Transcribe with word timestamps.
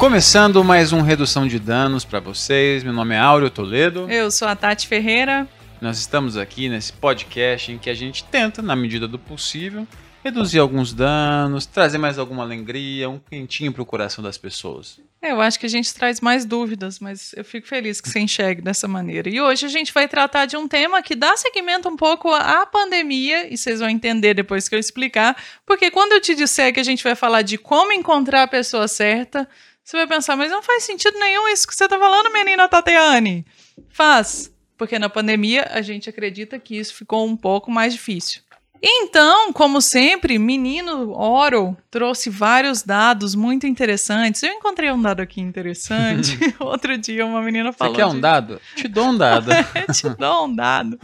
Começando 0.00 0.64
mais 0.64 0.94
um 0.94 1.02
Redução 1.02 1.46
de 1.46 1.58
Danos 1.58 2.06
para 2.06 2.20
vocês. 2.20 2.82
Meu 2.82 2.90
nome 2.90 3.14
é 3.14 3.18
Áureo 3.18 3.50
Toledo. 3.50 4.10
Eu 4.10 4.30
sou 4.30 4.48
a 4.48 4.56
Tati 4.56 4.88
Ferreira. 4.88 5.46
Nós 5.78 5.98
estamos 5.98 6.38
aqui 6.38 6.70
nesse 6.70 6.90
podcast 6.90 7.70
em 7.70 7.76
que 7.76 7.90
a 7.90 7.94
gente 7.94 8.24
tenta, 8.24 8.62
na 8.62 8.74
medida 8.74 9.06
do 9.06 9.18
possível, 9.18 9.86
reduzir 10.24 10.58
alguns 10.58 10.94
danos, 10.94 11.66
trazer 11.66 11.98
mais 11.98 12.18
alguma 12.18 12.42
alegria, 12.42 13.10
um 13.10 13.18
quentinho 13.18 13.74
pro 13.74 13.84
coração 13.84 14.24
das 14.24 14.38
pessoas. 14.38 14.98
É, 15.20 15.32
eu 15.32 15.40
acho 15.42 15.60
que 15.60 15.66
a 15.66 15.68
gente 15.68 15.92
traz 15.92 16.18
mais 16.18 16.46
dúvidas, 16.46 16.98
mas 16.98 17.34
eu 17.36 17.44
fico 17.44 17.68
feliz 17.68 18.00
que 18.00 18.08
você 18.08 18.20
enxergue 18.20 18.62
dessa 18.62 18.88
maneira. 18.88 19.28
E 19.28 19.38
hoje 19.38 19.66
a 19.66 19.68
gente 19.68 19.92
vai 19.92 20.08
tratar 20.08 20.46
de 20.46 20.56
um 20.56 20.66
tema 20.66 21.02
que 21.02 21.14
dá 21.14 21.36
seguimento 21.36 21.90
um 21.90 21.96
pouco 21.96 22.32
à 22.32 22.64
pandemia, 22.64 23.52
e 23.52 23.56
vocês 23.58 23.80
vão 23.80 23.88
entender 23.90 24.32
depois 24.32 24.66
que 24.66 24.74
eu 24.74 24.78
explicar, 24.78 25.36
porque 25.66 25.90
quando 25.90 26.12
eu 26.12 26.22
te 26.22 26.34
disser 26.34 26.72
que 26.72 26.80
a 26.80 26.84
gente 26.84 27.04
vai 27.04 27.14
falar 27.14 27.42
de 27.42 27.58
como 27.58 27.92
encontrar 27.92 28.44
a 28.44 28.48
pessoa 28.48 28.88
certa, 28.88 29.46
você 29.90 29.96
vai 29.96 30.06
pensar, 30.06 30.36
mas 30.36 30.52
não 30.52 30.62
faz 30.62 30.84
sentido 30.84 31.18
nenhum 31.18 31.48
isso 31.48 31.66
que 31.66 31.74
você 31.74 31.84
está 31.84 31.98
falando, 31.98 32.32
menina 32.32 32.68
Tatiane. 32.68 33.44
Faz, 33.88 34.54
porque 34.78 35.00
na 35.00 35.08
pandemia 35.08 35.68
a 35.72 35.82
gente 35.82 36.08
acredita 36.08 36.60
que 36.60 36.78
isso 36.78 36.94
ficou 36.94 37.26
um 37.26 37.36
pouco 37.36 37.72
mais 37.72 37.92
difícil. 37.94 38.40
Então, 38.80 39.52
como 39.52 39.80
sempre, 39.82 40.38
menino 40.38 41.10
Oro 41.10 41.76
trouxe 41.90 42.30
vários 42.30 42.82
dados 42.82 43.34
muito 43.34 43.66
interessantes. 43.66 44.44
Eu 44.44 44.52
encontrei 44.52 44.92
um 44.92 45.02
dado 45.02 45.20
aqui 45.20 45.40
interessante. 45.40 46.38
Outro 46.60 46.96
dia 46.96 47.26
uma 47.26 47.42
menina 47.42 47.72
falou. 47.72 47.92
Você 47.92 48.00
quer 48.00 48.06
um 48.06 48.14
de... 48.14 48.20
dado? 48.20 48.60
Te 48.76 48.86
dou 48.86 49.06
um 49.08 49.18
dado. 49.18 49.50
Te 49.92 50.08
dou 50.10 50.46
um 50.46 50.54
dado. 50.54 51.00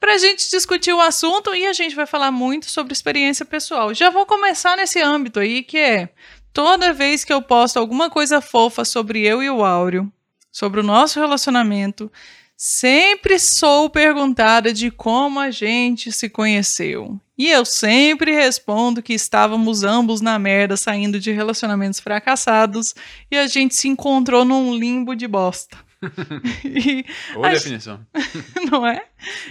Para 0.00 0.14
a 0.14 0.18
gente 0.18 0.48
discutir 0.48 0.92
o 0.92 1.00
assunto 1.00 1.52
e 1.52 1.66
a 1.66 1.72
gente 1.72 1.96
vai 1.96 2.06
falar 2.06 2.30
muito 2.30 2.70
sobre 2.70 2.92
experiência 2.92 3.44
pessoal. 3.44 3.92
Já 3.92 4.08
vou 4.08 4.24
começar 4.24 4.76
nesse 4.76 5.00
âmbito 5.00 5.40
aí, 5.40 5.64
que 5.64 5.76
é 5.76 6.08
toda 6.52 6.92
vez 6.92 7.24
que 7.24 7.32
eu 7.32 7.42
posto 7.42 7.78
alguma 7.78 8.10
coisa 8.10 8.40
fofa 8.40 8.84
sobre 8.84 9.26
eu 9.26 9.42
e 9.42 9.50
o 9.50 9.64
Áureo, 9.64 10.12
sobre 10.50 10.80
o 10.80 10.82
nosso 10.82 11.18
relacionamento, 11.18 12.10
sempre 12.56 13.38
sou 13.38 13.90
perguntada 13.90 14.72
de 14.72 14.90
como 14.90 15.40
a 15.40 15.50
gente 15.50 16.12
se 16.12 16.28
conheceu. 16.28 17.18
E 17.36 17.48
eu 17.48 17.64
sempre 17.64 18.32
respondo 18.32 19.02
que 19.02 19.14
estávamos 19.14 19.82
ambos 19.82 20.20
na 20.20 20.38
merda, 20.38 20.76
saindo 20.76 21.18
de 21.18 21.32
relacionamentos 21.32 21.98
fracassados, 21.98 22.94
e 23.30 23.36
a 23.36 23.46
gente 23.46 23.74
se 23.74 23.88
encontrou 23.88 24.44
num 24.44 24.76
limbo 24.76 25.16
de 25.16 25.26
bosta. 25.26 25.76
Boa 27.34 27.50
definição. 27.50 28.04
Não 28.70 28.86
é? 28.86 29.04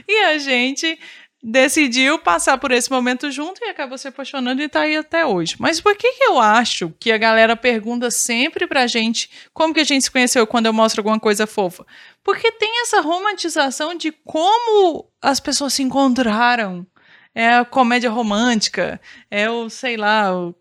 E 0.07 0.23
a 0.25 0.37
gente 0.37 0.97
decidiu 1.43 2.19
passar 2.19 2.57
por 2.57 2.71
esse 2.71 2.91
momento 2.91 3.31
junto 3.31 3.63
e 3.63 3.69
acabou 3.69 3.97
se 3.97 4.07
apaixonando 4.07 4.61
e 4.61 4.69
tá 4.69 4.81
aí 4.81 4.95
até 4.95 5.25
hoje. 5.25 5.55
Mas 5.59 5.81
por 5.81 5.95
que, 5.95 6.11
que 6.13 6.23
eu 6.23 6.39
acho 6.39 6.93
que 6.99 7.11
a 7.11 7.17
galera 7.17 7.55
pergunta 7.55 8.11
sempre 8.11 8.67
pra 8.67 8.85
gente 8.85 9.29
como 9.53 9.73
que 9.73 9.79
a 9.79 9.83
gente 9.83 10.03
se 10.03 10.11
conheceu 10.11 10.45
quando 10.45 10.67
eu 10.67 10.73
mostro 10.73 11.01
alguma 11.01 11.19
coisa 11.19 11.47
fofa? 11.47 11.85
Porque 12.23 12.51
tem 12.51 12.81
essa 12.81 13.01
romantização 13.01 13.95
de 13.95 14.11
como 14.11 15.09
as 15.21 15.39
pessoas 15.39 15.73
se 15.73 15.83
encontraram. 15.83 16.85
É 17.33 17.53
a 17.53 17.63
comédia 17.63 18.09
romântica, 18.09 18.99
é 19.29 19.49
o, 19.49 19.69
sei 19.69 19.95
lá, 19.95 20.35
o, 20.35 20.53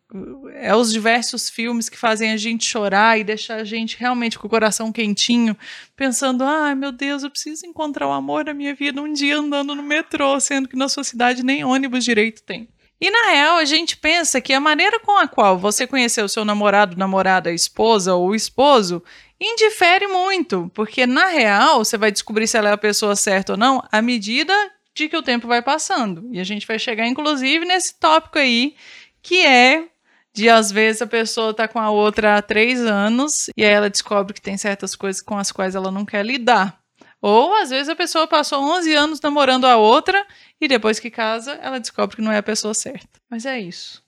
é 0.54 0.74
os 0.74 0.92
diversos 0.92 1.48
filmes 1.48 1.88
que 1.88 1.96
fazem 1.96 2.32
a 2.32 2.36
gente 2.36 2.66
chorar 2.66 3.18
e 3.18 3.24
deixar 3.24 3.56
a 3.56 3.64
gente 3.64 3.96
realmente 3.98 4.38
com 4.38 4.46
o 4.46 4.50
coração 4.50 4.92
quentinho, 4.92 5.56
pensando: 5.96 6.44
ai 6.44 6.74
meu 6.74 6.92
Deus, 6.92 7.22
eu 7.22 7.30
preciso 7.30 7.66
encontrar 7.66 8.08
o 8.08 8.12
amor 8.12 8.44
da 8.44 8.54
minha 8.54 8.74
vida 8.74 9.00
um 9.00 9.12
dia 9.12 9.38
andando 9.38 9.74
no 9.74 9.82
metrô, 9.82 10.38
sendo 10.40 10.68
que 10.68 10.76
na 10.76 10.88
sua 10.88 11.04
cidade 11.04 11.44
nem 11.44 11.64
ônibus 11.64 12.04
direito 12.04 12.42
tem. 12.42 12.68
E 13.00 13.10
na 13.10 13.30
real, 13.30 13.56
a 13.56 13.64
gente 13.64 13.96
pensa 13.96 14.42
que 14.42 14.52
a 14.52 14.60
maneira 14.60 15.00
com 15.00 15.16
a 15.16 15.26
qual 15.26 15.56
você 15.56 15.86
conheceu 15.86 16.28
seu 16.28 16.44
namorado, 16.44 16.98
namorada, 16.98 17.50
esposa 17.50 18.14
ou 18.14 18.34
esposo 18.34 19.02
indifere 19.40 20.06
muito, 20.06 20.70
porque 20.74 21.06
na 21.06 21.28
real 21.28 21.82
você 21.82 21.96
vai 21.96 22.12
descobrir 22.12 22.46
se 22.46 22.58
ela 22.58 22.68
é 22.68 22.72
a 22.72 22.78
pessoa 22.78 23.16
certa 23.16 23.52
ou 23.52 23.58
não 23.58 23.82
à 23.90 24.02
medida 24.02 24.52
de 24.94 25.08
que 25.08 25.16
o 25.16 25.22
tempo 25.22 25.48
vai 25.48 25.62
passando. 25.62 26.28
E 26.30 26.38
a 26.38 26.44
gente 26.44 26.66
vai 26.66 26.78
chegar, 26.78 27.06
inclusive, 27.06 27.64
nesse 27.64 27.98
tópico 27.98 28.38
aí, 28.38 28.74
que 29.22 29.46
é 29.46 29.88
de 30.34 30.48
às 30.48 30.70
vezes 30.70 31.02
a 31.02 31.06
pessoa 31.06 31.54
tá 31.54 31.66
com 31.66 31.78
a 31.78 31.90
outra 31.90 32.36
há 32.36 32.42
três 32.42 32.80
anos 32.80 33.48
e 33.56 33.64
aí 33.64 33.70
ela 33.70 33.90
descobre 33.90 34.32
que 34.32 34.40
tem 34.40 34.56
certas 34.56 34.94
coisas 34.94 35.20
com 35.20 35.36
as 35.36 35.50
quais 35.50 35.74
ela 35.74 35.90
não 35.90 36.04
quer 36.04 36.24
lidar. 36.24 36.80
Ou 37.20 37.54
às 37.54 37.70
vezes 37.70 37.88
a 37.88 37.96
pessoa 37.96 38.26
passou 38.26 38.62
11 38.62 38.94
anos 38.94 39.20
namorando 39.20 39.66
a 39.66 39.76
outra 39.76 40.24
e 40.60 40.66
depois 40.66 40.98
que 40.98 41.10
casa 41.10 41.52
ela 41.60 41.78
descobre 41.78 42.16
que 42.16 42.22
não 42.22 42.32
é 42.32 42.38
a 42.38 42.42
pessoa 42.42 42.72
certa. 42.72 43.08
Mas 43.28 43.44
é 43.44 43.60
isso. 43.60 44.02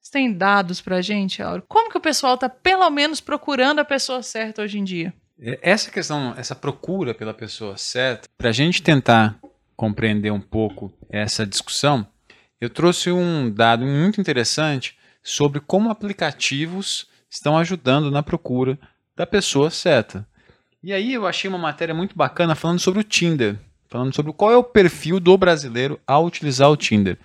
Você 0.00 0.12
tem 0.12 0.32
dados 0.32 0.80
pra 0.80 1.02
gente, 1.02 1.42
Auro? 1.42 1.64
Como 1.68 1.90
que 1.90 1.98
o 1.98 2.00
pessoal 2.00 2.38
tá 2.38 2.48
pelo 2.48 2.88
menos 2.90 3.20
procurando 3.20 3.80
a 3.80 3.84
pessoa 3.84 4.22
certa 4.22 4.62
hoje 4.62 4.78
em 4.78 4.84
dia? 4.84 5.12
Essa 5.60 5.90
questão, 5.90 6.34
essa 6.36 6.54
procura 6.54 7.12
pela 7.12 7.34
pessoa 7.34 7.76
certa, 7.76 8.28
pra 8.38 8.52
gente 8.52 8.82
tentar 8.82 9.38
compreender 9.76 10.30
um 10.30 10.40
pouco 10.40 10.92
essa 11.10 11.44
discussão, 11.44 12.06
eu 12.60 12.70
trouxe 12.70 13.10
um 13.10 13.50
dado 13.50 13.84
muito 13.84 14.20
interessante 14.20 14.96
sobre 15.24 15.58
como 15.58 15.90
aplicativos 15.90 17.06
estão 17.30 17.56
ajudando 17.58 18.10
na 18.10 18.22
procura 18.22 18.78
da 19.16 19.26
pessoa 19.26 19.70
certa. 19.70 20.26
E 20.82 20.92
aí 20.92 21.14
eu 21.14 21.26
achei 21.26 21.48
uma 21.48 21.58
matéria 21.58 21.94
muito 21.94 22.14
bacana 22.14 22.54
falando 22.54 22.78
sobre 22.78 23.00
o 23.00 23.04
Tinder, 23.04 23.56
falando 23.88 24.14
sobre 24.14 24.32
qual 24.34 24.52
é 24.52 24.56
o 24.56 24.62
perfil 24.62 25.18
do 25.18 25.36
brasileiro 25.38 25.98
ao 26.06 26.26
utilizar 26.26 26.70
o 26.70 26.76
Tinder. 26.76 27.18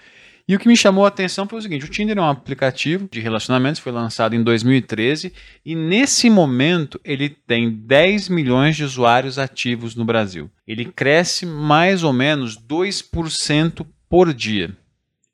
E 0.47 0.55
o 0.55 0.59
que 0.59 0.67
me 0.67 0.75
chamou 0.75 1.05
a 1.05 1.09
atenção 1.09 1.47
foi 1.47 1.59
o 1.59 1.61
seguinte: 1.61 1.85
o 1.85 1.89
Tinder 1.89 2.17
é 2.17 2.21
um 2.21 2.29
aplicativo 2.29 3.07
de 3.11 3.19
relacionamentos, 3.19 3.79
foi 3.79 3.91
lançado 3.91 4.33
em 4.33 4.41
2013 4.41 5.31
e 5.63 5.75
nesse 5.75 6.27
momento 6.29 6.99
ele 7.03 7.29
tem 7.29 7.69
10 7.69 8.29
milhões 8.29 8.75
de 8.75 8.83
usuários 8.83 9.37
ativos 9.37 9.93
no 9.93 10.05
Brasil. 10.05 10.49
Ele 10.65 10.85
cresce 10.85 11.45
mais 11.45 12.01
ou 12.01 12.13
menos 12.13 12.57
2% 12.57 13.85
por 14.09 14.33
dia. 14.33 14.75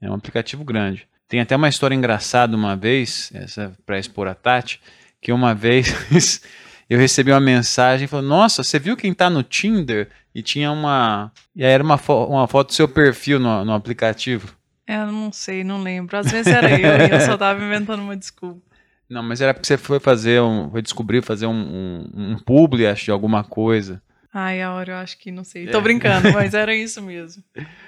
É 0.02 0.10
um 0.10 0.16
aplicativo 0.16 0.66
grande. 0.66 1.08
Tem 1.28 1.40
até 1.40 1.56
uma 1.56 1.70
história 1.70 1.96
engraçada 1.96 2.56
uma 2.56 2.76
vez, 2.76 3.32
essa 3.34 3.74
para 3.86 4.00
expor 4.00 4.28
a 4.28 4.36
Tati, 4.36 4.80
que 5.22 5.32
uma 5.32 5.54
vez 5.56 6.42
eu 6.90 7.00
recebi 7.00 7.32
uma 7.32 7.40
mensagem 7.40 8.08
falando: 8.08 8.28
Nossa, 8.28 8.64
você 8.64 8.78
viu 8.80 8.96
quem 8.96 9.12
está 9.12 9.30
no 9.30 9.44
Tinder? 9.44 10.10
E 10.34 10.42
tinha 10.42 10.72
uma. 10.72 11.32
E 11.56 11.64
aí 11.64 11.72
era 11.72 11.84
uma, 11.84 11.98
fo 11.98 12.26
uma 12.26 12.48
foto 12.48 12.68
do 12.68 12.74
seu 12.74 12.88
perfil 12.88 13.40
no, 13.40 13.64
no 13.64 13.74
aplicativo. 13.74 14.54
É, 14.86 14.98
eu 14.98 15.12
não 15.12 15.32
sei, 15.32 15.64
não 15.64 15.82
lembro. 15.82 16.18
Às 16.18 16.30
vezes 16.32 16.54
era 16.54 16.70
eu 16.80 17.08
e 17.08 17.12
eu 17.12 17.22
só 17.22 17.38
tava 17.38 17.64
inventando 17.64 18.02
uma 18.02 18.16
desculpa. 18.16 18.62
Não, 19.10 19.24
mas 19.24 19.40
era 19.40 19.54
porque 19.54 19.68
você 19.68 19.78
foi 19.78 20.00
fazer 20.00 20.42
um. 20.42 20.70
Foi 20.70 20.82
descobrir, 20.82 21.24
fazer 21.24 21.48
um, 21.48 21.54
um, 21.54 22.32
um 22.34 22.40
publi, 22.40 22.86
acho, 22.86 23.06
de 23.06 23.12
alguma 23.12 23.44
coisa. 23.44 24.02
Ai, 24.38 24.62
a 24.62 24.74
hora 24.74 24.92
eu 24.92 24.98
acho 24.98 25.18
que 25.18 25.32
não 25.32 25.46
sei. 25.46 25.66
É. 25.66 25.72
Tô 25.72 25.80
brincando, 25.80 26.34
mas 26.34 26.54
era 26.54 26.76
isso 26.76 27.02
mesmo. 27.02 27.42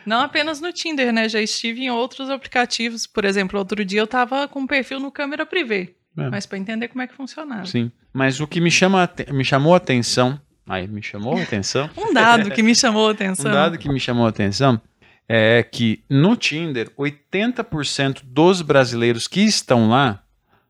Não 0.06 0.22
apenas 0.22 0.62
no 0.62 0.72
Tinder, 0.72 1.12
né? 1.12 1.28
Já 1.28 1.41
estive 1.41 1.81
em 1.81 1.91
outros 1.91 2.30
aplicativos. 2.30 3.06
Por 3.06 3.25
exemplo, 3.25 3.59
outro 3.59 3.84
dia 3.84 4.00
eu 4.00 4.08
tava 4.08 4.47
com 4.47 4.62
um 4.62 4.66
perfil 4.66 4.97
no 4.97 5.12
câmera 5.12 5.46
privê. 5.46 5.94
É. 6.18 6.30
Mas 6.30 6.46
para 6.46 6.58
entender 6.58 6.88
como 6.88 7.02
é 7.02 7.08
que 7.08 7.13
funcionava. 7.13 7.66
Sim. 7.66 7.91
Mas 8.13 8.40
o 8.40 8.47
que 8.47 8.62
me, 8.62 8.72
chama, 8.72 9.09
me 9.30 9.44
chamou 9.44 9.74
a 9.74 9.78
atenção. 9.78 10.40
Ai, 10.66 10.88
me 10.88 11.03
chamou 11.03 11.38
a 11.38 11.44
atenção? 11.44 11.90
um 11.97 12.13
dado 12.13 12.50
que 12.50 12.64
me 12.64 12.74
chamou 12.74 13.09
a 13.09 13.12
atenção. 13.14 13.52
um 13.52 13.53
dado 13.53 13.78
que 13.78 13.90
me 13.90 14.00
chamou 14.00 14.25
a 14.25 14.29
atenção 14.29 14.81
é 15.28 15.62
que 15.62 16.02
no 16.09 16.38
Tinder, 16.38 16.90
80% 16.97 18.22
dos 18.24 18.62
brasileiros 18.62 19.28
que 19.28 19.41
estão 19.41 19.90
lá 19.90 20.24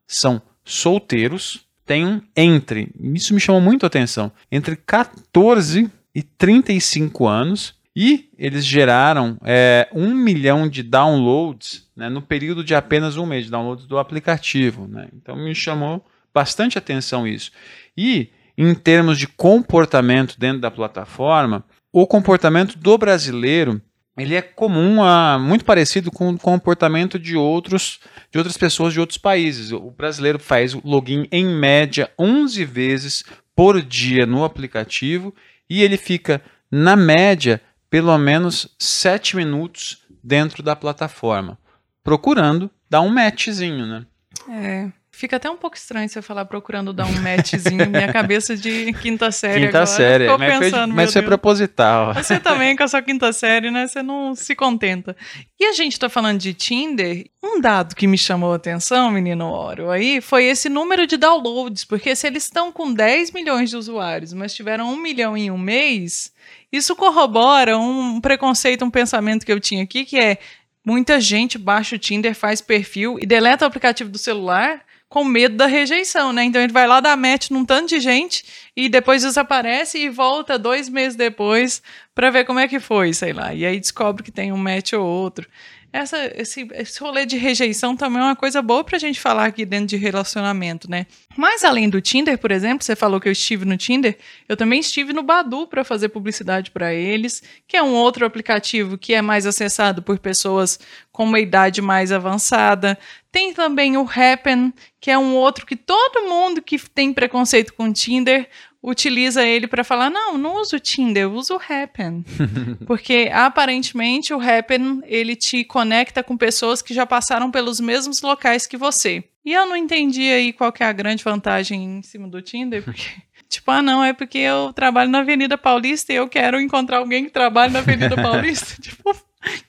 são 0.07 0.41
solteiros, 0.65 1.66
têm 1.87 2.21
entre, 2.35 2.89
isso 3.13 3.33
me 3.33 3.39
chamou 3.39 3.61
muito 3.61 3.85
a 3.85 3.87
atenção, 3.87 4.31
entre 4.51 4.75
14 4.75 5.89
e 6.13 6.21
35 6.21 7.25
anos, 7.25 7.75
e 7.95 8.29
eles 8.37 8.63
geraram 8.63 9.37
é, 9.43 9.87
um 9.91 10.13
milhão 10.13 10.69
de 10.69 10.83
downloads 10.83 11.87
né, 11.95 12.09
no 12.09 12.21
período 12.21 12.63
de 12.63 12.75
apenas 12.75 13.17
um 13.17 13.25
mês 13.25 13.45
de 13.45 13.51
downloads 13.51 13.87
do 13.87 13.97
aplicativo. 13.97 14.87
Né? 14.87 15.07
Então 15.15 15.35
me 15.35 15.55
chamou 15.55 16.05
bastante 16.31 16.77
atenção 16.77 17.25
isso. 17.27 17.51
E 17.97 18.29
em 18.55 18.75
termos 18.75 19.17
de 19.17 19.27
comportamento 19.27 20.39
dentro 20.39 20.61
da 20.61 20.69
plataforma, 20.69 21.65
o 21.91 22.05
comportamento 22.05 22.77
do 22.77 22.95
brasileiro 22.99 23.81
ele 24.17 24.35
é 24.35 24.41
comum 24.41 25.03
a 25.03 25.37
muito 25.39 25.63
parecido 25.63 26.11
com 26.11 26.29
o 26.29 26.39
comportamento 26.39 27.19
de 27.19 27.35
outros 27.35 27.99
de 28.31 28.37
outras 28.37 28.57
pessoas 28.57 28.93
de 28.93 28.99
outros 28.99 29.17
países. 29.17 29.71
O 29.71 29.91
brasileiro 29.91 30.39
faz 30.39 30.73
login 30.73 31.27
em 31.31 31.45
média 31.45 32.11
11 32.19 32.65
vezes 32.65 33.23
por 33.55 33.81
dia 33.81 34.25
no 34.25 34.43
aplicativo 34.43 35.33
e 35.69 35.83
ele 35.83 35.97
fica 35.97 36.41
na 36.71 36.95
média 36.95 37.61
pelo 37.89 38.17
menos 38.17 38.75
7 38.77 39.35
minutos 39.35 40.03
dentro 40.23 40.61
da 40.61 40.75
plataforma, 40.75 41.57
procurando 42.03 42.69
dar 42.89 43.01
um 43.01 43.09
matchzinho, 43.09 43.85
né? 43.85 44.05
É. 44.49 44.91
Fica 45.17 45.37
até 45.37 45.49
um 45.49 45.57
pouco 45.57 45.75
estranho 45.75 46.07
você 46.07 46.21
falar 46.21 46.45
procurando 46.45 46.93
dar 46.93 47.07
um 47.07 47.21
matchzinho. 47.23 47.89
Minha 47.89 48.13
cabeça 48.13 48.55
de 48.55 48.93
quinta 49.01 49.31
série 49.31 49.65
Quinta 49.65 49.79
agora. 49.79 49.85
série. 49.87 50.27
Mas, 50.27 50.37
foi, 50.37 50.59
pensando, 50.59 50.93
mas 50.93 51.11
foi 51.11 51.21
Deus. 51.23 51.29
proposital. 51.29 52.13
Você 52.13 52.39
também, 52.39 52.75
com 52.75 52.83
a 52.83 52.87
sua 52.87 53.01
quinta 53.01 53.33
série, 53.33 53.71
né? 53.71 53.87
Você 53.87 54.03
não 54.03 54.35
se 54.35 54.53
contenta. 54.53 55.17
E 55.59 55.65
a 55.65 55.71
gente 55.71 55.97
tá 55.97 56.07
falando 56.07 56.37
de 56.37 56.53
Tinder. 56.53 57.25
Um 57.43 57.59
dado 57.59 57.95
que 57.95 58.05
me 58.05 58.15
chamou 58.15 58.53
a 58.53 58.57
atenção, 58.57 59.09
menino 59.09 59.47
Oro, 59.47 59.89
aí, 59.89 60.21
foi 60.21 60.43
esse 60.43 60.69
número 60.69 61.07
de 61.07 61.17
downloads. 61.17 61.83
Porque 61.83 62.15
se 62.15 62.27
eles 62.27 62.43
estão 62.43 62.71
com 62.71 62.93
10 62.93 63.31
milhões 63.31 63.71
de 63.71 63.75
usuários, 63.75 64.33
mas 64.33 64.53
tiveram 64.53 64.87
um 64.87 64.97
milhão 64.97 65.35
em 65.35 65.49
um 65.49 65.57
mês, 65.57 66.31
isso 66.71 66.95
corrobora 66.95 67.75
um 67.75 68.21
preconceito, 68.21 68.85
um 68.85 68.91
pensamento 68.91 69.47
que 69.47 69.51
eu 69.51 69.59
tinha 69.59 69.81
aqui, 69.81 70.05
que 70.05 70.19
é 70.19 70.37
muita 70.85 71.19
gente 71.19 71.57
baixa 71.57 71.95
o 71.95 71.99
Tinder, 71.99 72.35
faz 72.35 72.61
perfil 72.61 73.17
e 73.19 73.25
deleta 73.25 73.65
o 73.65 73.67
aplicativo 73.67 74.11
do 74.11 74.19
celular 74.19 74.85
com 75.09 75.23
medo 75.23 75.55
da 75.55 75.65
rejeição, 75.65 76.33
né? 76.33 76.43
Então 76.43 76.61
ele 76.61 76.73
vai 76.73 76.85
lá 76.85 76.99
dar 76.99 77.15
match 77.15 77.49
num 77.49 77.63
tanto 77.63 77.89
de 77.89 77.99
gente 77.99 78.43
e 78.75 78.89
depois 78.89 79.23
desaparece 79.23 79.97
e 79.97 80.09
volta 80.09 80.59
dois 80.59 80.89
meses 80.89 81.15
depois 81.15 81.81
para 82.13 82.29
ver 82.29 82.45
como 82.45 82.59
é 82.59 82.67
que 82.67 82.79
foi, 82.79 83.13
sei 83.13 83.31
lá. 83.31 83.53
E 83.53 83.65
aí 83.65 83.79
descobre 83.79 84.23
que 84.23 84.31
tem 84.31 84.51
um 84.51 84.57
match 84.57 84.93
ou 84.93 85.05
outro. 85.05 85.47
Essa, 85.91 86.31
esse, 86.35 86.67
esse 86.73 86.99
rolê 86.99 87.25
de 87.25 87.37
rejeição 87.37 87.95
também 87.95 88.21
é 88.21 88.25
uma 88.25 88.35
coisa 88.35 88.61
boa 88.61 88.83
pra 88.83 88.99
gente 88.99 89.19
falar 89.19 89.45
aqui 89.45 89.65
dentro 89.65 89.87
de 89.87 89.95
relacionamento, 89.95 90.89
né? 90.89 91.07
Mas 91.35 91.63
além 91.63 91.89
do 91.89 92.01
Tinder, 92.01 92.37
por 92.37 92.51
exemplo, 92.51 92.83
você 92.83 92.95
falou 92.95 93.21
que 93.21 93.27
eu 93.27 93.31
estive 93.31 93.63
no 93.63 93.77
Tinder, 93.77 94.17
eu 94.49 94.57
também 94.57 94.81
estive 94.81 95.13
no 95.13 95.23
Badu 95.23 95.65
para 95.65 95.83
fazer 95.83 96.09
publicidade 96.09 96.71
para 96.71 96.93
eles, 96.93 97.41
que 97.67 97.77
é 97.77 97.81
um 97.81 97.93
outro 97.93 98.25
aplicativo 98.25 98.97
que 98.97 99.13
é 99.13 99.21
mais 99.21 99.45
acessado 99.45 100.03
por 100.03 100.19
pessoas 100.19 100.77
com 101.11 101.23
uma 101.23 101.39
idade 101.39 101.81
mais 101.81 102.11
avançada. 102.11 102.97
Tem 103.31 103.53
também 103.53 103.97
o 103.97 104.07
Happen, 104.07 104.73
que 104.99 105.09
é 105.09 105.17
um 105.17 105.35
outro 105.35 105.65
que 105.65 105.75
todo 105.75 106.27
mundo 106.27 106.61
que 106.61 106.77
tem 106.89 107.13
preconceito 107.13 107.73
com 107.73 107.93
Tinder 107.93 108.47
utiliza 108.87 109.45
ele 109.45 109.67
para 109.67 109.83
falar: 109.83 110.09
não, 110.09 110.37
não 110.37 110.55
uso 110.61 110.77
o 110.77 110.79
Tinder, 110.79 111.23
eu 111.23 111.33
uso 111.33 111.55
o 111.55 111.61
Happen. 111.61 112.23
Porque 112.87 113.29
aparentemente 113.33 114.33
o 114.33 114.39
Happen 114.39 115.01
ele 115.05 115.35
te 115.35 115.63
conecta 115.63 116.23
com 116.23 116.37
pessoas 116.37 116.81
que 116.81 116.93
já 116.93 117.05
passaram 117.05 117.51
pelos 117.51 117.79
mesmos 117.79 118.21
locais 118.21 118.65
que 118.65 118.77
você. 118.77 119.23
E 119.45 119.53
eu 119.53 119.65
não 119.65 119.75
entendi 119.75 120.29
aí 120.29 120.53
qual 120.53 120.71
que 120.71 120.83
é 120.83 120.85
a 120.85 120.91
grande 120.91 121.23
vantagem 121.23 121.83
em 121.83 122.01
cima 122.01 122.27
do 122.27 122.41
Tinder, 122.41 122.83
porque. 122.83 123.03
Tipo, 123.49 123.71
ah, 123.71 123.81
não, 123.81 124.03
é 124.03 124.11
porque 124.11 124.39
eu 124.39 124.73
trabalho 124.73 125.09
na 125.09 125.19
Avenida 125.19 125.57
Paulista 125.57 126.11
e 126.11 126.17
eu 126.17 126.27
quero 126.27 126.59
encontrar 126.59 126.97
alguém 126.97 127.23
que 127.23 127.31
trabalha 127.31 127.71
na 127.71 127.79
Avenida 127.79 128.13
Paulista. 128.21 128.75
tipo, 128.81 129.15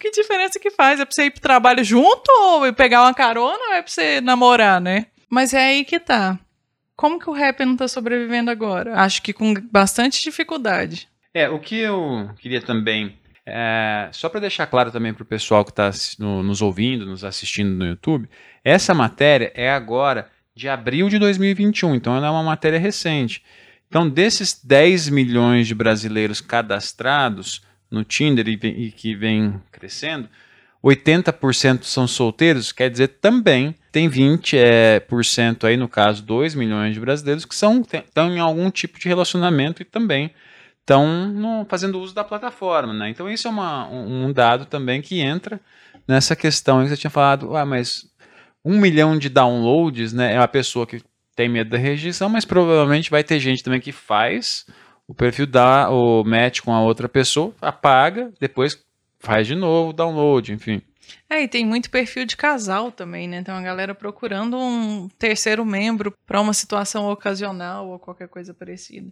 que 0.00 0.10
diferença 0.10 0.58
que 0.58 0.68
faz? 0.68 0.98
É 0.98 1.04
pra 1.04 1.14
você 1.14 1.26
ir 1.26 1.30
pro 1.30 1.40
trabalho 1.40 1.84
junto 1.84 2.28
ou 2.28 2.72
pegar 2.72 3.02
uma 3.02 3.14
carona 3.14 3.56
ou 3.68 3.74
é 3.74 3.80
pra 3.80 3.88
você 3.88 4.20
namorar, 4.20 4.80
né? 4.80 5.06
Mas 5.30 5.54
é 5.54 5.64
aí 5.64 5.84
que 5.84 6.00
tá. 6.00 6.36
Como 6.98 7.20
que 7.20 7.30
o 7.30 7.32
rap 7.32 7.64
não 7.64 7.76
tá 7.76 7.86
sobrevivendo 7.86 8.50
agora? 8.50 8.96
Acho 8.96 9.22
que 9.22 9.32
com 9.32 9.54
bastante 9.70 10.20
dificuldade. 10.20 11.08
É, 11.32 11.48
o 11.48 11.60
que 11.60 11.76
eu 11.76 12.28
queria 12.40 12.60
também, 12.60 13.16
é, 13.46 14.08
só 14.10 14.28
para 14.28 14.40
deixar 14.40 14.66
claro 14.66 14.90
também 14.90 15.14
para 15.14 15.22
o 15.22 15.26
pessoal 15.26 15.64
que 15.64 15.70
está 15.70 15.92
nos 16.18 16.60
ouvindo, 16.60 17.06
nos 17.06 17.22
assistindo 17.22 17.70
no 17.70 17.86
YouTube, 17.86 18.28
essa 18.64 18.94
matéria 18.94 19.52
é 19.54 19.70
agora 19.70 20.28
de 20.56 20.68
abril 20.68 21.08
de 21.08 21.20
2021, 21.20 21.94
então 21.94 22.16
ela 22.16 22.26
é 22.26 22.30
uma 22.30 22.42
matéria 22.42 22.80
recente. 22.80 23.44
Então, 23.86 24.10
desses 24.10 24.60
10 24.60 25.08
milhões 25.10 25.68
de 25.68 25.76
brasileiros 25.76 26.40
cadastrados 26.40 27.62
no 27.88 28.02
Tinder 28.02 28.48
e, 28.48 28.54
e 28.54 28.90
que 28.90 29.14
vem 29.14 29.62
crescendo, 29.70 30.28
80% 30.84 31.82
são 31.82 32.06
solteiros, 32.06 32.70
quer 32.72 32.90
dizer, 32.90 33.08
também 33.20 33.74
tem 33.90 34.08
20% 34.08 34.54
é, 34.54 35.00
por 35.00 35.24
cento 35.24 35.66
aí, 35.66 35.76
no 35.76 35.88
caso, 35.88 36.22
2 36.22 36.54
milhões 36.54 36.94
de 36.94 37.00
brasileiros 37.00 37.44
que 37.44 37.54
são, 37.54 37.80
estão 37.80 38.30
em 38.30 38.38
algum 38.38 38.70
tipo 38.70 38.98
de 38.98 39.08
relacionamento 39.08 39.82
e 39.82 39.84
também 39.84 40.30
estão 40.80 41.66
fazendo 41.68 42.00
uso 42.00 42.14
da 42.14 42.24
plataforma. 42.24 42.92
Né? 42.94 43.10
Então, 43.10 43.28
isso 43.28 43.48
é 43.48 43.50
uma- 43.50 43.88
um, 43.88 44.32
dado 44.32 44.64
também 44.64 45.02
que 45.02 45.20
entra 45.20 45.60
nessa 46.06 46.34
questão 46.36 46.82
que 46.82 46.88
você 46.88 46.96
tinha 46.96 47.10
falado, 47.10 47.56
ah, 47.56 47.66
mas 47.66 48.06
um 48.64 48.78
milhão 48.78 49.18
de 49.18 49.28
downloads 49.28 50.12
né, 50.12 50.34
é 50.34 50.38
uma 50.38 50.48
pessoa 50.48 50.86
que 50.86 51.02
tem 51.34 51.48
medo 51.48 51.70
da 51.70 51.76
rejeição, 51.78 52.28
mas 52.28 52.44
provavelmente 52.44 53.10
vai 53.10 53.22
ter 53.22 53.38
gente 53.38 53.62
também 53.62 53.80
que 53.80 53.92
faz 53.92 54.64
o 55.08 55.14
perfil 55.14 55.46
dá 55.46 55.88
o 55.90 56.22
match 56.22 56.60
com 56.60 56.74
a 56.74 56.82
outra 56.82 57.08
pessoa, 57.08 57.54
apaga, 57.62 58.30
depois 58.38 58.78
faz 59.18 59.46
de 59.46 59.54
novo 59.54 59.90
o 59.90 59.92
download, 59.92 60.52
enfim. 60.52 60.82
É, 61.28 61.42
e 61.42 61.48
tem 61.48 61.64
muito 61.64 61.90
perfil 61.90 62.24
de 62.24 62.36
casal 62.36 62.92
também, 62.92 63.28
né? 63.28 63.42
Tem 63.42 63.54
uma 63.54 63.62
galera 63.62 63.94
procurando 63.94 64.58
um 64.58 65.08
terceiro 65.18 65.64
membro 65.64 66.12
para 66.26 66.40
uma 66.40 66.52
situação 66.52 67.10
ocasional 67.10 67.88
ou 67.88 67.98
qualquer 67.98 68.28
coisa 68.28 68.52
parecida. 68.52 69.10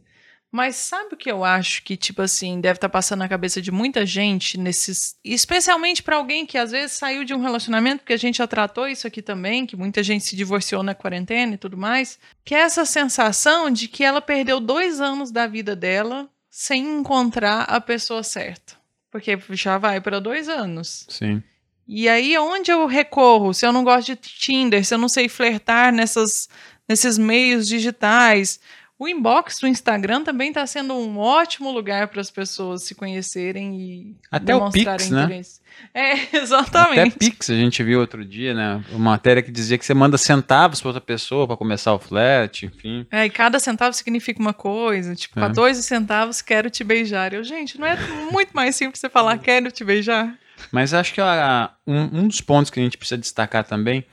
Mas 0.50 0.76
sabe 0.76 1.14
o 1.14 1.16
que 1.16 1.30
eu 1.30 1.44
acho 1.44 1.82
que, 1.82 1.96
tipo 1.96 2.22
assim, 2.22 2.60
deve 2.60 2.76
estar 2.76 2.88
passando 2.88 3.18
na 3.18 3.28
cabeça 3.28 3.60
de 3.60 3.70
muita 3.70 4.06
gente 4.06 4.58
nesses. 4.58 5.16
Especialmente 5.24 6.02
para 6.02 6.16
alguém 6.16 6.46
que 6.46 6.56
às 6.56 6.70
vezes 6.70 6.92
saiu 6.92 7.24
de 7.24 7.34
um 7.34 7.42
relacionamento, 7.42 7.98
porque 7.98 8.12
a 8.12 8.18
gente 8.18 8.38
já 8.38 8.46
tratou 8.46 8.88
isso 8.88 9.06
aqui 9.06 9.20
também, 9.20 9.66
que 9.66 9.76
muita 9.76 10.02
gente 10.02 10.24
se 10.24 10.36
divorciou 10.36 10.82
na 10.82 10.94
quarentena 10.94 11.54
e 11.54 11.58
tudo 11.58 11.76
mais. 11.76 12.18
Que 12.44 12.54
é 12.54 12.60
essa 12.60 12.84
sensação 12.84 13.70
de 13.70 13.88
que 13.88 14.04
ela 14.04 14.22
perdeu 14.22 14.60
dois 14.60 15.00
anos 15.00 15.30
da 15.30 15.46
vida 15.46 15.74
dela 15.74 16.28
sem 16.48 17.00
encontrar 17.00 17.62
a 17.64 17.80
pessoa 17.80 18.22
certa. 18.22 18.76
Porque 19.10 19.38
já 19.50 19.78
vai 19.78 20.00
para 20.00 20.20
dois 20.20 20.48
anos. 20.48 21.06
Sim. 21.08 21.42
E 21.88 22.08
aí, 22.08 22.36
onde 22.36 22.70
eu 22.70 22.86
recorro? 22.86 23.54
Se 23.54 23.64
eu 23.64 23.72
não 23.72 23.84
gosto 23.84 24.08
de 24.08 24.16
Tinder, 24.16 24.84
se 24.84 24.92
eu 24.92 24.98
não 24.98 25.08
sei 25.08 25.28
flertar 25.28 25.92
nessas, 25.92 26.48
nesses 26.88 27.16
meios 27.16 27.68
digitais. 27.68 28.58
O 28.98 29.06
inbox 29.06 29.58
do 29.60 29.66
Instagram 29.68 30.24
também 30.24 30.48
está 30.48 30.66
sendo 30.66 30.94
um 30.94 31.18
ótimo 31.18 31.70
lugar 31.70 32.08
para 32.08 32.20
as 32.20 32.30
pessoas 32.30 32.82
se 32.84 32.94
conhecerem 32.94 33.78
e 33.78 34.16
Até 34.30 34.54
o 34.54 34.58
demonstrarem 34.58 34.96
Pix, 34.98 35.10
né? 35.10 35.24
interesse. 35.24 35.60
É, 35.92 36.12
exatamente. 36.38 37.00
Até 37.00 37.10
Pix 37.10 37.50
a 37.50 37.54
gente 37.54 37.82
viu 37.82 38.00
outro 38.00 38.24
dia, 38.24 38.54
né? 38.54 38.82
Uma 38.90 39.10
matéria 39.10 39.42
que 39.42 39.52
dizia 39.52 39.76
que 39.76 39.84
você 39.84 39.92
manda 39.92 40.16
centavos 40.16 40.80
para 40.80 40.88
outra 40.88 41.00
pessoa 41.02 41.46
para 41.46 41.58
começar 41.58 41.92
o 41.92 41.98
flat, 41.98 42.64
enfim. 42.64 43.06
É, 43.10 43.26
e 43.26 43.30
cada 43.30 43.58
centavo 43.58 43.92
significa 43.92 44.40
uma 44.40 44.54
coisa. 44.54 45.14
Tipo, 45.14 45.38
É. 45.40 45.42
14 45.42 45.82
centavos, 45.82 46.40
quero 46.40 46.70
te 46.70 46.82
beijar. 46.82 47.34
Eu, 47.34 47.44
gente, 47.44 47.78
não 47.78 47.86
é 47.86 47.98
muito 48.32 48.52
mais 48.54 48.76
simples 48.76 48.98
você 48.98 49.10
falar 49.10 49.36
quero 49.38 49.70
te 49.70 49.84
beijar? 49.84 50.34
Mas 50.72 50.94
acho 50.94 51.12
que 51.12 51.20
a- 51.20 51.70
um, 51.86 52.20
um 52.20 52.28
dos 52.28 52.40
pontos 52.40 52.70
que 52.70 52.80
a 52.80 52.82
gente 52.82 52.96
precisa 52.96 53.18
destacar 53.18 53.62
também 53.62 54.06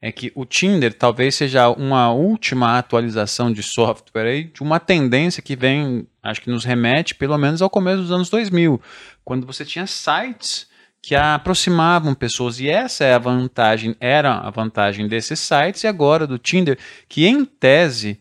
é 0.00 0.12
que 0.12 0.30
o 0.34 0.44
Tinder 0.44 0.92
talvez 0.92 1.34
seja 1.34 1.68
uma 1.70 2.12
última 2.12 2.78
atualização 2.78 3.52
de 3.52 3.62
software 3.62 4.26
aí, 4.26 4.44
de 4.44 4.62
uma 4.62 4.78
tendência 4.78 5.42
que 5.42 5.56
vem, 5.56 6.06
acho 6.22 6.40
que 6.40 6.50
nos 6.50 6.64
remete 6.64 7.14
pelo 7.14 7.36
menos 7.38 7.62
ao 7.62 7.70
começo 7.70 8.02
dos 8.02 8.12
anos 8.12 8.28
2000, 8.28 8.80
quando 9.24 9.46
você 9.46 9.64
tinha 9.64 9.86
sites 9.86 10.68
que 11.02 11.14
aproximavam 11.14 12.14
pessoas 12.14 12.58
e 12.60 12.68
essa 12.68 13.04
é 13.04 13.14
a 13.14 13.18
vantagem, 13.18 13.96
era 14.00 14.34
a 14.38 14.50
vantagem 14.50 15.06
desses 15.08 15.38
sites 15.40 15.84
e 15.84 15.86
agora 15.86 16.26
do 16.26 16.38
Tinder, 16.38 16.78
que 17.08 17.26
em 17.26 17.44
tese 17.44 18.20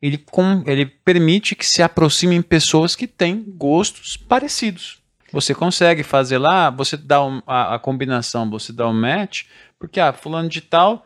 ele, 0.00 0.18
com, 0.18 0.62
ele 0.66 0.84
permite 0.86 1.54
que 1.54 1.66
se 1.66 1.82
aproximem 1.82 2.42
pessoas 2.42 2.94
que 2.94 3.06
têm 3.06 3.42
gostos 3.56 4.16
parecidos. 4.16 4.98
Você 5.32 5.54
consegue 5.54 6.02
fazer 6.02 6.38
lá, 6.38 6.70
você 6.70 6.96
dá 6.96 7.24
um- 7.24 7.42
a, 7.46 7.74
a 7.74 7.78
combinação, 7.78 8.48
você 8.48 8.72
dá 8.72 8.86
um 8.86 8.92
match, 8.92 9.44
porque 9.78 9.98
ah, 9.98 10.12
fulano 10.12 10.48
de 10.48 10.60
tal 10.60 11.04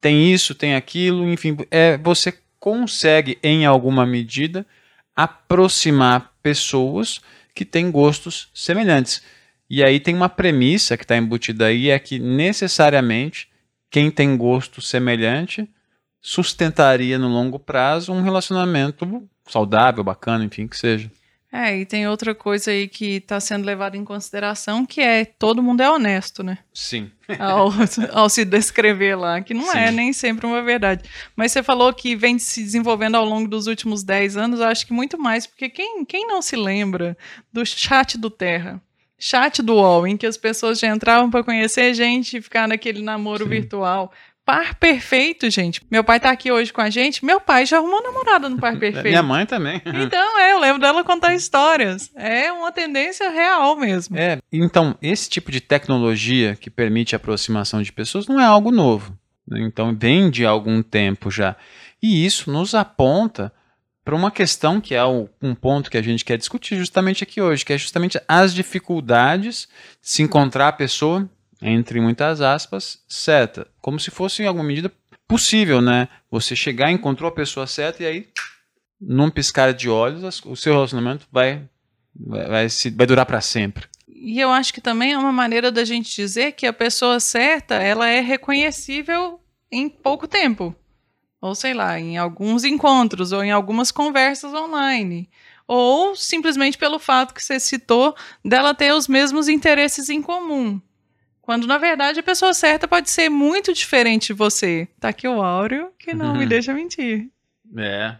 tem 0.00 0.32
isso, 0.32 0.54
tem 0.54 0.74
aquilo, 0.74 1.28
enfim, 1.28 1.56
é, 1.70 1.96
você 1.98 2.34
consegue 2.58 3.38
em 3.42 3.64
alguma 3.64 4.04
medida 4.04 4.66
aproximar 5.14 6.32
pessoas 6.42 7.20
que 7.54 7.64
têm 7.64 7.90
gostos 7.90 8.50
semelhantes. 8.54 9.22
E 9.68 9.82
aí 9.82 9.98
tem 9.98 10.14
uma 10.14 10.28
premissa 10.28 10.96
que 10.96 11.04
está 11.04 11.16
embutida 11.16 11.66
aí, 11.66 11.90
é 11.90 11.98
que 11.98 12.18
necessariamente 12.18 13.48
quem 13.90 14.10
tem 14.10 14.36
gosto 14.36 14.82
semelhante 14.82 15.68
sustentaria 16.20 17.18
no 17.18 17.28
longo 17.28 17.58
prazo 17.58 18.12
um 18.12 18.22
relacionamento 18.22 19.28
saudável, 19.48 20.04
bacana, 20.04 20.44
enfim, 20.44 20.66
que 20.66 20.76
seja. 20.76 21.10
É, 21.52 21.78
e 21.78 21.86
tem 21.86 22.08
outra 22.08 22.34
coisa 22.34 22.70
aí 22.70 22.88
que 22.88 23.16
está 23.16 23.38
sendo 23.38 23.64
levada 23.64 23.96
em 23.96 24.04
consideração, 24.04 24.84
que 24.84 25.00
é 25.00 25.24
todo 25.24 25.62
mundo 25.62 25.80
é 25.80 25.90
honesto, 25.90 26.42
né? 26.42 26.58
Sim. 26.74 27.10
ao, 27.38 27.70
ao 28.12 28.28
se 28.28 28.44
descrever 28.44 29.14
lá, 29.14 29.40
que 29.40 29.54
não 29.54 29.72
é 29.72 29.88
Sim. 29.88 29.94
nem 29.94 30.12
sempre 30.12 30.46
uma 30.46 30.62
verdade. 30.62 31.08
Mas 31.34 31.52
você 31.52 31.62
falou 31.62 31.92
que 31.94 32.16
vem 32.16 32.38
se 32.38 32.62
desenvolvendo 32.62 33.14
ao 33.14 33.24
longo 33.24 33.48
dos 33.48 33.66
últimos 33.68 34.02
10 34.02 34.36
anos, 34.36 34.60
eu 34.60 34.66
acho 34.66 34.86
que 34.86 34.92
muito 34.92 35.16
mais, 35.18 35.46
porque 35.46 35.68
quem, 35.68 36.04
quem 36.04 36.26
não 36.26 36.42
se 36.42 36.56
lembra 36.56 37.16
do 37.52 37.64
chat 37.64 38.18
do 38.18 38.28
Terra? 38.28 38.82
Chat 39.18 39.62
do 39.62 39.76
UOL, 39.76 40.06
em 40.06 40.16
que 40.16 40.26
as 40.26 40.36
pessoas 40.36 40.78
já 40.78 40.88
entravam 40.88 41.30
para 41.30 41.42
conhecer 41.42 41.94
gente 41.94 42.36
e 42.36 42.42
ficar 42.42 42.68
naquele 42.68 43.00
namoro 43.02 43.44
Sim. 43.44 43.50
virtual. 43.50 44.12
Par 44.46 44.76
perfeito, 44.76 45.50
gente. 45.50 45.80
Meu 45.90 46.04
pai 46.04 46.20
tá 46.20 46.30
aqui 46.30 46.52
hoje 46.52 46.72
com 46.72 46.80
a 46.80 46.88
gente. 46.88 47.24
Meu 47.24 47.40
pai 47.40 47.66
já 47.66 47.78
arrumou 47.78 48.00
namorada 48.00 48.48
no 48.48 48.58
par 48.58 48.78
perfeito. 48.78 49.08
Minha 49.08 49.22
mãe 49.22 49.44
também. 49.44 49.82
Então, 50.06 50.38
é, 50.38 50.52
eu 50.52 50.60
lembro 50.60 50.80
dela 50.80 51.02
contar 51.02 51.34
histórias. 51.34 52.12
É 52.14 52.52
uma 52.52 52.70
tendência 52.70 53.28
real 53.28 53.74
mesmo. 53.74 54.16
É, 54.16 54.38
então, 54.52 54.96
esse 55.02 55.28
tipo 55.28 55.50
de 55.50 55.60
tecnologia 55.60 56.54
que 56.54 56.70
permite 56.70 57.14
a 57.14 57.16
aproximação 57.16 57.82
de 57.82 57.92
pessoas 57.92 58.28
não 58.28 58.40
é 58.40 58.44
algo 58.44 58.70
novo. 58.70 59.18
Né? 59.48 59.62
Então 59.62 59.96
vem 59.98 60.30
de 60.30 60.46
algum 60.46 60.80
tempo 60.80 61.28
já. 61.28 61.56
E 62.00 62.24
isso 62.24 62.48
nos 62.48 62.72
aponta 62.72 63.52
para 64.04 64.14
uma 64.14 64.30
questão 64.30 64.80
que 64.80 64.94
é 64.94 65.04
um 65.04 65.54
ponto 65.60 65.90
que 65.90 65.98
a 65.98 66.02
gente 66.02 66.24
quer 66.24 66.38
discutir 66.38 66.76
justamente 66.76 67.24
aqui 67.24 67.40
hoje, 67.42 67.64
que 67.64 67.72
é 67.72 67.78
justamente 67.78 68.20
as 68.28 68.54
dificuldades 68.54 69.66
de 70.00 70.08
se 70.08 70.22
encontrar 70.22 70.68
a 70.68 70.72
pessoa, 70.72 71.28
entre 71.60 72.00
muitas 72.00 72.40
aspas, 72.40 73.02
certa. 73.08 73.66
Como 73.80 73.98
se 73.98 74.10
fosse 74.10 74.42
em 74.42 74.46
alguma 74.46 74.66
medida 74.66 74.92
possível, 75.26 75.80
né? 75.80 76.08
Você 76.30 76.54
chegar, 76.54 76.90
encontrou 76.90 77.28
a 77.28 77.34
pessoa 77.34 77.66
certa 77.66 78.02
e 78.02 78.06
aí, 78.06 78.28
num 79.00 79.30
piscar 79.30 79.72
de 79.72 79.88
olhos, 79.88 80.42
o 80.44 80.56
seu 80.56 80.72
relacionamento 80.72 81.26
vai, 81.30 81.62
vai, 82.14 82.48
vai, 82.48 82.68
se, 82.68 82.90
vai 82.90 83.06
durar 83.06 83.26
para 83.26 83.40
sempre. 83.40 83.86
E 84.08 84.40
eu 84.40 84.50
acho 84.50 84.72
que 84.72 84.80
também 84.80 85.12
é 85.12 85.18
uma 85.18 85.32
maneira 85.32 85.70
da 85.70 85.84
gente 85.84 86.14
dizer 86.14 86.52
que 86.52 86.66
a 86.66 86.72
pessoa 86.72 87.20
certa, 87.20 87.74
ela 87.76 88.08
é 88.08 88.20
reconhecível 88.20 89.40
em 89.70 89.88
pouco 89.88 90.26
tempo 90.26 90.74
ou 91.40 91.54
sei 91.54 91.74
lá, 91.74 91.98
em 91.98 92.16
alguns 92.16 92.64
encontros 92.64 93.32
ou 93.32 93.44
em 93.44 93.50
algumas 93.50 93.90
conversas 93.90 94.52
online. 94.52 95.28
Ou 95.66 96.14
simplesmente 96.14 96.78
pelo 96.78 96.98
fato 96.98 97.34
que 97.34 97.42
você 97.42 97.58
citou 97.58 98.14
dela 98.44 98.74
ter 98.74 98.92
os 98.92 99.08
mesmos 99.08 99.48
interesses 99.48 100.08
em 100.08 100.22
comum. 100.22 100.80
Quando 101.46 101.64
na 101.64 101.78
verdade 101.78 102.18
a 102.18 102.24
pessoa 102.24 102.52
certa 102.52 102.88
pode 102.88 103.08
ser 103.08 103.28
muito 103.28 103.72
diferente 103.72 104.26
de 104.26 104.32
você. 104.32 104.88
Tá 104.98 105.10
aqui 105.10 105.28
o 105.28 105.40
Áureo 105.40 105.92
que 105.96 106.12
não 106.12 106.32
uhum. 106.32 106.38
me 106.38 106.44
deixa 106.44 106.74
mentir. 106.74 107.30
É. 107.78 108.16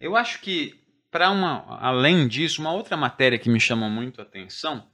Eu 0.00 0.16
acho 0.16 0.40
que 0.40 0.74
para 1.10 1.30
uma 1.30 1.78
além 1.82 2.26
disso, 2.26 2.62
uma 2.62 2.72
outra 2.72 2.96
matéria 2.96 3.38
que 3.38 3.50
me 3.50 3.60
chama 3.60 3.90
muito 3.90 4.22
a 4.22 4.24
atenção 4.24 4.86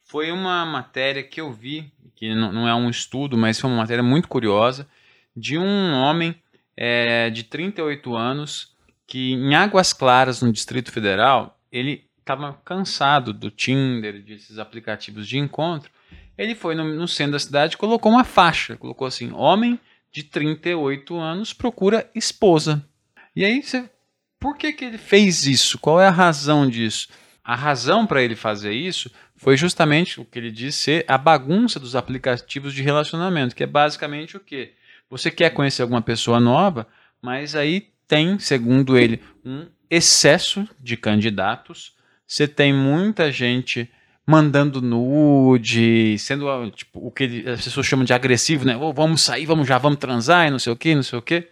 foi 0.00 0.32
uma 0.32 0.64
matéria 0.64 1.22
que 1.22 1.38
eu 1.38 1.52
vi, 1.52 1.92
que 2.16 2.34
não, 2.34 2.50
não 2.50 2.66
é 2.66 2.74
um 2.74 2.88
estudo, 2.88 3.36
mas 3.36 3.60
foi 3.60 3.68
uma 3.68 3.82
matéria 3.82 4.02
muito 4.02 4.26
curiosa, 4.26 4.88
de 5.36 5.58
um 5.58 5.92
homem 5.92 6.34
é, 6.74 7.28
de 7.28 7.44
38 7.44 8.16
anos 8.16 8.74
que 9.06 9.34
em 9.34 9.54
Águas 9.54 9.92
Claras, 9.92 10.40
no 10.40 10.50
Distrito 10.50 10.90
Federal, 10.90 11.60
ele 11.70 12.08
estava 12.20 12.54
cansado 12.64 13.34
do 13.34 13.50
Tinder, 13.50 14.22
desses 14.22 14.58
aplicativos 14.58 15.28
de 15.28 15.36
encontro. 15.36 15.90
Ele 16.38 16.54
foi 16.54 16.76
no, 16.76 16.84
no 16.84 17.08
centro 17.08 17.32
da 17.32 17.38
cidade 17.40 17.76
colocou 17.76 18.12
uma 18.12 18.24
faixa, 18.24 18.76
colocou 18.76 19.06
assim: 19.06 19.32
homem 19.32 19.78
de 20.12 20.22
38 20.22 21.16
anos 21.16 21.52
procura 21.52 22.08
esposa. 22.14 22.86
E 23.34 23.44
aí 23.44 23.62
você, 23.62 23.90
por 24.38 24.56
que, 24.56 24.72
que 24.72 24.84
ele 24.84 24.98
fez 24.98 25.44
isso? 25.44 25.78
Qual 25.78 26.00
é 26.00 26.06
a 26.06 26.12
razão 26.12 26.68
disso? 26.68 27.08
A 27.44 27.54
razão 27.54 28.06
para 28.06 28.22
ele 28.22 28.36
fazer 28.36 28.72
isso 28.72 29.10
foi 29.36 29.56
justamente 29.56 30.20
o 30.20 30.24
que 30.24 30.38
ele 30.38 30.50
disse 30.50 30.78
ser 30.78 31.04
a 31.08 31.16
bagunça 31.16 31.80
dos 31.80 31.96
aplicativos 31.96 32.74
de 32.74 32.82
relacionamento, 32.82 33.54
que 33.54 33.62
é 33.62 33.66
basicamente 33.66 34.36
o 34.36 34.40
quê? 34.40 34.74
Você 35.10 35.30
quer 35.30 35.50
conhecer 35.50 35.82
alguma 35.82 36.02
pessoa 36.02 36.38
nova, 36.38 36.86
mas 37.22 37.54
aí 37.54 37.88
tem, 38.06 38.38
segundo 38.38 38.98
ele, 38.98 39.22
um 39.44 39.66
excesso 39.90 40.68
de 40.78 40.96
candidatos. 40.96 41.94
Você 42.26 42.46
tem 42.46 42.72
muita 42.72 43.32
gente 43.32 43.90
mandando 44.28 44.82
nude, 44.82 46.18
sendo 46.18 46.70
tipo, 46.72 47.00
o 47.00 47.10
que 47.10 47.44
as 47.48 47.64
pessoas 47.64 47.86
chamam 47.86 48.04
de 48.04 48.12
agressivo, 48.12 48.66
né? 48.66 48.76
Oh, 48.76 48.92
vamos 48.92 49.22
sair, 49.22 49.46
vamos 49.46 49.66
já, 49.66 49.78
vamos 49.78 49.98
transar 49.98 50.46
e 50.46 50.50
não 50.50 50.58
sei 50.58 50.70
o 50.70 50.76
que, 50.76 50.94
não 50.94 51.02
sei 51.02 51.18
o 51.18 51.22
que. 51.22 51.48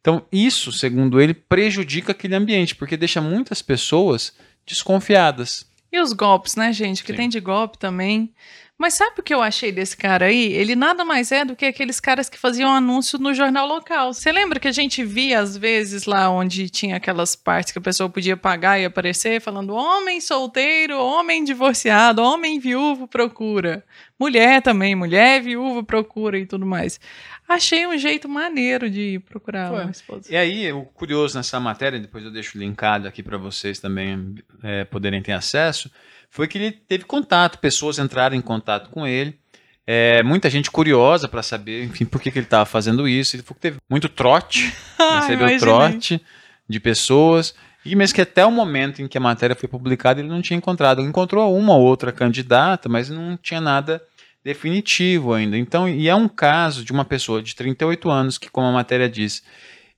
Então, 0.00 0.26
isso, 0.32 0.72
segundo 0.72 1.20
ele, 1.20 1.32
prejudica 1.32 2.10
aquele 2.10 2.34
ambiente, 2.34 2.74
porque 2.74 2.96
deixa 2.96 3.20
muitas 3.20 3.62
pessoas 3.62 4.34
desconfiadas. 4.66 5.70
E 5.92 6.00
os 6.00 6.12
golpes, 6.12 6.56
né, 6.56 6.72
gente? 6.72 7.04
Que 7.04 7.12
Sim. 7.12 7.16
tem 7.16 7.28
de 7.28 7.38
golpe 7.38 7.78
também. 7.78 8.34
Mas 8.78 8.92
sabe 8.92 9.20
o 9.20 9.22
que 9.22 9.32
eu 9.32 9.40
achei 9.40 9.72
desse 9.72 9.96
cara 9.96 10.26
aí? 10.26 10.52
Ele 10.52 10.76
nada 10.76 11.02
mais 11.02 11.32
é 11.32 11.46
do 11.46 11.56
que 11.56 11.64
aqueles 11.64 11.98
caras 11.98 12.28
que 12.28 12.38
faziam 12.38 12.70
anúncio 12.70 13.18
no 13.18 13.32
jornal 13.32 13.66
local. 13.66 14.12
Você 14.12 14.30
lembra 14.30 14.60
que 14.60 14.68
a 14.68 14.72
gente 14.72 15.02
via 15.02 15.40
às 15.40 15.56
vezes 15.56 16.04
lá 16.04 16.28
onde 16.28 16.68
tinha 16.68 16.96
aquelas 16.96 17.34
partes 17.34 17.72
que 17.72 17.78
a 17.78 17.82
pessoa 17.82 18.10
podia 18.10 18.36
pagar 18.36 18.78
e 18.78 18.84
aparecer 18.84 19.40
falando 19.40 19.74
homem 19.74 20.20
solteiro, 20.20 21.00
homem 21.00 21.42
divorciado, 21.42 22.20
homem 22.20 22.58
viúvo 22.58 23.08
procura. 23.08 23.82
Mulher 24.18 24.60
também, 24.60 24.94
mulher 24.94 25.40
viúva 25.40 25.82
procura 25.82 26.38
e 26.38 26.44
tudo 26.44 26.66
mais. 26.66 27.00
Achei 27.48 27.86
um 27.86 27.96
jeito 27.96 28.28
maneiro 28.28 28.90
de 28.90 29.20
procurar 29.26 29.70
Foi. 29.70 29.82
uma 29.84 29.90
esposa. 29.90 30.30
E 30.30 30.36
aí, 30.36 30.70
o 30.72 30.82
curioso 30.82 31.36
nessa 31.38 31.58
matéria, 31.58 31.98
depois 31.98 32.24
eu 32.24 32.30
deixo 32.30 32.58
linkado 32.58 33.08
aqui 33.08 33.22
para 33.22 33.38
vocês 33.38 33.78
também 33.78 34.34
é, 34.62 34.84
poderem 34.84 35.22
ter 35.22 35.32
acesso 35.32 35.90
foi 36.36 36.46
que 36.46 36.58
ele 36.58 36.70
teve 36.70 37.04
contato, 37.04 37.58
pessoas 37.58 37.98
entraram 37.98 38.36
em 38.36 38.42
contato 38.42 38.90
com 38.90 39.06
ele. 39.06 39.38
É, 39.86 40.22
muita 40.22 40.50
gente 40.50 40.70
curiosa 40.70 41.26
para 41.26 41.42
saber, 41.42 41.82
enfim, 41.84 42.04
por 42.04 42.20
que, 42.20 42.30
que 42.30 42.38
ele 42.38 42.44
estava 42.44 42.66
fazendo 42.66 43.08
isso. 43.08 43.34
Ele 43.36 43.42
falou 43.42 43.54
que 43.54 43.62
teve 43.62 43.78
muito 43.88 44.06
trote, 44.06 44.70
recebeu 45.22 45.58
trote 45.58 46.20
de 46.68 46.78
pessoas. 46.78 47.54
E 47.86 47.96
mesmo 47.96 48.16
que 48.16 48.20
até 48.20 48.44
o 48.44 48.50
momento 48.50 49.00
em 49.00 49.08
que 49.08 49.16
a 49.16 49.20
matéria 49.20 49.56
foi 49.56 49.66
publicada, 49.66 50.20
ele 50.20 50.28
não 50.28 50.42
tinha 50.42 50.58
encontrado. 50.58 51.00
Ele 51.00 51.08
encontrou 51.08 51.56
uma 51.56 51.74
ou 51.74 51.82
outra 51.82 52.12
candidata, 52.12 52.86
mas 52.86 53.08
não 53.08 53.38
tinha 53.38 53.60
nada 53.60 54.02
definitivo 54.44 55.32
ainda. 55.32 55.56
Então, 55.56 55.88
e 55.88 56.06
é 56.06 56.14
um 56.14 56.28
caso 56.28 56.84
de 56.84 56.92
uma 56.92 57.04
pessoa 57.06 57.42
de 57.42 57.54
38 57.54 58.10
anos 58.10 58.36
que, 58.36 58.50
como 58.50 58.66
a 58.66 58.72
matéria 58.72 59.08
diz, 59.08 59.42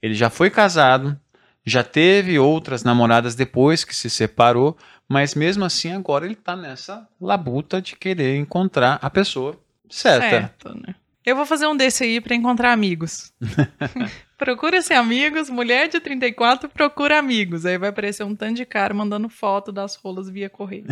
ele 0.01 0.15
já 0.15 0.31
foi 0.31 0.51
casado, 0.51 1.19
já 1.69 1.85
teve 1.85 2.39
outras 2.39 2.83
namoradas 2.83 3.35
depois 3.35 3.85
que 3.85 3.95
se 3.95 4.09
separou, 4.09 4.77
mas 5.09 5.35
mesmo 5.35 5.65
assim, 5.65 5.93
agora 5.93 6.25
ele 6.25 6.35
tá 6.35 6.57
nessa 6.57 7.09
labuta 7.21 7.81
de 7.81 7.97
querer 7.97 8.37
encontrar 8.37 8.99
a 9.03 9.11
pessoa 9.11 9.59
certa. 9.89 10.29
Certo, 10.29 10.75
né? 10.75 10.95
Eu 11.25 11.37
vou 11.37 11.45
fazer 11.45 11.67
um 11.67 11.77
desse 11.77 12.05
aí 12.05 12.21
para 12.21 12.35
encontrar 12.35 12.73
amigos. 12.73 13.35
Procura-se 14.39 14.95
amigos, 14.95 15.51
mulher 15.51 15.89
de 15.89 16.01
34 16.01 16.71
procura 16.71 17.19
amigos. 17.19 17.67
Aí 17.67 17.77
vai 17.77 17.91
aparecer 17.91 18.23
um 18.23 18.35
tanto 18.35 18.55
de 18.55 18.65
cara 18.65 18.95
mandando 18.95 19.29
foto 19.29 19.71
das 19.71 19.97
rolas 19.97 20.31
via 20.31 20.49
correio. 20.49 20.87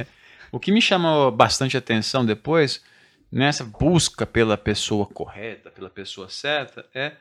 o 0.50 0.58
que 0.58 0.72
me 0.72 0.80
chamou 0.80 1.30
bastante 1.30 1.76
atenção 1.76 2.24
depois, 2.24 2.82
nessa 3.30 3.64
busca 3.64 4.24
pela 4.24 4.56
pessoa 4.56 5.04
correta, 5.04 5.70
pela 5.70 5.90
pessoa 5.90 6.28
certa, 6.28 6.86
é, 6.94 7.12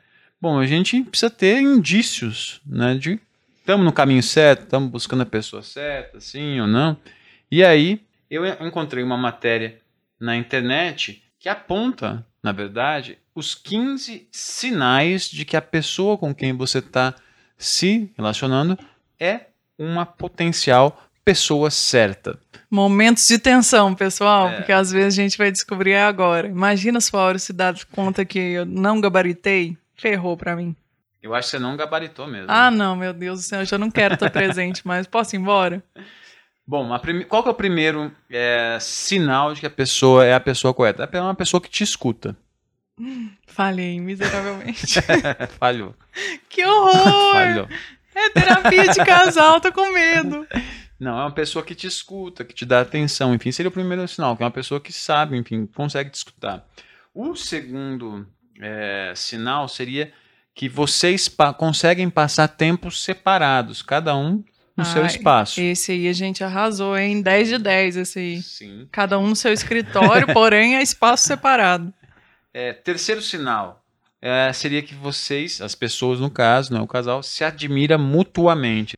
bom, 0.42 0.60
a 0.60 0.66
gente 0.66 1.04
precisa 1.04 1.30
ter 1.30 1.62
indícios, 1.62 2.62
né, 2.66 2.96
de 2.96 3.20
estamos 3.60 3.86
no 3.86 3.94
caminho 3.94 4.24
certo, 4.24 4.64
estamos 4.64 4.90
buscando 4.90 5.22
a 5.22 5.26
pessoa 5.26 5.62
certa, 5.62 6.20
sim 6.20 6.60
ou 6.60 6.68
não. 6.68 6.98
E 7.50 7.64
aí 7.64 8.02
eu 8.30 8.46
encontrei 8.66 9.04
uma 9.04 9.18
matéria 9.18 9.78
na 10.20 10.36
internet 10.36 11.24
que 11.40 11.48
aponta, 11.48 12.26
na 12.42 12.52
verdade, 12.52 13.18
os 13.36 13.54
15 13.56 14.28
sinais 14.32 15.30
de 15.30 15.46
que 15.46 15.56
a 15.56 15.62
pessoa 15.62 16.18
com 16.18 16.34
quem 16.34 16.54
você 16.54 16.80
está 16.80 17.14
se 17.58 18.12
relacionando 18.18 18.78
é 19.20 19.48
uma 19.78 20.06
potencial 20.06 21.08
pessoa 21.24 21.70
certa. 21.70 22.40
Momentos 22.70 23.28
de 23.28 23.38
tensão, 23.38 23.94
pessoal, 23.94 24.50
é. 24.50 24.56
porque 24.58 24.72
às 24.72 24.92
vezes 24.92 25.20
a 25.20 25.22
gente 25.22 25.38
vai 25.38 25.52
descobrir 25.52 25.96
agora. 25.96 26.48
Imagina 26.48 27.00
se 27.00 27.16
o 27.16 27.20
Auro 27.20 27.38
se 27.38 27.54
dá 27.54 27.74
conta 27.92 28.26
que 28.26 28.40
eu 28.40 28.66
não 28.66 29.02
gabaritei, 29.02 29.78
ferrou 30.02 30.36
para 30.36 30.56
mim. 30.56 30.76
Eu 31.22 31.36
acho 31.36 31.48
que 31.48 31.52
você 31.52 31.60
não 31.60 31.78
gabaritou 31.78 32.26
mesmo. 32.26 32.48
Ah, 32.50 32.72
não, 32.72 32.96
meu 32.96 33.14
Deus 33.14 33.42
do 33.42 33.44
céu, 33.44 33.60
eu 33.60 33.66
já 33.66 33.78
não 33.78 33.92
quero 33.92 34.16
estar 34.16 34.30
presente 34.32 34.86
mais. 34.86 35.06
Posso 35.06 35.36
ir 35.36 35.40
embora? 35.40 35.84
Bom, 36.66 36.88
qual 37.28 37.44
que 37.44 37.50
é 37.50 37.52
o 37.52 37.56
primeiro 37.56 38.12
é, 38.30 38.78
sinal 38.80 39.54
de 39.54 39.60
que 39.60 39.66
a 39.66 39.70
pessoa 39.70 40.26
é 40.26 40.34
a 40.34 40.40
pessoa 40.40 40.74
correta? 40.74 41.08
É 41.12 41.22
uma 41.22 41.36
pessoa 41.36 41.60
que 41.60 41.70
te 41.70 41.84
escuta. 41.84 42.36
Falhei 43.46 44.00
miseravelmente. 44.00 45.00
Falhou. 45.60 45.94
Que 46.50 46.66
horror! 46.66 47.34
Falhou. 47.34 47.68
É 48.14 48.30
terapia 48.30 48.88
de 48.88 49.06
casal, 49.06 49.62
tô 49.62 49.72
com 49.72 49.92
medo. 49.92 50.48
Não, 51.00 51.18
é 51.20 51.24
uma 51.24 51.32
pessoa 51.32 51.64
que 51.64 51.74
te 51.74 51.88
escuta, 51.88 52.44
que 52.44 52.54
te 52.54 52.66
dá 52.66 52.82
atenção. 52.82 53.34
Enfim, 53.34 53.52
seria 53.52 53.70
o 53.70 53.74
primeiro 53.74 54.08
sinal, 54.08 54.36
que 54.38 54.44
é 54.44 54.46
uma 54.46 54.52
pessoa 54.52 54.80
que 54.80 54.94
sabe, 54.94 55.38
enfim, 55.38 55.66
consegue 55.66 56.10
te 56.10 56.16
escutar. 56.16 56.66
O 57.14 57.36
segundo 57.36 58.28
é, 58.60 59.14
sinal 59.16 59.68
seria 59.68 60.12
que 60.54 60.68
vocês 60.68 61.30
pa 61.30 61.54
conseguem 61.54 62.10
passar 62.10 62.48
tempos 62.48 63.04
separados, 63.04 63.82
cada 63.82 64.16
um 64.16 64.44
no 64.76 64.84
Ai, 64.84 64.86
seu 64.86 65.06
espaço. 65.06 65.62
Esse 65.62 65.92
aí 65.92 66.08
a 66.08 66.14
gente 66.14 66.44
arrasou, 66.44 66.98
hein? 66.98 67.22
10 67.22 67.48
de 67.50 67.58
10 67.58 67.98
esse 67.98 68.20
aí. 68.20 68.42
Sim. 68.42 68.88
Cada 68.92 69.18
um 69.20 69.28
no 69.28 69.36
seu 69.36 69.54
escritório, 69.54 70.28
porém 70.34 70.76
é 70.76 70.82
espaço 70.82 71.28
separado. 71.28 71.94
É, 72.54 72.74
terceiro 72.74 73.22
sinal 73.22 73.82
é, 74.22 74.52
seria 74.54 74.82
que 74.82 74.94
vocês, 74.94 75.62
as 75.62 75.74
pessoas 75.74 76.20
no 76.20 76.30
caso, 76.30 76.72
não 76.72 76.82
é 76.82 76.84
o 76.84 76.88
casal, 76.88 77.24
se 77.24 77.44
admira 77.44 77.98
mutuamente. 77.98 78.96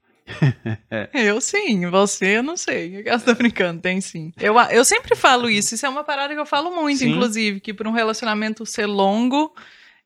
Eu 1.14 1.42
sim, 1.42 1.90
você 1.90 2.38
eu 2.38 2.44
não 2.44 2.56
sei. 2.56 3.04
Eu 3.06 3.20
tô 3.20 3.34
brincando, 3.36 3.82
tem 3.82 4.00
sim. 4.02 4.32
Eu, 4.40 4.60
eu 4.72 4.86
sempre 4.86 5.16
falo 5.16 5.50
isso, 5.52 5.76
isso 5.76 5.86
é 5.86 5.90
uma 5.90 6.04
parada 6.04 6.34
que 6.34 6.40
eu 6.40 6.46
falo 6.46 6.74
muito, 6.74 7.00
sim. 7.00 7.10
inclusive, 7.10 7.60
que 7.60 7.74
para 7.74 7.90
um 7.90 7.94
relacionamento 7.94 8.66
ser 8.66 8.86
longo, 8.86 9.54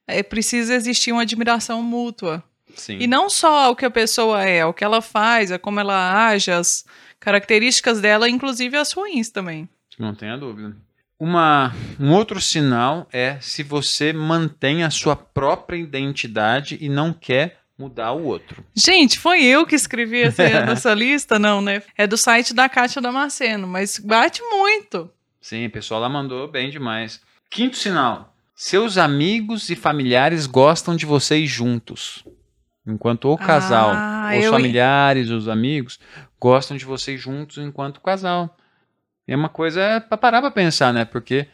é, 0.08 0.24
precisa 0.24 0.74
existir 0.74 1.12
uma 1.12 1.22
admiração 1.22 1.82
mútua. 1.84 2.44
Sim. 2.76 2.98
E 3.00 3.08
não 3.08 3.30
só 3.30 3.72
o 3.72 3.76
que 3.76 3.86
a 3.86 3.92
pessoa 3.92 4.44
é, 4.44 4.66
o 4.66 4.74
que 4.74 4.84
ela 4.84 5.02
faz, 5.02 5.52
é 5.52 5.58
como 5.58 5.80
ela 5.80 6.28
age, 6.28 6.52
as 6.52 6.86
características 7.20 8.00
dela, 8.00 8.30
inclusive 8.30 8.78
as 8.78 8.92
ruins 8.92 9.30
também. 9.30 9.68
Não 9.98 10.14
tenha 10.14 10.38
dúvida. 10.38 10.76
Uma, 11.20 11.74
um 12.00 12.14
outro 12.14 12.40
sinal 12.40 13.08
é 13.12 13.40
se 13.42 13.64
você 13.64 14.14
mantém 14.14 14.84
a 14.84 14.92
sua 14.92 15.16
própria 15.16 15.78
identidade 15.78 16.78
e 16.80 16.88
não 16.88 17.12
quer 17.12 17.60
mudar 17.78 18.12
o 18.14 18.24
outro. 18.26 18.64
Gente, 18.76 19.20
foi 19.20 19.44
eu 19.44 19.66
que 19.66 19.76
escrevi 19.76 20.22
essa, 20.24 20.44
essa 20.72 20.94
lista, 20.94 21.38
não, 21.38 21.62
né? 21.62 21.82
É 21.98 22.08
do 22.08 22.18
site 22.18 22.54
da 22.54 22.68
Kátia 22.68 23.02
Damasceno, 23.02 23.68
mas 23.68 24.00
bate 24.00 24.42
muito. 24.42 25.10
Sim, 25.40 25.66
o 25.68 25.72
pessoal 25.72 26.02
lá 26.02 26.10
mandou 26.10 26.48
bem 26.50 26.70
demais. 26.70 27.22
Quinto 27.50 27.78
sinal: 27.78 28.34
seus 28.56 28.98
amigos 28.98 29.70
e 29.70 29.76
familiares 29.76 30.46
gostam 30.48 30.96
de 30.96 31.06
vocês 31.06 31.50
juntos. 31.50 32.24
Enquanto 32.86 33.26
o 33.30 33.38
casal, 33.38 33.92
Ah, 33.94 34.32
os 34.38 34.46
eu- 34.46 34.52
familiares, 34.52 35.30
os 35.30 35.48
amigos 35.50 36.00
gostam 36.40 36.78
de 36.78 36.86
vocês 36.86 37.20
juntos 37.22 37.58
enquanto 37.58 38.00
casal. 38.02 38.56
É 39.28 39.36
uma 39.36 39.50
coisa 39.50 40.00
para 40.08 40.18
parar 40.18 40.42
para 40.42 40.52
pensar, 40.52 40.94
né? 40.94 41.04
Porque 41.04 41.48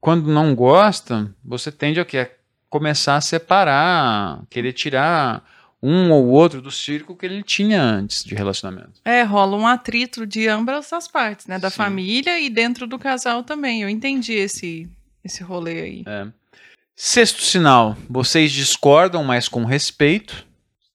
quando 0.00 0.28
não 0.32 0.54
gosta, 0.54 1.34
você 1.44 1.72
tende 1.72 1.98
a 2.00 2.04
quê? 2.04 2.18
A 2.18 2.28
começar 2.70 3.16
a 3.16 3.20
separar, 3.20 4.42
querer 4.48 4.72
tirar 4.72 5.42
um 5.82 6.10
ou 6.10 6.26
outro 6.28 6.60
do 6.60 6.70
círculo 6.70 7.16
que 7.16 7.24
ele 7.24 7.42
tinha 7.42 7.80
antes 7.80 8.24
de 8.24 8.34
relacionamento. 8.34 9.00
É, 9.04 9.22
rola 9.22 9.56
um 9.56 9.66
atrito 9.66 10.26
de 10.26 10.48
ambas 10.48 10.92
as 10.92 11.06
partes, 11.06 11.46
né? 11.46 11.58
Da 11.58 11.70
Sim. 11.70 11.76
família 11.76 12.40
e 12.40 12.50
dentro 12.50 12.86
do 12.86 12.98
casal 12.98 13.42
também. 13.44 13.82
Eu 13.82 13.88
entendi 13.88 14.34
esse, 14.34 14.88
esse 15.24 15.42
rolê 15.42 15.80
aí. 15.80 16.04
É. 16.06 16.26
Sexto 16.96 17.42
sinal, 17.42 17.96
vocês 18.10 18.50
discordam, 18.50 19.22
mas 19.22 19.48
com 19.48 19.64
respeito. 19.64 20.46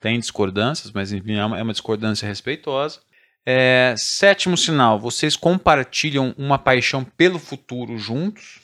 Tem 0.01 0.19
discordâncias, 0.19 0.91
mas 0.91 1.13
enfim, 1.13 1.35
é 1.35 1.45
uma, 1.45 1.57
é 1.57 1.63
uma 1.63 1.71
discordância 1.71 2.27
respeitosa. 2.27 2.99
É, 3.45 3.95
sétimo 3.97 4.57
sinal, 4.57 4.99
vocês 4.99 5.37
compartilham 5.37 6.35
uma 6.37 6.59
paixão 6.59 7.05
pelo 7.05 7.39
futuro 7.39 7.97
juntos. 7.97 8.59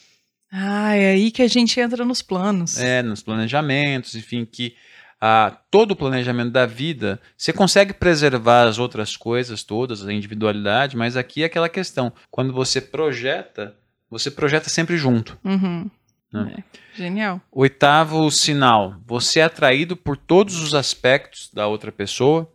Ah, 0.52 0.96
é 0.96 1.12
aí 1.12 1.32
que 1.32 1.42
a 1.42 1.48
gente 1.48 1.80
entra 1.80 2.04
nos 2.04 2.22
planos. 2.22 2.78
É, 2.78 3.02
nos 3.02 3.22
planejamentos, 3.22 4.16
enfim, 4.16 4.44
que 4.44 4.76
ah, 5.22 5.58
todo 5.70 5.92
o 5.92 5.96
planejamento 5.96 6.52
da 6.52 6.66
vida, 6.66 7.20
você 7.38 7.52
consegue 7.52 7.94
preservar 7.94 8.68
as 8.68 8.80
outras 8.80 9.18
coisas 9.18 9.64
todas, 9.64 10.08
a 10.08 10.14
individualidade, 10.14 10.96
mas 10.96 11.18
aqui 11.18 11.44
é 11.44 11.46
aquela 11.46 11.68
questão, 11.68 12.14
quando 12.32 12.54
você 12.54 12.80
projeta, 12.80 13.76
você 14.10 14.32
projeta 14.32 14.70
sempre 14.70 14.98
junto. 14.98 15.38
Uhum. 15.44 15.90
Né? 16.32 16.56
É, 16.58 16.64
Genial. 16.96 17.42
Oitavo 17.52 18.30
sinal, 18.32 18.96
você 19.06 19.40
é 19.40 19.44
atraído 19.44 19.98
por 19.98 20.16
todos 20.16 20.62
os 20.62 20.74
aspectos 20.74 21.50
da 21.54 21.68
outra 21.68 21.92
pessoa, 21.92 22.50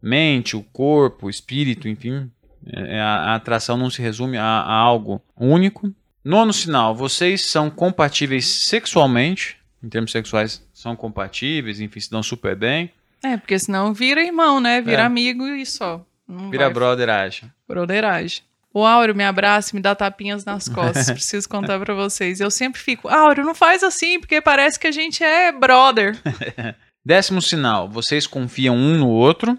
mente, 0.00 0.56
o 0.56 0.62
corpo, 0.62 1.26
o 1.26 1.30
espírito, 1.30 1.88
enfim, 1.88 2.30
é, 2.66 3.00
a, 3.00 3.32
a 3.32 3.34
atração 3.34 3.76
não 3.76 3.90
se 3.90 4.00
resume 4.00 4.36
a, 4.36 4.44
a 4.44 4.74
algo 4.74 5.20
único. 5.36 5.92
Nono 6.24 6.52
sinal, 6.52 6.94
vocês 6.94 7.46
são 7.46 7.68
compatíveis 7.68 8.46
sexualmente, 8.46 9.58
em 9.82 9.88
termos 9.88 10.12
sexuais 10.12 10.63
são 10.84 10.94
compatíveis, 10.94 11.80
enfim, 11.80 11.98
se 11.98 12.10
dão 12.10 12.22
super 12.22 12.54
bem. 12.54 12.90
É, 13.22 13.36
porque 13.38 13.58
senão 13.58 13.92
vira 13.94 14.22
irmão, 14.22 14.60
né? 14.60 14.80
Vira 14.82 15.02
É. 15.02 15.04
amigo 15.06 15.46
e 15.46 15.64
só. 15.64 16.04
Não 16.28 16.50
Vira 16.50 16.64
vai 16.66 16.74
brother, 16.74 17.08
acha. 17.08 17.52
Broderagem. 17.66 18.42
O 18.72 18.84
Áureo 18.84 19.14
me 19.14 19.24
abraça 19.24 19.70
e 19.72 19.76
me 19.76 19.80
dá 19.80 19.94
tapinhas 19.94 20.44
nas 20.44 20.68
costas. 20.68 21.08
Preciso 21.10 21.48
contar 21.48 21.78
pra 21.80 21.94
vocês. 21.94 22.38
Eu 22.40 22.50
sempre 22.50 22.80
fico, 22.80 23.08
Áureo, 23.08 23.44
não 23.44 23.54
faz 23.54 23.82
assim, 23.82 24.20
porque 24.20 24.40
parece 24.42 24.78
que 24.78 24.86
a 24.86 24.92
gente 24.92 25.22
é 25.24 25.50
brother. 25.52 26.16
Décimo 27.04 27.40
sinal, 27.40 27.88
vocês 27.88 28.26
confiam 28.26 28.74
um 28.76 28.98
no 28.98 29.08
outro. 29.08 29.58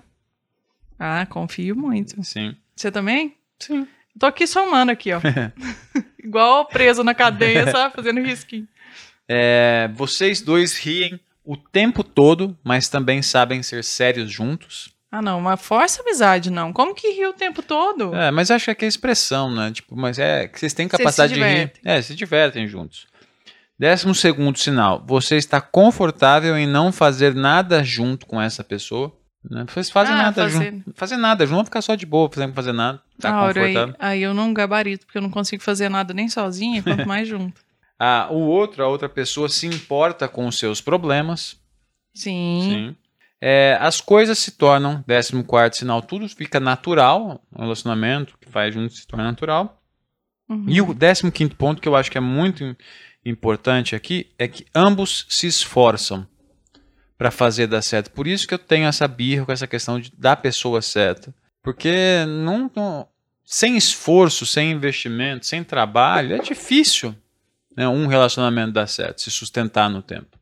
ah, 0.99 1.25
confio 1.27 1.75
muito. 1.75 2.21
Sim. 2.23 2.55
Você 2.75 2.91
também? 2.91 3.35
Sim. 3.59 3.87
Tô 4.19 4.25
aqui 4.27 4.45
somando 4.47 4.91
aqui, 4.91 5.11
ó. 5.13 5.19
Igual 6.23 6.65
preso 6.65 7.03
na 7.03 7.13
cadeia, 7.13 7.69
sabe? 7.71 7.95
Fazendo 7.95 8.21
risquinho. 8.21 8.67
É, 9.27 9.89
vocês 9.95 10.41
dois 10.41 10.77
riem 10.77 11.19
o 11.43 11.55
tempo 11.57 12.03
todo, 12.03 12.57
mas 12.63 12.89
também 12.89 13.21
sabem 13.21 13.61
ser 13.63 13.83
sérios 13.83 14.31
juntos. 14.31 14.93
Ah, 15.11 15.21
não, 15.21 15.39
uma 15.39 15.55
força 15.55 16.01
amizade, 16.01 16.49
não. 16.49 16.73
Como 16.73 16.93
que 16.93 17.09
ri 17.11 17.25
o 17.25 17.33
tempo 17.33 17.61
todo? 17.61 18.13
É, 18.13 18.31
mas 18.31 18.51
acho 18.51 18.65
que 18.65 18.71
é 18.71 18.75
que 18.75 18.85
é 18.85 18.87
expressão, 18.87 19.49
né? 19.53 19.71
Tipo, 19.71 19.95
mas 19.95 20.19
é 20.19 20.47
que 20.47 20.59
vocês 20.59 20.73
têm 20.73 20.87
capacidade 20.87 21.33
de 21.33 21.39
rir. 21.41 21.71
É, 21.85 22.01
se 22.01 22.13
divertem 22.15 22.67
juntos. 22.67 23.07
Décimo 23.79 24.13
segundo 24.15 24.57
sinal. 24.57 25.03
Você 25.07 25.35
está 25.37 25.61
confortável 25.61 26.57
em 26.57 26.67
não 26.67 26.91
fazer 26.91 27.33
nada 27.33 27.83
junto 27.83 28.25
com 28.25 28.41
essa 28.41 28.63
pessoa. 28.63 29.15
Né? 29.49 29.65
Vocês 29.69 29.89
fazem 29.89 30.13
Ah, 30.15 30.17
nada 30.23 30.43
fazer- 30.49 30.71
junto. 30.71 30.93
Fazer 30.95 31.17
nada 31.17 31.45
junto, 31.45 31.65
ficar 31.65 31.81
só 31.81 31.93
de 31.95 32.05
boa, 32.05 32.29
fazendo 32.33 32.53
fazer 32.53 32.71
nada. 32.73 33.01
Tá 33.19 33.29
aí, 33.47 33.53
confortável. 33.53 33.95
aí 33.99 34.21
eu 34.23 34.33
não 34.33 34.53
gabarito, 34.53 35.05
porque 35.05 35.17
eu 35.17 35.21
não 35.21 35.29
consigo 35.29 35.61
fazer 35.61 35.87
nada 35.87 36.13
nem 36.13 36.27
sozinha, 36.27 36.81
quanto 36.81 37.05
mais 37.07 37.27
junto. 37.27 37.61
Ah, 37.99 38.27
o 38.29 38.39
outro, 38.47 38.83
a 38.83 38.87
outra 38.87 39.07
pessoa 39.07 39.47
se 39.47 39.65
importa 39.67 40.27
com 40.27 40.47
os 40.47 40.57
seus 40.57 40.81
problemas. 40.81 41.57
Sim. 42.13 42.61
Sim. 42.63 42.95
É, 43.41 43.77
as 43.79 44.01
coisas 44.01 44.39
se 44.39 44.51
tornam, 44.51 45.03
14 45.03 45.77
sinal, 45.79 46.01
tudo 46.01 46.27
fica 46.27 46.59
natural. 46.59 47.41
O 47.53 47.61
relacionamento 47.61 48.37
que 48.39 48.49
faz 48.49 48.73
junto 48.73 48.93
se 48.93 49.05
torna 49.07 49.25
natural. 49.25 49.81
Uhum. 50.49 50.65
E 50.67 50.81
o 50.81 50.95
15 50.95 51.49
ponto 51.55 51.81
que 51.81 51.87
eu 51.87 51.95
acho 51.95 52.11
que 52.11 52.17
é 52.17 52.21
muito 52.21 52.63
im- 52.63 52.75
importante 53.25 53.95
aqui 53.95 54.31
é 54.37 54.47
que 54.47 54.65
ambos 54.75 55.25
se 55.29 55.47
esforçam 55.47 56.27
para 57.17 57.31
fazer 57.31 57.67
dar 57.67 57.81
certo. 57.81 58.11
Por 58.11 58.27
isso 58.27 58.47
que 58.47 58.53
eu 58.53 58.59
tenho 58.59 58.87
essa 58.87 59.07
birra 59.07 59.45
com 59.45 59.51
essa 59.51 59.67
questão 59.67 59.99
de, 59.99 60.11
da 60.17 60.35
pessoa 60.35 60.81
certa. 60.81 61.33
Porque 61.63 62.25
não, 62.27 62.69
não- 62.75 63.07
sem 63.43 63.77
esforço, 63.77 64.45
sem 64.45 64.71
investimento, 64.71 65.45
sem 65.45 65.63
trabalho, 65.63 66.35
é 66.35 66.39
difícil 66.39 67.15
né, 67.75 67.87
um 67.87 68.07
relacionamento 68.07 68.71
dar 68.71 68.87
certo, 68.87 69.21
se 69.21 69.31
sustentar 69.31 69.89
no 69.89 70.01
tempo. 70.01 70.37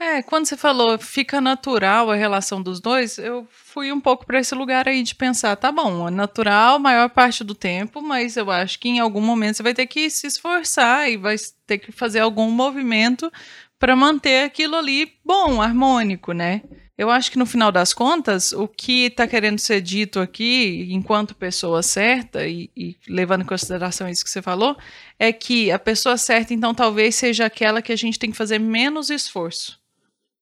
É, 0.00 0.22
quando 0.22 0.46
você 0.46 0.56
falou 0.56 0.96
fica 0.96 1.40
natural 1.40 2.08
a 2.08 2.14
relação 2.14 2.62
dos 2.62 2.80
dois, 2.80 3.18
eu 3.18 3.48
fui 3.50 3.90
um 3.90 4.00
pouco 4.00 4.24
para 4.24 4.38
esse 4.38 4.54
lugar 4.54 4.86
aí 4.86 5.02
de 5.02 5.12
pensar, 5.12 5.56
tá 5.56 5.72
bom, 5.72 6.06
é 6.06 6.10
natural 6.10 6.76
a 6.76 6.78
maior 6.78 7.10
parte 7.10 7.42
do 7.42 7.52
tempo, 7.52 8.00
mas 8.00 8.36
eu 8.36 8.48
acho 8.48 8.78
que 8.78 8.88
em 8.88 9.00
algum 9.00 9.20
momento 9.20 9.56
você 9.56 9.62
vai 9.64 9.74
ter 9.74 9.86
que 9.86 10.08
se 10.08 10.28
esforçar 10.28 11.10
e 11.10 11.16
vai 11.16 11.34
ter 11.66 11.78
que 11.78 11.90
fazer 11.90 12.20
algum 12.20 12.48
movimento 12.48 13.30
para 13.76 13.96
manter 13.96 14.44
aquilo 14.44 14.76
ali 14.76 15.14
bom, 15.24 15.60
harmônico, 15.60 16.30
né? 16.32 16.62
Eu 16.98 17.10
acho 17.10 17.30
que 17.30 17.38
no 17.38 17.46
final 17.46 17.70
das 17.70 17.94
contas, 17.94 18.52
o 18.52 18.66
que 18.66 19.06
está 19.06 19.26
querendo 19.26 19.60
ser 19.60 19.80
dito 19.80 20.18
aqui, 20.18 20.88
enquanto 20.90 21.34
pessoa 21.34 21.80
certa, 21.80 22.44
e, 22.44 22.68
e 22.76 22.96
levando 23.08 23.42
em 23.42 23.46
consideração 23.46 24.08
isso 24.08 24.24
que 24.24 24.30
você 24.30 24.42
falou, 24.42 24.76
é 25.16 25.32
que 25.32 25.70
a 25.70 25.78
pessoa 25.78 26.18
certa, 26.18 26.52
então, 26.52 26.74
talvez 26.74 27.14
seja 27.14 27.46
aquela 27.46 27.80
que 27.80 27.92
a 27.92 27.96
gente 27.96 28.18
tem 28.18 28.32
que 28.32 28.36
fazer 28.36 28.58
menos 28.58 29.10
esforço 29.10 29.78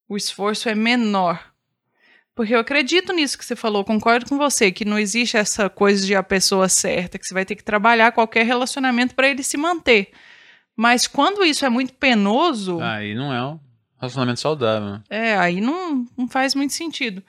o 0.09 0.17
esforço 0.17 0.69
é 0.69 0.75
menor. 0.75 1.53
Porque 2.35 2.55
eu 2.55 2.61
acredito 2.61 3.13
nisso 3.13 3.39
que 3.39 3.45
você 3.45 3.57
falou, 3.57 3.85
concordo 3.85 4.27
com 4.29 4.37
você, 4.37 4.71
que 4.71 4.85
não 4.85 4.99
existe 4.99 5.37
essa 5.37 5.71
coisa 5.71 6.05
de 6.07 6.15
a 6.15 6.23
pessoa 6.23 6.69
certa, 6.69 7.19
que 7.19 7.27
você 7.27 7.33
vai 7.33 7.47
ter 7.47 7.57
que 7.57 7.65
trabalhar 7.65 8.13
qualquer 8.13 8.45
relacionamento 8.45 9.15
para 9.15 9.29
ele 9.29 9.43
se 9.43 9.57
manter. 9.57 10.11
Mas 10.77 11.07
quando 11.07 11.43
isso 11.43 11.65
é 11.65 11.71
muito 11.71 11.95
penoso, 11.95 12.79
Aí 12.81 13.15
não 13.15 13.33
é 13.33 13.59
relacionamento 13.99 14.41
saudável. 14.41 14.91
né? 14.91 15.03
é, 15.09 15.37
aí 15.37 15.61
não, 15.61 16.07
não 16.17 16.29
faz 16.29 16.55
muito 16.55 16.73
sentido. 16.73 17.23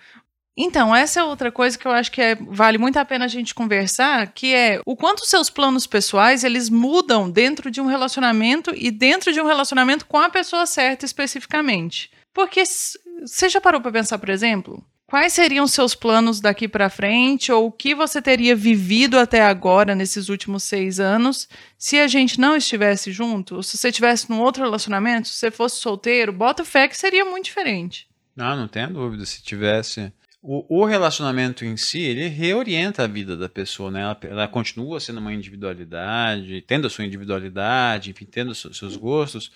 Então, 0.60 0.96
essa 0.96 1.20
é 1.20 1.24
outra 1.24 1.52
coisa 1.52 1.78
que 1.78 1.88
eu 1.88 1.92
acho 1.92 2.12
que 2.12 2.20
é- 2.20 2.34
vale 2.36 2.80
muito 2.80 2.98
a 2.98 3.06
pena 3.06 3.26
a 3.26 3.28
gente 3.28 3.54
conversar, 3.54 4.26
que 4.34 4.56
é 4.56 4.82
o 4.88 4.96
quanto 4.96 5.24
seus 5.24 5.52
planos 5.52 5.86
pessoais, 5.86 6.44
eles 6.44 6.68
mudam 6.68 7.30
dentro 7.30 7.70
de 7.70 7.80
um 7.80 7.86
relacionamento 7.86 8.72
e 8.76 8.90
dentro 8.90 9.32
de 9.32 9.40
um 9.40 9.46
relacionamento 9.46 10.08
com 10.08 10.18
a 10.18 10.30
pessoa 10.30 10.66
certa 10.66 11.06
especificamente. 11.06 12.10
Porque 12.34 12.64
você 12.66 13.50
já 13.50 13.62
parou 13.62 13.82
para 13.82 13.92
pensar, 13.92 14.18
por 14.18 14.30
exemplo, 14.30 14.84
quais 15.08 15.32
seriam 15.34 15.66
seus 15.68 15.96
planos 15.96 16.42
daqui 16.42 16.68
para 16.68 16.90
frente 16.90 17.52
ou 17.52 17.68
o 17.68 17.72
que 17.72 17.96
você 17.96 18.22
teria 18.22 18.56
vivido 18.56 19.18
até 19.18 19.42
agora 19.42 19.96
nesses 19.96 20.28
últimos 20.28 20.64
seis 20.64 21.00
anos 21.00 21.48
se 21.78 21.98
a 21.98 22.08
gente 22.08 22.40
não 22.40 22.56
estivesse 22.58 23.12
junto? 23.12 23.56
Ou 23.56 23.64
se 23.64 23.78
você 23.78 23.88
estivesse 23.88 24.30
num 24.30 24.42
outro 24.42 24.62
relacionamento, 24.64 25.30
se 25.30 25.36
você 25.36 25.50
fosse 25.50 25.80
solteiro, 25.80 26.34
bota 26.34 26.66
fé 26.66 26.88
que 26.88 26.98
seria 26.98 27.24
muito 27.24 27.46
diferente. 27.46 28.08
Ah, 28.38 28.56
não 28.56 28.68
tenha 28.68 28.88
dúvida. 28.88 29.26
Se 29.26 29.42
tivesse. 29.42 30.12
O, 30.40 30.82
o 30.82 30.86
relacionamento 30.86 31.66
em 31.66 31.76
si, 31.76 32.00
ele 32.00 32.28
reorienta 32.28 33.04
a 33.04 33.08
vida 33.08 33.36
da 33.36 33.50
pessoa, 33.50 33.90
né? 33.90 34.02
Ela, 34.02 34.18
ela 34.24 34.48
continua 34.48 35.00
sendo 35.00 35.20
uma 35.20 35.34
individualidade, 35.34 36.62
tendo 36.62 36.86
a 36.86 36.90
sua 36.90 37.06
individualidade, 37.06 38.12
enfim, 38.12 38.26
tendo 38.26 38.52
os 38.52 38.60
seus- 38.62 38.78
seus 38.78 38.96
gostos, 38.96 39.52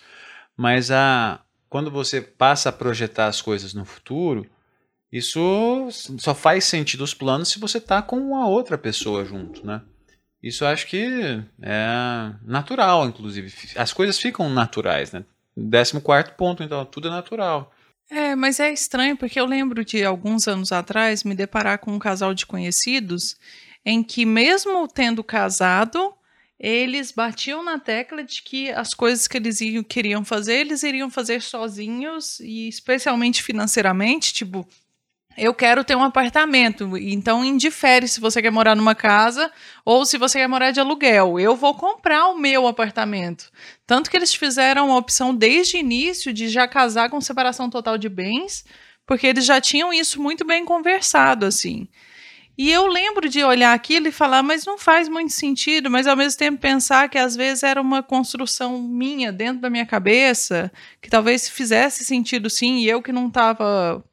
mas 0.56 0.90
a, 0.90 1.40
quando 1.68 1.90
você 1.90 2.20
passa 2.20 2.68
a 2.68 2.72
projetar 2.72 3.26
as 3.28 3.40
coisas 3.40 3.72
no 3.72 3.84
futuro, 3.84 4.44
isso 5.12 5.88
só 6.18 6.34
faz 6.34 6.64
sentido 6.64 7.04
os 7.04 7.12
planos 7.12 7.48
se 7.48 7.58
você 7.58 7.78
tá 7.78 8.00
com 8.00 8.34
a 8.36 8.46
outra 8.46 8.78
pessoa 8.78 9.24
junto, 9.24 9.66
né? 9.66 9.82
Isso 10.42 10.64
eu 10.64 10.68
acho 10.68 10.86
que 10.86 11.44
é 11.60 12.32
natural, 12.42 13.06
inclusive. 13.06 13.52
As 13.76 13.92
coisas 13.92 14.18
ficam 14.18 14.48
naturais, 14.48 15.12
né? 15.12 15.24
Décimo 15.56 16.00
quarto 16.00 16.34
ponto, 16.34 16.62
então, 16.62 16.84
tudo 16.84 17.08
é 17.08 17.10
natural. 17.10 17.72
É, 18.10 18.34
mas 18.34 18.58
é 18.58 18.72
estranho 18.72 19.16
porque 19.16 19.38
eu 19.38 19.46
lembro 19.46 19.84
de 19.84 20.04
alguns 20.04 20.48
anos 20.48 20.72
atrás 20.72 21.22
me 21.22 21.34
deparar 21.34 21.78
com 21.78 21.92
um 21.92 21.98
casal 21.98 22.34
de 22.34 22.44
conhecidos 22.44 23.36
em 23.84 24.02
que, 24.02 24.24
mesmo 24.26 24.88
tendo 24.88 25.22
casado, 25.22 26.14
eles 26.58 27.12
batiam 27.12 27.62
na 27.64 27.78
tecla 27.78 28.22
de 28.22 28.42
que 28.42 28.70
as 28.70 28.94
coisas 28.94 29.28
que 29.28 29.36
eles 29.36 29.60
iam, 29.60 29.82
queriam 29.82 30.24
fazer, 30.24 30.54
eles 30.54 30.82
iriam 30.82 31.10
fazer 31.10 31.42
sozinhos 31.42 32.38
e 32.40 32.68
especialmente 32.68 33.42
financeiramente, 33.42 34.32
tipo, 34.32 34.66
eu 35.36 35.54
quero 35.54 35.84
ter 35.84 35.96
um 35.96 36.04
apartamento, 36.04 36.96
então 36.98 37.44
indifere 37.44 38.06
se 38.06 38.20
você 38.20 38.42
quer 38.42 38.50
morar 38.50 38.74
numa 38.74 38.94
casa 38.94 39.50
ou 39.84 40.04
se 40.04 40.18
você 40.18 40.38
quer 40.38 40.48
morar 40.48 40.70
de 40.70 40.80
aluguel. 40.80 41.38
Eu 41.38 41.56
vou 41.56 41.74
comprar 41.74 42.28
o 42.28 42.38
meu 42.38 42.66
apartamento. 42.66 43.50
Tanto 43.86 44.10
que 44.10 44.16
eles 44.16 44.34
fizeram 44.34 44.92
a 44.92 44.96
opção 44.96 45.34
desde 45.34 45.76
o 45.76 45.80
início 45.80 46.32
de 46.32 46.48
já 46.48 46.68
casar 46.68 47.10
com 47.10 47.20
separação 47.20 47.70
total 47.70 47.96
de 47.98 48.08
bens, 48.08 48.64
porque 49.06 49.26
eles 49.26 49.44
já 49.44 49.60
tinham 49.60 49.92
isso 49.92 50.20
muito 50.20 50.44
bem 50.44 50.64
conversado 50.64 51.46
assim. 51.46 51.88
E 52.56 52.70
eu 52.70 52.86
lembro 52.86 53.28
de 53.28 53.42
olhar 53.42 53.72
aquilo 53.72 54.08
e 54.08 54.12
falar, 54.12 54.42
mas 54.42 54.66
não 54.66 54.76
faz 54.76 55.08
muito 55.08 55.32
sentido, 55.32 55.90
mas 55.90 56.06
ao 56.06 56.16
mesmo 56.16 56.38
tempo 56.38 56.60
pensar 56.60 57.08
que 57.08 57.18
às 57.18 57.34
vezes 57.34 57.62
era 57.62 57.80
uma 57.80 58.02
construção 58.02 58.80
minha 58.82 59.32
dentro 59.32 59.62
da 59.62 59.70
minha 59.70 59.86
cabeça, 59.86 60.70
que 61.00 61.08
talvez 61.08 61.48
fizesse 61.48 62.04
sentido 62.04 62.50
sim, 62.50 62.76
e 62.78 62.88
eu 62.88 63.00
que 63.02 63.10
não 63.10 63.28
estava 63.28 64.04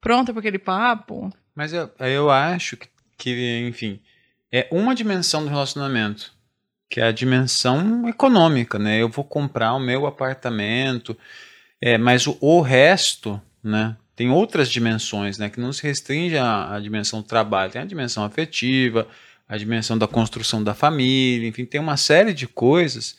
pronta 0.00 0.32
para 0.32 0.40
aquele 0.40 0.58
papo. 0.58 1.32
Mas 1.54 1.72
eu, 1.72 1.90
eu 2.00 2.30
acho 2.30 2.76
que, 2.76 2.88
que, 3.16 3.66
enfim, 3.68 4.00
é 4.52 4.68
uma 4.70 4.94
dimensão 4.94 5.42
do 5.42 5.50
relacionamento, 5.50 6.32
que 6.88 7.00
é 7.00 7.04
a 7.04 7.12
dimensão 7.12 8.08
econômica, 8.08 8.78
né? 8.78 9.00
Eu 9.00 9.08
vou 9.08 9.24
comprar 9.24 9.74
o 9.74 9.80
meu 9.80 10.06
apartamento, 10.06 11.16
é, 11.80 11.98
mas 11.98 12.26
o, 12.26 12.36
o 12.40 12.60
resto, 12.60 13.40
né? 13.62 13.96
tem 14.18 14.30
outras 14.30 14.68
dimensões, 14.68 15.38
né, 15.38 15.48
que 15.48 15.60
não 15.60 15.72
se 15.72 15.80
restringe 15.84 16.36
à, 16.36 16.74
à, 16.74 16.80
dimensão 16.80 17.20
do 17.20 17.28
trabalho, 17.28 17.70
tem 17.70 17.80
a 17.80 17.84
dimensão 17.84 18.24
afetiva, 18.24 19.06
a 19.48 19.56
dimensão 19.56 19.96
da 19.96 20.08
construção 20.08 20.62
da 20.62 20.74
família, 20.74 21.46
enfim, 21.46 21.64
tem 21.64 21.80
uma 21.80 21.96
série 21.96 22.34
de 22.34 22.48
coisas 22.48 23.16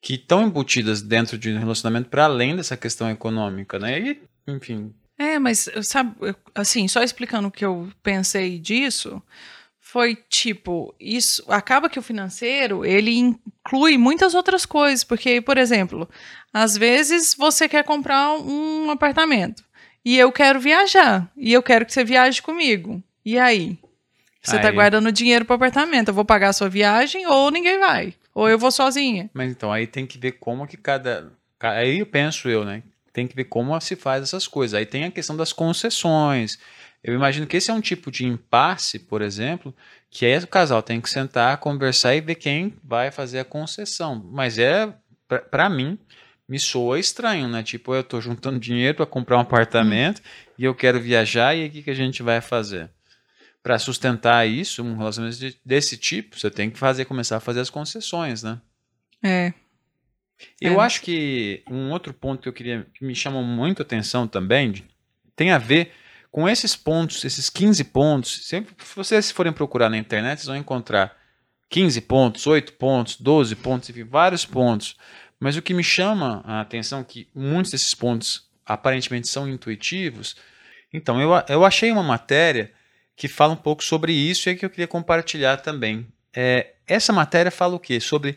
que 0.00 0.14
estão 0.14 0.46
embutidas 0.46 1.02
dentro 1.02 1.36
de 1.36 1.50
um 1.50 1.58
relacionamento 1.58 2.08
para 2.08 2.26
além 2.26 2.54
dessa 2.54 2.76
questão 2.76 3.10
econômica, 3.10 3.76
né? 3.80 3.98
E, 3.98 4.22
enfim. 4.46 4.94
É, 5.18 5.38
mas 5.38 5.68
sabe, 5.82 6.14
assim, 6.54 6.86
só 6.88 7.02
explicando 7.02 7.48
o 7.48 7.50
que 7.50 7.64
eu 7.64 7.88
pensei 8.02 8.58
disso, 8.58 9.22
foi 9.80 10.16
tipo, 10.28 10.94
isso 11.00 11.44
acaba 11.48 11.88
que 11.88 11.98
o 11.98 12.02
financeiro, 12.02 12.84
ele 12.84 13.16
inclui 13.16 13.96
muitas 13.96 14.34
outras 14.34 14.66
coisas, 14.66 15.04
porque, 15.04 15.40
por 15.40 15.56
exemplo, 15.56 16.08
às 16.52 16.76
vezes 16.76 17.34
você 17.34 17.68
quer 17.68 17.84
comprar 17.84 18.32
um 18.32 18.90
apartamento 18.90 19.64
e 20.04 20.16
eu 20.18 20.30
quero 20.30 20.60
viajar. 20.60 21.28
E 21.36 21.52
eu 21.52 21.62
quero 21.62 21.84
que 21.84 21.92
você 21.92 22.04
viaje 22.04 22.40
comigo. 22.40 23.02
E 23.24 23.38
aí? 23.38 23.78
Você 24.40 24.52
tá 24.52 24.58
aí. 24.58 24.62
tá 24.62 24.70
guardando 24.70 25.10
dinheiro 25.10 25.44
pro 25.44 25.56
apartamento. 25.56 26.08
Eu 26.08 26.14
vou 26.14 26.24
pagar 26.24 26.50
a 26.50 26.52
sua 26.52 26.68
viagem 26.68 27.26
ou 27.26 27.50
ninguém 27.50 27.80
vai. 27.80 28.14
Ou 28.32 28.48
eu 28.48 28.56
vou 28.56 28.70
sozinha. 28.70 29.28
Mas 29.34 29.50
então, 29.50 29.72
aí 29.72 29.86
tem 29.86 30.06
que 30.06 30.16
ver 30.16 30.32
como 30.32 30.66
que 30.66 30.76
cada. 30.76 31.32
Aí 31.58 31.98
eu 31.98 32.06
penso 32.06 32.48
eu, 32.48 32.64
né? 32.64 32.84
Tem 33.16 33.26
que 33.26 33.34
ver 33.34 33.44
como 33.44 33.80
se 33.80 33.96
faz 33.96 34.22
essas 34.22 34.46
coisas. 34.46 34.74
Aí 34.74 34.84
tem 34.84 35.04
a 35.04 35.10
questão 35.10 35.34
das 35.34 35.50
concessões. 35.50 36.58
Eu 37.02 37.14
imagino 37.14 37.46
que 37.46 37.56
esse 37.56 37.70
é 37.70 37.72
um 37.72 37.80
tipo 37.80 38.10
de 38.10 38.26
impasse, 38.26 38.98
por 38.98 39.22
exemplo, 39.22 39.74
que 40.10 40.26
aí 40.26 40.36
o 40.36 40.46
casal 40.46 40.82
tem 40.82 41.00
que 41.00 41.08
sentar, 41.08 41.56
conversar 41.56 42.14
e 42.14 42.20
ver 42.20 42.34
quem 42.34 42.74
vai 42.84 43.10
fazer 43.10 43.38
a 43.38 43.44
concessão. 43.44 44.22
Mas 44.30 44.58
é, 44.58 44.92
para 45.50 45.70
mim, 45.70 45.98
me 46.46 46.58
soa 46.58 46.98
estranho, 47.00 47.48
né? 47.48 47.62
Tipo, 47.62 47.94
eu 47.94 48.04
tô 48.04 48.20
juntando 48.20 48.60
dinheiro 48.60 48.94
para 48.98 49.06
comprar 49.06 49.38
um 49.38 49.40
apartamento 49.40 50.18
hum. 50.18 50.52
e 50.58 50.64
eu 50.66 50.74
quero 50.74 51.00
viajar 51.00 51.56
e 51.56 51.66
o 51.66 51.70
que, 51.70 51.84
que 51.84 51.90
a 51.90 51.94
gente 51.94 52.22
vai 52.22 52.42
fazer? 52.42 52.90
Para 53.62 53.78
sustentar 53.78 54.46
isso, 54.46 54.84
um 54.84 54.94
relacionamento 54.94 55.56
desse 55.64 55.96
tipo, 55.96 56.38
você 56.38 56.50
tem 56.50 56.68
que 56.68 56.78
fazer, 56.78 57.06
começar 57.06 57.38
a 57.38 57.40
fazer 57.40 57.60
as 57.60 57.70
concessões, 57.70 58.42
né? 58.42 58.60
É. 59.24 59.54
Eu 60.60 60.80
é. 60.80 60.84
acho 60.84 61.02
que 61.02 61.62
um 61.70 61.90
outro 61.90 62.12
ponto 62.12 62.42
que 62.42 62.48
eu 62.48 62.52
queria, 62.52 62.86
que 62.94 63.04
me 63.04 63.14
chama 63.14 63.42
muito 63.42 63.82
atenção 63.82 64.26
também, 64.26 64.84
tem 65.34 65.50
a 65.50 65.58
ver 65.58 65.92
com 66.30 66.48
esses 66.48 66.76
pontos, 66.76 67.24
esses 67.24 67.48
15 67.48 67.84
pontos. 67.84 68.46
Sempre, 68.46 68.74
se 68.84 68.94
vocês 68.96 69.30
forem 69.30 69.52
procurar 69.52 69.88
na 69.88 69.96
internet, 69.96 70.38
vocês 70.38 70.48
vão 70.48 70.56
encontrar 70.56 71.16
15 71.70 72.00
pontos, 72.02 72.46
8 72.46 72.74
pontos, 72.74 73.16
12 73.16 73.56
pontos, 73.56 73.90
enfim, 73.90 74.04
vários 74.04 74.44
pontos 74.44 74.96
mas 75.38 75.56
o 75.56 75.62
que 75.62 75.74
me 75.74 75.84
chama 75.84 76.42
a 76.44 76.60
atenção 76.60 77.00
é 77.00 77.04
que 77.04 77.28
muitos 77.34 77.70
desses 77.70 77.94
pontos 77.94 78.48
aparentemente 78.64 79.28
são 79.28 79.48
intuitivos. 79.48 80.36
Então, 80.92 81.20
eu, 81.20 81.30
eu 81.48 81.64
achei 81.64 81.90
uma 81.92 82.02
matéria 82.02 82.72
que 83.14 83.28
fala 83.28 83.52
um 83.52 83.56
pouco 83.56 83.84
sobre 83.84 84.12
isso 84.12 84.48
e 84.48 84.52
é 84.52 84.54
que 84.54 84.64
eu 84.64 84.70
queria 84.70 84.88
compartilhar 84.88 85.58
também. 85.58 86.06
É, 86.34 86.74
essa 86.86 87.12
matéria 87.12 87.50
fala 87.50 87.74
o 87.74 87.80
quê? 87.80 88.00
Sobre 88.00 88.36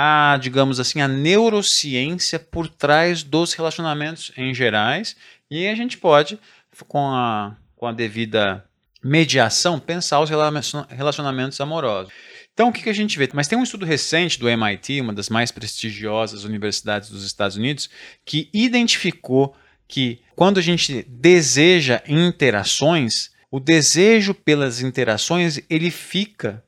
a, 0.00 0.38
digamos 0.40 0.78
assim, 0.78 1.00
a 1.00 1.08
neurociência 1.08 2.38
por 2.38 2.68
trás 2.68 3.24
dos 3.24 3.52
relacionamentos 3.52 4.30
em 4.36 4.54
gerais. 4.54 5.16
E 5.50 5.66
a 5.66 5.74
gente 5.74 5.98
pode, 5.98 6.38
com 6.86 7.08
a, 7.08 7.56
com 7.74 7.84
a 7.84 7.90
devida 7.90 8.64
mediação, 9.02 9.80
pensar 9.80 10.20
os 10.20 10.30
relacionamentos 10.30 11.60
amorosos. 11.60 12.12
Então, 12.54 12.68
o 12.68 12.72
que, 12.72 12.84
que 12.84 12.88
a 12.88 12.94
gente 12.94 13.18
vê? 13.18 13.28
Mas 13.34 13.48
tem 13.48 13.58
um 13.58 13.64
estudo 13.64 13.84
recente 13.84 14.38
do 14.38 14.48
MIT, 14.48 15.00
uma 15.00 15.12
das 15.12 15.28
mais 15.28 15.50
prestigiosas 15.50 16.44
universidades 16.44 17.10
dos 17.10 17.24
Estados 17.24 17.56
Unidos, 17.56 17.90
que 18.24 18.48
identificou 18.54 19.56
que 19.88 20.20
quando 20.36 20.58
a 20.58 20.62
gente 20.62 21.02
deseja 21.08 22.04
interações, 22.06 23.32
o 23.50 23.58
desejo 23.58 24.32
pelas 24.32 24.80
interações 24.80 25.58
ele 25.68 25.90
fica 25.90 26.62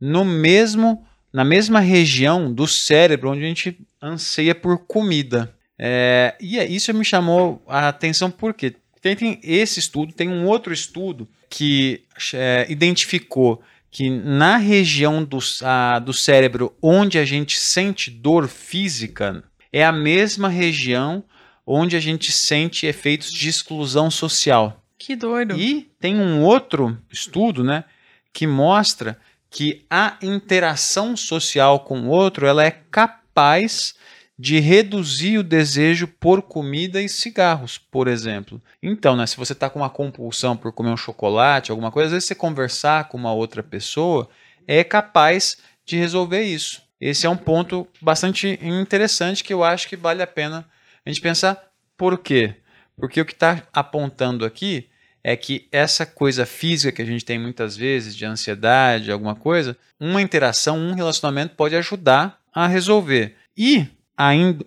no 0.00 0.24
mesmo 0.24 1.06
na 1.32 1.44
mesma 1.44 1.80
região 1.80 2.52
do 2.52 2.66
cérebro 2.66 3.30
onde 3.30 3.42
a 3.42 3.46
gente 3.46 3.78
anseia 4.00 4.54
por 4.54 4.78
comida. 4.78 5.54
É, 5.78 6.36
e 6.40 6.58
é, 6.58 6.66
isso 6.66 6.92
me 6.92 7.04
chamou 7.04 7.62
a 7.66 7.88
atenção 7.88 8.30
porque 8.30 8.74
tem, 9.00 9.16
tem, 9.16 9.40
esse 9.42 9.80
estudo, 9.80 10.12
tem 10.12 10.28
um 10.28 10.46
outro 10.46 10.72
estudo 10.72 11.28
que 11.48 12.02
é, 12.34 12.66
identificou 12.68 13.62
que 13.90 14.08
na 14.08 14.56
região 14.56 15.22
do, 15.22 15.38
a, 15.62 15.98
do 15.98 16.14
cérebro 16.14 16.74
onde 16.80 17.18
a 17.18 17.24
gente 17.24 17.58
sente 17.58 18.10
dor 18.10 18.48
física 18.48 19.44
é 19.70 19.84
a 19.84 19.92
mesma 19.92 20.48
região 20.48 21.22
onde 21.66 21.94
a 21.94 22.00
gente 22.00 22.32
sente 22.32 22.86
efeitos 22.86 23.30
de 23.30 23.48
exclusão 23.48 24.10
social. 24.10 24.82
Que 24.98 25.14
doido. 25.14 25.58
E 25.58 25.90
tem 26.00 26.16
um 26.16 26.42
outro 26.42 26.96
estudo, 27.10 27.62
né, 27.62 27.84
que 28.32 28.46
mostra 28.46 29.18
que 29.52 29.84
a 29.90 30.16
interação 30.22 31.14
social 31.14 31.80
com 31.80 32.00
o 32.00 32.08
outro 32.08 32.46
ela 32.46 32.64
é 32.64 32.70
capaz 32.70 33.94
de 34.38 34.58
reduzir 34.58 35.36
o 35.36 35.42
desejo 35.42 36.08
por 36.08 36.40
comida 36.40 37.02
e 37.02 37.08
cigarros, 37.08 37.76
por 37.76 38.08
exemplo. 38.08 38.60
Então, 38.82 39.14
né, 39.14 39.26
se 39.26 39.36
você 39.36 39.52
está 39.52 39.68
com 39.68 39.78
uma 39.78 39.90
compulsão 39.90 40.56
por 40.56 40.72
comer 40.72 40.88
um 40.88 40.96
chocolate, 40.96 41.70
alguma 41.70 41.92
coisa, 41.92 42.06
às 42.06 42.12
vezes 42.12 42.28
você 42.28 42.34
conversar 42.34 43.08
com 43.08 43.18
uma 43.18 43.32
outra 43.32 43.62
pessoa 43.62 44.28
é 44.66 44.82
capaz 44.82 45.58
de 45.84 45.98
resolver 45.98 46.42
isso. 46.42 46.82
Esse 46.98 47.26
é 47.26 47.30
um 47.30 47.36
ponto 47.36 47.86
bastante 48.00 48.58
interessante 48.62 49.44
que 49.44 49.52
eu 49.52 49.62
acho 49.62 49.86
que 49.86 49.96
vale 49.96 50.22
a 50.22 50.26
pena 50.26 50.66
a 51.04 51.10
gente 51.10 51.20
pensar 51.20 51.62
por 51.96 52.18
quê. 52.18 52.56
Porque 52.96 53.20
o 53.20 53.24
que 53.24 53.32
está 53.32 53.62
apontando 53.72 54.46
aqui 54.46 54.88
é 55.24 55.36
que 55.36 55.68
essa 55.70 56.04
coisa 56.04 56.44
física 56.44 56.92
que 56.92 57.02
a 57.02 57.06
gente 57.06 57.24
tem 57.24 57.38
muitas 57.38 57.76
vezes, 57.76 58.16
de 58.16 58.24
ansiedade, 58.24 59.12
alguma 59.12 59.34
coisa, 59.34 59.76
uma 59.98 60.20
interação, 60.20 60.78
um 60.78 60.94
relacionamento 60.94 61.54
pode 61.54 61.76
ajudar 61.76 62.40
a 62.52 62.66
resolver. 62.66 63.36
E 63.56 63.86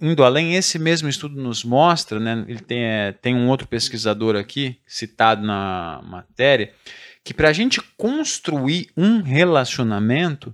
Indo, 0.01 0.23
além, 0.23 0.55
esse 0.55 0.77
mesmo 0.77 1.07
estudo 1.07 1.41
nos 1.41 1.63
mostra, 1.63 2.19
né, 2.19 2.43
ele 2.47 2.59
tem, 2.59 2.83
é, 2.83 3.11
tem 3.13 3.35
um 3.35 3.47
outro 3.47 3.67
pesquisador 3.67 4.35
aqui, 4.35 4.77
citado 4.85 5.45
na 5.45 6.01
matéria, 6.03 6.73
que 7.23 7.33
para 7.33 7.49
a 7.49 7.53
gente 7.53 7.81
construir 7.95 8.89
um 8.97 9.21
relacionamento 9.21 10.53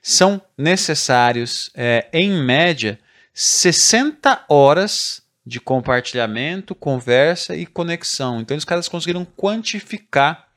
são 0.00 0.40
necessários, 0.56 1.70
é, 1.74 2.06
em 2.12 2.42
média, 2.42 2.98
60 3.34 4.44
horas 4.48 5.22
de 5.48 5.58
compartilhamento, 5.60 6.74
conversa 6.74 7.56
e 7.56 7.64
conexão. 7.64 8.40
Então, 8.40 8.56
os 8.56 8.64
caras 8.64 8.88
conseguiram 8.88 9.24
quantificar 9.24 10.48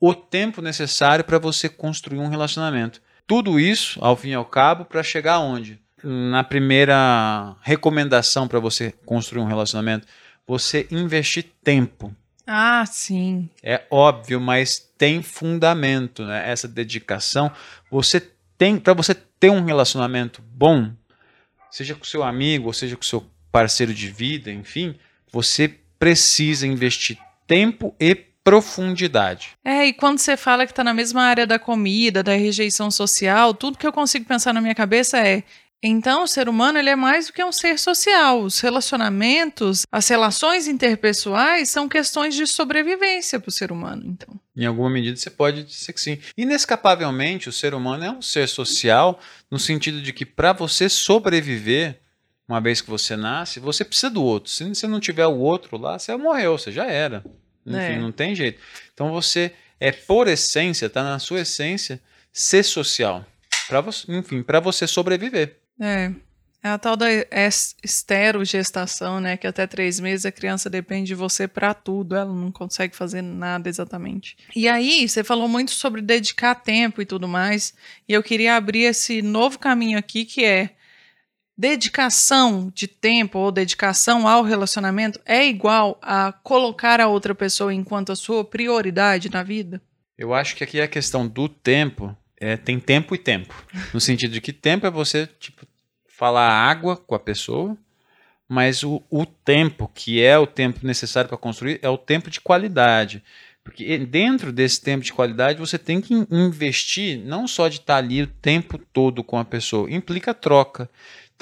o 0.00 0.14
tempo 0.14 0.62
necessário 0.62 1.24
para 1.24 1.38
você 1.38 1.68
construir 1.68 2.18
um 2.18 2.28
relacionamento. 2.28 3.00
Tudo 3.26 3.60
isso, 3.60 4.02
ao 4.02 4.16
fim 4.16 4.30
e 4.30 4.34
ao 4.34 4.44
cabo, 4.44 4.84
para 4.84 5.02
chegar 5.02 5.34
aonde? 5.34 5.82
na 6.04 6.42
primeira 6.42 7.54
recomendação 7.60 8.48
para 8.48 8.58
você 8.58 8.92
construir 9.06 9.42
um 9.42 9.46
relacionamento, 9.46 10.06
você 10.46 10.86
investir 10.90 11.46
tempo. 11.62 12.14
Ah, 12.46 12.84
sim. 12.86 13.48
É 13.62 13.84
óbvio, 13.90 14.40
mas 14.40 14.78
tem 14.98 15.22
fundamento, 15.22 16.24
né? 16.24 16.50
Essa 16.50 16.66
dedicação. 16.66 17.52
Você 17.90 18.20
tem, 18.58 18.78
para 18.78 18.94
você 18.94 19.14
ter 19.14 19.50
um 19.50 19.64
relacionamento 19.64 20.42
bom, 20.42 20.90
seja 21.70 21.94
com 21.94 22.04
seu 22.04 22.22
amigo, 22.24 22.66
ou 22.66 22.72
seja 22.72 22.96
com 22.96 23.02
seu 23.02 23.24
parceiro 23.52 23.92
de 23.94 24.08
vida, 24.08 24.50
enfim, 24.50 24.96
você 25.30 25.68
precisa 25.98 26.66
investir 26.66 27.18
tempo 27.46 27.94
e 28.00 28.14
profundidade. 28.14 29.50
É, 29.64 29.86
e 29.86 29.92
quando 29.92 30.18
você 30.18 30.36
fala 30.36 30.66
que 30.66 30.72
está 30.72 30.82
na 30.82 30.94
mesma 30.94 31.22
área 31.22 31.46
da 31.46 31.58
comida, 31.58 32.22
da 32.22 32.34
rejeição 32.34 32.90
social, 32.90 33.54
tudo 33.54 33.78
que 33.78 33.86
eu 33.86 33.92
consigo 33.92 34.24
pensar 34.24 34.52
na 34.52 34.60
minha 34.60 34.74
cabeça 34.74 35.18
é 35.18 35.44
então, 35.84 36.22
o 36.22 36.28
ser 36.28 36.48
humano 36.48 36.78
ele 36.78 36.90
é 36.90 36.94
mais 36.94 37.26
do 37.26 37.32
que 37.32 37.42
um 37.42 37.50
ser 37.50 37.76
social. 37.76 38.42
Os 38.42 38.60
relacionamentos, 38.60 39.82
as 39.90 40.06
relações 40.06 40.68
interpessoais 40.68 41.70
são 41.70 41.88
questões 41.88 42.36
de 42.36 42.46
sobrevivência 42.46 43.40
para 43.40 43.48
o 43.48 43.52
ser 43.52 43.72
humano. 43.72 44.04
Então, 44.06 44.38
em 44.56 44.64
alguma 44.64 44.88
medida, 44.88 45.16
você 45.16 45.28
pode 45.28 45.64
dizer 45.64 45.92
que 45.92 46.00
sim. 46.00 46.18
Inescapavelmente, 46.38 47.48
o 47.48 47.52
ser 47.52 47.74
humano 47.74 48.04
é 48.04 48.10
um 48.12 48.22
ser 48.22 48.48
social 48.48 49.18
no 49.50 49.58
sentido 49.58 50.00
de 50.00 50.12
que 50.12 50.24
para 50.24 50.52
você 50.52 50.88
sobreviver, 50.88 51.98
uma 52.48 52.60
vez 52.60 52.80
que 52.80 52.90
você 52.90 53.16
nasce, 53.16 53.60
você 53.60 53.84
precisa 53.84 54.10
do 54.10 54.22
outro. 54.22 54.50
Se 54.50 54.64
você 54.64 54.86
não 54.86 55.00
tiver 55.00 55.26
o 55.26 55.38
outro 55.38 55.76
lá, 55.78 55.98
você 55.98 56.14
morreu, 56.16 56.58
você 56.58 56.70
já 56.72 56.86
era. 56.86 57.24
Enfim, 57.66 57.76
é. 57.76 57.98
não 57.98 58.12
tem 58.12 58.34
jeito. 58.34 58.60
Então 58.92 59.10
você 59.10 59.52
é 59.78 59.92
por 59.92 60.28
essência, 60.28 60.86
está 60.86 61.02
na 61.02 61.18
sua 61.18 61.40
essência, 61.40 62.00
ser 62.32 62.62
social. 62.62 63.24
Para 63.68 63.80
você, 63.80 64.12
enfim, 64.12 64.42
para 64.42 64.60
você 64.60 64.86
sobreviver. 64.86 65.58
É. 65.80 66.12
É 66.64 66.68
a 66.68 66.78
tal 66.78 66.96
da 66.96 67.08
esterogestação, 67.82 69.20
né? 69.20 69.36
Que 69.36 69.48
até 69.48 69.66
três 69.66 69.98
meses 69.98 70.24
a 70.24 70.30
criança 70.30 70.70
depende 70.70 71.08
de 71.08 71.14
você 71.16 71.48
para 71.48 71.74
tudo, 71.74 72.14
ela 72.14 72.32
não 72.32 72.52
consegue 72.52 72.94
fazer 72.94 73.20
nada 73.20 73.68
exatamente. 73.68 74.36
E 74.54 74.68
aí, 74.68 75.08
você 75.08 75.24
falou 75.24 75.48
muito 75.48 75.72
sobre 75.72 76.00
dedicar 76.00 76.54
tempo 76.54 77.02
e 77.02 77.04
tudo 77.04 77.26
mais, 77.26 77.74
e 78.08 78.12
eu 78.12 78.22
queria 78.22 78.54
abrir 78.54 78.82
esse 78.82 79.20
novo 79.22 79.58
caminho 79.58 79.98
aqui 79.98 80.24
que 80.24 80.44
é 80.44 80.70
dedicação 81.56 82.70
de 82.74 82.86
tempo 82.86 83.38
ou 83.38 83.52
dedicação 83.52 84.26
ao 84.26 84.42
relacionamento 84.42 85.20
é 85.24 85.46
igual 85.46 85.98
a 86.02 86.32
colocar 86.32 87.00
a 87.00 87.08
outra 87.08 87.34
pessoa 87.34 87.72
enquanto 87.72 88.12
a 88.12 88.16
sua 88.16 88.44
prioridade 88.44 89.30
na 89.30 89.42
vida? 89.42 89.80
Eu 90.16 90.32
acho 90.32 90.56
que 90.56 90.64
aqui 90.64 90.80
a 90.80 90.88
questão 90.88 91.26
do 91.26 91.48
tempo 91.48 92.16
é, 92.38 92.56
tem 92.56 92.78
tempo 92.78 93.14
e 93.14 93.18
tempo. 93.18 93.54
No 93.92 94.00
sentido 94.00 94.32
de 94.32 94.40
que 94.40 94.52
tempo 94.52 94.86
é 94.86 94.90
você, 94.90 95.26
tipo, 95.38 95.66
falar 96.06 96.48
água 96.48 96.96
com 96.96 97.14
a 97.14 97.20
pessoa, 97.20 97.76
mas 98.48 98.82
o, 98.82 99.02
o 99.10 99.24
tempo, 99.24 99.90
que 99.94 100.22
é 100.22 100.38
o 100.38 100.46
tempo 100.46 100.86
necessário 100.86 101.28
para 101.28 101.38
construir, 101.38 101.78
é 101.82 101.88
o 101.88 101.96
tempo 101.96 102.30
de 102.30 102.40
qualidade. 102.40 103.22
Porque 103.64 103.96
dentro 103.98 104.52
desse 104.52 104.80
tempo 104.80 105.04
de 105.04 105.12
qualidade, 105.12 105.60
você 105.60 105.78
tem 105.78 106.00
que 106.00 106.12
investir 106.30 107.18
não 107.18 107.46
só 107.46 107.68
de 107.68 107.76
estar 107.76 107.96
ali 107.96 108.22
o 108.22 108.26
tempo 108.26 108.76
todo 108.76 109.22
com 109.22 109.38
a 109.38 109.44
pessoa, 109.44 109.90
implica 109.90 110.34
troca. 110.34 110.90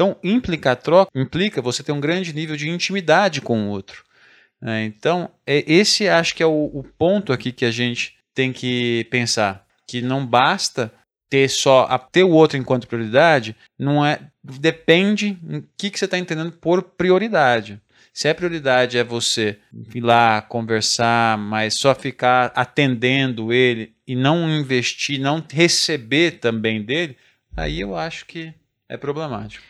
Então, 0.00 0.16
implicar 0.24 0.76
troca 0.76 1.10
implica 1.14 1.60
você 1.60 1.82
ter 1.82 1.92
um 1.92 2.00
grande 2.00 2.32
nível 2.32 2.56
de 2.56 2.70
intimidade 2.70 3.42
com 3.42 3.66
o 3.66 3.68
outro. 3.68 4.02
Né? 4.58 4.86
Então, 4.86 5.30
é, 5.46 5.62
esse 5.70 6.08
acho 6.08 6.34
que 6.34 6.42
é 6.42 6.46
o, 6.46 6.70
o 6.72 6.82
ponto 6.96 7.34
aqui 7.34 7.52
que 7.52 7.66
a 7.66 7.70
gente 7.70 8.16
tem 8.34 8.50
que 8.50 9.06
pensar. 9.10 9.62
Que 9.86 10.00
não 10.00 10.24
basta 10.24 10.90
ter 11.28 11.50
só 11.50 11.82
a, 11.82 11.98
ter 11.98 12.24
o 12.24 12.30
outro 12.30 12.56
enquanto 12.56 12.88
prioridade, 12.88 13.54
não 13.78 14.04
é 14.04 14.20
depende 14.42 15.36
o 15.44 15.62
que, 15.76 15.90
que 15.90 15.98
você 15.98 16.06
está 16.06 16.16
entendendo 16.16 16.52
por 16.52 16.82
prioridade. 16.82 17.78
Se 18.10 18.26
a 18.26 18.34
prioridade 18.34 18.96
é 18.96 19.04
você 19.04 19.58
ir 19.94 20.00
lá 20.00 20.40
conversar, 20.40 21.36
mas 21.36 21.74
só 21.74 21.94
ficar 21.94 22.52
atendendo 22.54 23.52
ele 23.52 23.94
e 24.06 24.16
não 24.16 24.48
investir, 24.48 25.20
não 25.20 25.44
receber 25.52 26.38
também 26.38 26.82
dele, 26.82 27.18
aí 27.54 27.80
eu 27.80 27.94
acho 27.94 28.24
que 28.24 28.54
é 28.88 28.96
problemático. 28.96 29.68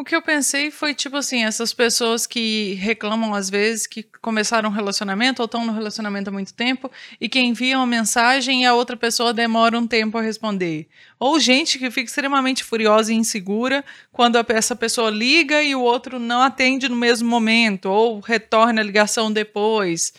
O 0.00 0.04
que 0.04 0.14
eu 0.14 0.22
pensei 0.22 0.70
foi 0.70 0.94
tipo 0.94 1.16
assim, 1.16 1.42
essas 1.42 1.74
pessoas 1.74 2.24
que 2.24 2.74
reclamam 2.74 3.34
às 3.34 3.50
vezes 3.50 3.84
que 3.84 4.04
começaram 4.22 4.70
um 4.70 4.72
relacionamento 4.72 5.42
ou 5.42 5.46
estão 5.46 5.66
no 5.66 5.72
relacionamento 5.72 6.30
há 6.30 6.32
muito 6.32 6.54
tempo 6.54 6.88
e 7.20 7.28
que 7.28 7.40
enviam 7.40 7.82
a 7.82 7.86
mensagem 7.86 8.62
e 8.62 8.64
a 8.64 8.74
outra 8.74 8.96
pessoa 8.96 9.34
demora 9.34 9.76
um 9.76 9.88
tempo 9.88 10.16
a 10.16 10.22
responder. 10.22 10.86
Ou 11.18 11.40
gente 11.40 11.80
que 11.80 11.90
fica 11.90 12.06
extremamente 12.06 12.62
furiosa 12.62 13.12
e 13.12 13.16
insegura 13.16 13.84
quando 14.12 14.38
essa 14.50 14.76
pessoa 14.76 15.10
liga 15.10 15.60
e 15.64 15.74
o 15.74 15.82
outro 15.82 16.20
não 16.20 16.42
atende 16.42 16.88
no 16.88 16.94
mesmo 16.94 17.28
momento 17.28 17.86
ou 17.86 18.20
retorna 18.20 18.80
a 18.80 18.84
ligação 18.84 19.32
depois. 19.32 20.12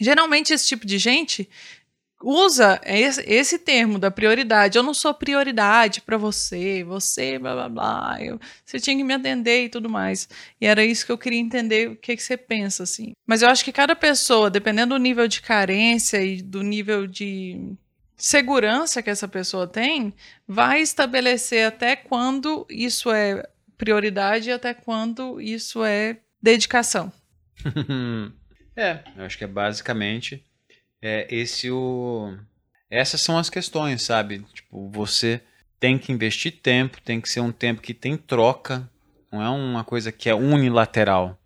Geralmente 0.00 0.54
esse 0.54 0.66
tipo 0.66 0.86
de 0.86 0.96
gente 0.96 1.46
usa 2.24 2.80
esse, 2.84 3.22
esse, 3.26 3.58
termo 3.58 3.98
da 3.98 4.10
prioridade. 4.10 4.78
Eu 4.78 4.82
não 4.82 4.94
sou 4.94 5.12
prioridade 5.12 6.00
para 6.00 6.16
você, 6.16 6.82
você, 6.82 7.38
blá 7.38 7.54
blá 7.54 7.68
blá. 7.68 8.16
Eu, 8.20 8.40
você 8.64 8.80
tinha 8.80 8.96
que 8.96 9.04
me 9.04 9.12
atender 9.14 9.66
e 9.66 9.68
tudo 9.68 9.90
mais. 9.90 10.28
E 10.60 10.66
era 10.66 10.84
isso 10.84 11.04
que 11.04 11.12
eu 11.12 11.18
queria 11.18 11.38
entender 11.38 11.90
o 11.90 11.96
que, 11.96 12.16
que 12.16 12.22
você 12.22 12.36
pensa, 12.36 12.82
assim. 12.82 13.12
Mas 13.26 13.42
eu 13.42 13.48
acho 13.48 13.64
que 13.64 13.72
cada 13.72 13.94
pessoa, 13.94 14.50
dependendo 14.50 14.94
do 14.94 15.00
nível 15.00 15.28
de 15.28 15.42
carência 15.42 16.22
e 16.22 16.40
do 16.40 16.62
nível 16.62 17.06
de 17.06 17.74
segurança 18.16 19.02
que 19.02 19.10
essa 19.10 19.28
pessoa 19.28 19.66
tem, 19.66 20.14
vai 20.48 20.80
estabelecer 20.80 21.66
até 21.66 21.94
quando 21.94 22.66
isso 22.70 23.12
é 23.12 23.46
prioridade 23.76 24.48
e 24.48 24.52
até 24.52 24.72
quando 24.72 25.40
isso 25.40 25.84
é 25.84 26.18
dedicação. 26.40 27.12
é, 28.76 29.00
eu 29.16 29.24
acho 29.24 29.36
que 29.36 29.44
é 29.44 29.48
basicamente 29.48 30.44
é 31.04 31.26
esse 31.28 31.70
o 31.70 32.34
essas 32.90 33.20
são 33.20 33.36
as 33.36 33.50
questões, 33.50 34.02
sabe? 34.02 34.40
Tipo, 34.54 34.88
você 34.90 35.40
tem 35.78 35.98
que 35.98 36.12
investir 36.12 36.60
tempo, 36.62 37.00
tem 37.02 37.20
que 37.20 37.28
ser 37.28 37.40
um 37.40 37.52
tempo 37.52 37.82
que 37.82 37.92
tem 37.92 38.16
troca, 38.16 38.88
não 39.30 39.42
é 39.42 39.48
uma 39.50 39.84
coisa 39.84 40.10
que 40.10 40.30
é 40.30 40.34
unilateral. 40.34 41.38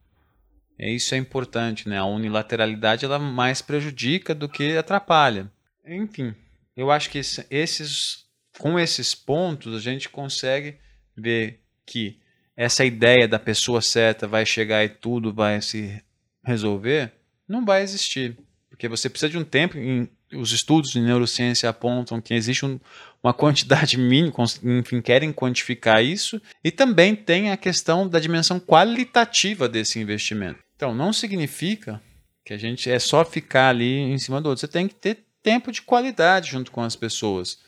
É 0.79 0.88
isso 0.88 1.14
é 1.14 1.18
importante, 1.18 1.88
né? 1.88 1.99
A 1.99 2.05
unilateralidade 2.05 3.05
ela 3.05 3.18
mais 3.18 3.61
prejudica 3.61 4.35
do 4.35 4.49
que 4.49 4.77
atrapalha. 4.77 5.51
Enfim, 5.85 6.35
eu 6.77 6.90
acho 6.90 7.11
que 7.11 7.18
esses 7.18 8.27
com 8.59 8.79
esses 8.79 9.14
pontos 9.14 9.75
a 9.75 9.81
gente 9.81 10.09
consegue 10.09 10.79
ver 11.16 11.61
que 11.87 12.21
essa 12.57 12.85
ideia 12.85 13.27
da 13.27 13.38
pessoa 13.38 13.81
certa 13.81 14.27
vai 14.27 14.44
chegar 14.44 14.85
e 14.85 14.88
tudo 14.88 15.33
vai 15.33 15.61
se 15.62 16.03
resolver, 16.44 17.12
não 17.49 17.64
vai 17.64 17.83
existir. 17.83 18.37
Porque 18.79 18.87
você 18.87 19.11
precisa 19.11 19.29
de 19.29 19.37
um 19.37 19.43
tempo, 19.43 19.77
em, 19.77 20.09
os 20.33 20.53
estudos 20.53 20.93
de 20.93 21.01
neurociência 21.01 21.69
apontam 21.69 22.21
que 22.21 22.33
existe 22.33 22.64
um, 22.64 22.79
uma 23.21 23.35
quantidade 23.35 23.97
mínima, 23.99 24.33
enfim, 24.62 25.03
querem 25.03 25.33
quantificar 25.33 26.01
isso, 26.01 26.41
e 26.62 26.71
também 26.71 27.17
tem 27.17 27.51
a 27.51 27.57
questão 27.57 28.09
da 28.09 28.21
dimensão 28.21 28.61
qualitativa 28.61 29.69
desse 29.69 29.99
investimento. 29.99 30.61
Então, 30.77 30.95
não 30.95 31.12
significa 31.12 32.01
que 32.45 32.55
a 32.55 32.57
gente 32.57 32.88
é 32.88 33.01
só 33.01 33.25
ficar 33.25 33.71
ali 33.71 33.99
em 33.99 34.17
cima 34.17 34.41
do 34.41 34.49
outro. 34.49 34.61
Você 34.61 34.69
tem 34.69 34.87
que 34.87 34.95
ter 34.95 35.25
tempo 35.43 35.73
de 35.73 35.83
qualidade 35.83 36.53
junto 36.53 36.71
com 36.71 36.81
as 36.81 36.95
pessoas. 36.95 37.59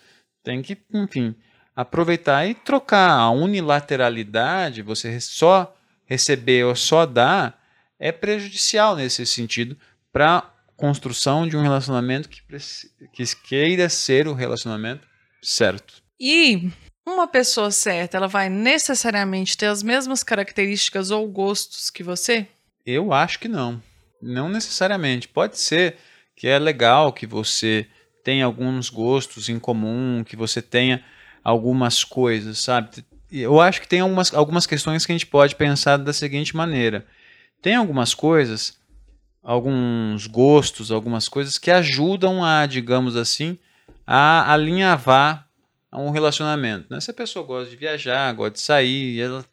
Tem 0.44 0.62
que, 0.62 0.79
enfim, 0.94 1.35
aproveitar 1.75 2.46
e 2.46 2.55
trocar. 2.55 3.11
A 3.11 3.31
unilateralidade, 3.33 4.81
você 4.81 5.20
só 5.20 5.77
receber 6.07 6.64
ou 6.66 6.77
só 6.77 7.05
dar, 7.05 7.61
é 7.99 8.12
prejudicial 8.12 8.94
nesse 8.94 9.27
sentido 9.27 9.77
para 10.12 10.49
construção 10.80 11.46
de 11.46 11.58
um 11.58 11.62
relacionamento 11.62 12.26
que, 12.26 12.40
que 13.12 13.36
queira 13.36 13.90
ser 13.90 14.26
o 14.26 14.32
relacionamento 14.32 15.06
certo. 15.42 16.02
E 16.18 16.70
uma 17.06 17.28
pessoa 17.28 17.70
certa, 17.70 18.16
ela 18.16 18.26
vai 18.26 18.48
necessariamente 18.48 19.58
ter 19.58 19.66
as 19.66 19.82
mesmas 19.82 20.22
características 20.22 21.10
ou 21.10 21.28
gostos 21.28 21.90
que 21.90 22.02
você? 22.02 22.48
Eu 22.86 23.12
acho 23.12 23.38
que 23.38 23.46
não. 23.46 23.82
Não 24.22 24.48
necessariamente. 24.48 25.28
Pode 25.28 25.58
ser 25.58 25.96
que 26.34 26.48
é 26.48 26.58
legal 26.58 27.12
que 27.12 27.26
você 27.26 27.86
tenha 28.24 28.46
alguns 28.46 28.88
gostos 28.88 29.50
em 29.50 29.58
comum, 29.58 30.24
que 30.24 30.36
você 30.36 30.62
tenha 30.62 31.04
algumas 31.44 32.02
coisas, 32.04 32.58
sabe? 32.58 33.04
Eu 33.30 33.60
acho 33.60 33.82
que 33.82 33.88
tem 33.88 34.00
algumas, 34.00 34.32
algumas 34.32 34.66
questões 34.66 35.04
que 35.04 35.12
a 35.12 35.14
gente 35.14 35.26
pode 35.26 35.56
pensar 35.56 35.98
da 35.98 36.12
seguinte 36.12 36.56
maneira. 36.56 37.06
Tem 37.60 37.74
algumas 37.74 38.14
coisas 38.14 38.79
alguns 39.42 40.26
gostos, 40.26 40.90
algumas 40.90 41.29
coisas 41.29 41.59
que 41.59 41.70
ajudam 41.70 42.44
a, 42.44 42.66
digamos 42.66 43.16
assim, 43.16 43.59
a 44.07 44.53
alinhavar 44.53 45.48
um 45.92 46.11
relacionamento. 46.11 46.87
Né? 46.90 47.00
Se 47.00 47.11
a 47.11 47.14
pessoa 47.14 47.44
gosta 47.44 47.70
de 47.70 47.76
viajar, 47.76 48.33
gosta 48.33 48.53
de 48.53 48.61
sair, 48.61 49.20
ela, 49.20 49.44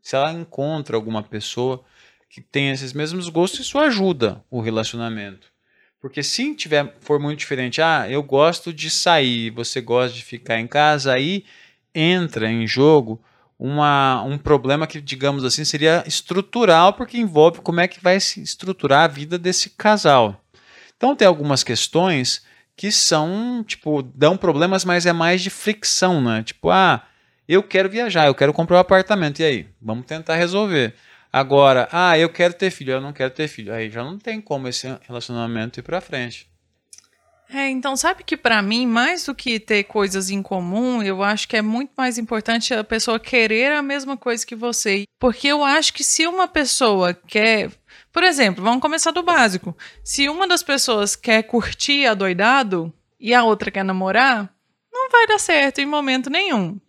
se 0.00 0.16
ela 0.16 0.32
encontra 0.32 0.96
alguma 0.96 1.22
pessoa 1.22 1.84
que 2.30 2.40
tem 2.40 2.70
esses 2.70 2.92
mesmos 2.92 3.28
gostos, 3.28 3.60
isso 3.60 3.78
ajuda 3.78 4.42
o 4.50 4.60
relacionamento. 4.60 5.52
Porque 6.00 6.22
se 6.22 6.54
tiver 6.54 6.96
for 7.00 7.20
muito 7.20 7.38
diferente, 7.38 7.80
ah, 7.80 8.06
eu 8.10 8.22
gosto 8.22 8.72
de 8.72 8.90
sair, 8.90 9.50
você 9.50 9.80
gosta 9.80 10.16
de 10.16 10.24
ficar 10.24 10.58
em 10.58 10.66
casa, 10.66 11.12
aí 11.12 11.44
entra 11.94 12.50
em 12.50 12.66
jogo 12.66 13.22
uma, 13.58 14.22
um 14.22 14.38
problema 14.38 14.86
que, 14.86 15.00
digamos 15.00 15.44
assim, 15.44 15.64
seria 15.64 16.02
estrutural, 16.06 16.92
porque 16.92 17.18
envolve 17.18 17.60
como 17.60 17.80
é 17.80 17.88
que 17.88 18.02
vai 18.02 18.18
se 18.18 18.42
estruturar 18.42 19.04
a 19.04 19.08
vida 19.08 19.38
desse 19.38 19.70
casal. 19.70 20.40
Então, 20.96 21.16
tem 21.16 21.26
algumas 21.26 21.62
questões 21.62 22.42
que 22.76 22.90
são, 22.90 23.64
tipo, 23.66 24.02
dão 24.02 24.36
problemas, 24.36 24.84
mas 24.84 25.06
é 25.06 25.12
mais 25.12 25.42
de 25.42 25.50
fricção, 25.50 26.20
né? 26.20 26.42
Tipo, 26.42 26.70
ah, 26.70 27.04
eu 27.48 27.62
quero 27.62 27.88
viajar, 27.88 28.26
eu 28.26 28.34
quero 28.34 28.52
comprar 28.52 28.76
um 28.76 28.80
apartamento, 28.80 29.40
e 29.40 29.44
aí? 29.44 29.68
Vamos 29.80 30.06
tentar 30.06 30.36
resolver. 30.36 30.94
Agora, 31.32 31.88
ah, 31.90 32.18
eu 32.18 32.28
quero 32.28 32.52
ter 32.52 32.70
filho, 32.70 32.92
eu 32.92 33.00
não 33.00 33.12
quero 33.12 33.30
ter 33.30 33.48
filho. 33.48 33.72
Aí 33.72 33.90
já 33.90 34.04
não 34.04 34.18
tem 34.18 34.40
como 34.40 34.68
esse 34.68 34.86
relacionamento 35.06 35.80
ir 35.80 35.82
para 35.82 36.00
frente. 36.00 36.51
É, 37.54 37.68
então 37.68 37.94
sabe 37.94 38.24
que 38.24 38.34
para 38.34 38.62
mim, 38.62 38.86
mais 38.86 39.26
do 39.26 39.34
que 39.34 39.60
ter 39.60 39.84
coisas 39.84 40.30
em 40.30 40.42
comum, 40.42 41.02
eu 41.02 41.22
acho 41.22 41.46
que 41.46 41.54
é 41.54 41.60
muito 41.60 41.92
mais 41.94 42.16
importante 42.16 42.72
a 42.72 42.82
pessoa 42.82 43.20
querer 43.20 43.72
a 43.72 43.82
mesma 43.82 44.16
coisa 44.16 44.46
que 44.46 44.56
você. 44.56 45.04
Porque 45.20 45.48
eu 45.48 45.62
acho 45.62 45.92
que 45.92 46.02
se 46.02 46.26
uma 46.26 46.48
pessoa 46.48 47.12
quer. 47.12 47.70
Por 48.10 48.24
exemplo, 48.24 48.64
vamos 48.64 48.80
começar 48.80 49.10
do 49.10 49.22
básico. 49.22 49.76
Se 50.02 50.30
uma 50.30 50.48
das 50.48 50.62
pessoas 50.62 51.14
quer 51.14 51.42
curtir 51.42 52.06
a 52.06 52.14
doidado 52.14 52.90
e 53.20 53.34
a 53.34 53.44
outra 53.44 53.70
quer 53.70 53.84
namorar, 53.84 54.50
não 54.90 55.10
vai 55.10 55.26
dar 55.26 55.38
certo 55.38 55.78
em 55.78 55.86
momento 55.86 56.30
nenhum. 56.30 56.80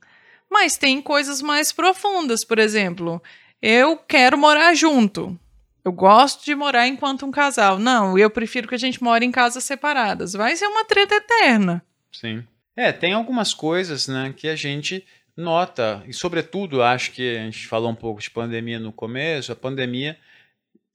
Mas 0.49 0.77
tem 0.77 1.01
coisas 1.01 1.41
mais 1.41 1.73
profundas, 1.73 2.45
por 2.45 2.57
exemplo, 2.57 3.21
eu 3.61 3.97
quero 3.97 4.37
morar 4.37 4.73
junto. 4.73 5.37
Eu 5.83 5.91
gosto 5.91 6.45
de 6.45 6.55
morar 6.55 6.87
enquanto 6.87 7.25
um 7.25 7.31
casal. 7.31 7.77
Não, 7.77 8.17
eu 8.17 8.29
prefiro 8.29 8.67
que 8.67 8.75
a 8.75 8.79
gente 8.79 9.03
more 9.03 9.25
em 9.25 9.31
casas 9.31 9.63
separadas. 9.63 10.33
Vai 10.33 10.55
ser 10.55 10.67
uma 10.67 10.85
treta 10.85 11.15
eterna. 11.15 11.83
Sim. 12.11 12.43
É, 12.75 12.91
tem 12.91 13.13
algumas 13.13 13.53
coisas, 13.53 14.07
né, 14.07 14.33
que 14.35 14.47
a 14.47 14.55
gente 14.55 15.05
nota, 15.35 16.03
e 16.07 16.13
sobretudo, 16.13 16.81
acho 16.81 17.11
que 17.11 17.37
a 17.37 17.43
gente 17.43 17.67
falou 17.67 17.89
um 17.89 17.95
pouco 17.95 18.21
de 18.21 18.29
pandemia 18.29 18.79
no 18.79 18.91
começo, 18.91 19.51
a 19.51 19.55
pandemia 19.55 20.17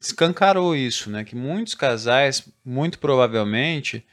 escancarou 0.00 0.76
isso, 0.76 1.10
né, 1.10 1.24
que 1.24 1.34
muitos 1.36 1.74
casais, 1.74 2.48
muito 2.64 2.98
provavelmente, 2.98 4.04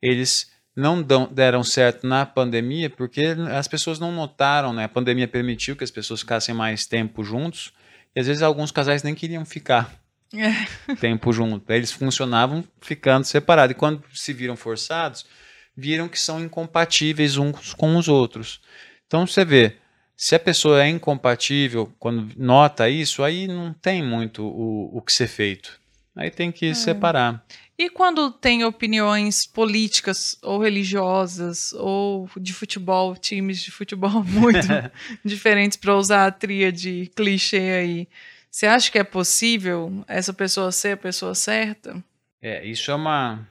eles 0.00 0.52
não 0.76 1.02
dão, 1.02 1.28
deram 1.30 1.62
certo 1.62 2.06
na 2.06 2.24
pandemia 2.24 2.88
porque 2.88 3.34
as 3.52 3.66
pessoas 3.66 3.98
não 3.98 4.12
notaram, 4.12 4.72
né, 4.72 4.84
a 4.84 4.88
pandemia 4.88 5.26
permitiu 5.26 5.76
que 5.76 5.84
as 5.84 5.90
pessoas 5.90 6.20
ficassem 6.20 6.54
mais 6.54 6.86
tempo 6.86 7.24
juntos, 7.24 7.72
e 8.14 8.20
às 8.20 8.26
vezes 8.26 8.42
alguns 8.42 8.70
casais 8.70 9.02
nem 9.02 9.14
queriam 9.14 9.44
ficar 9.44 10.03
é. 10.32 10.94
tempo 10.96 11.32
junto. 11.32 11.70
Eles 11.72 11.92
funcionavam 11.92 12.64
ficando 12.80 13.24
separados. 13.24 13.72
E 13.72 13.78
quando 13.78 14.02
se 14.12 14.32
viram 14.32 14.56
forçados, 14.56 15.26
viram 15.76 16.08
que 16.08 16.20
são 16.20 16.40
incompatíveis 16.40 17.36
uns 17.36 17.74
com 17.74 17.96
os 17.96 18.08
outros. 18.08 18.60
Então 19.06 19.26
você 19.26 19.44
vê, 19.44 19.76
se 20.16 20.34
a 20.34 20.40
pessoa 20.40 20.82
é 20.82 20.88
incompatível, 20.88 21.92
quando 21.98 22.32
nota 22.36 22.88
isso, 22.88 23.22
aí 23.22 23.46
não 23.46 23.72
tem 23.72 24.02
muito 24.02 24.44
o, 24.44 24.96
o 24.96 25.02
que 25.02 25.12
ser 25.12 25.26
feito. 25.26 25.80
Aí 26.16 26.30
tem 26.30 26.52
que 26.52 26.66
é. 26.66 26.74
separar. 26.74 27.44
E 27.76 27.90
quando 27.90 28.30
tem 28.30 28.64
opiniões 28.64 29.46
políticas 29.46 30.38
ou 30.42 30.60
religiosas 30.60 31.72
ou 31.72 32.30
de 32.36 32.52
futebol, 32.52 33.16
times 33.16 33.60
de 33.60 33.72
futebol 33.72 34.22
muito 34.22 34.68
diferentes 35.24 35.76
para 35.76 35.96
usar 35.96 36.26
a 36.26 36.30
tríade 36.30 37.10
clichê 37.16 37.58
aí, 37.58 38.08
você 38.54 38.66
acha 38.66 38.88
que 38.88 38.98
é 39.00 39.02
possível 39.02 40.04
essa 40.06 40.32
pessoa 40.32 40.70
ser 40.70 40.92
a 40.92 40.96
pessoa 40.96 41.34
certa? 41.34 42.00
É, 42.40 42.64
isso 42.64 42.88
é 42.92 42.94
uma. 42.94 43.48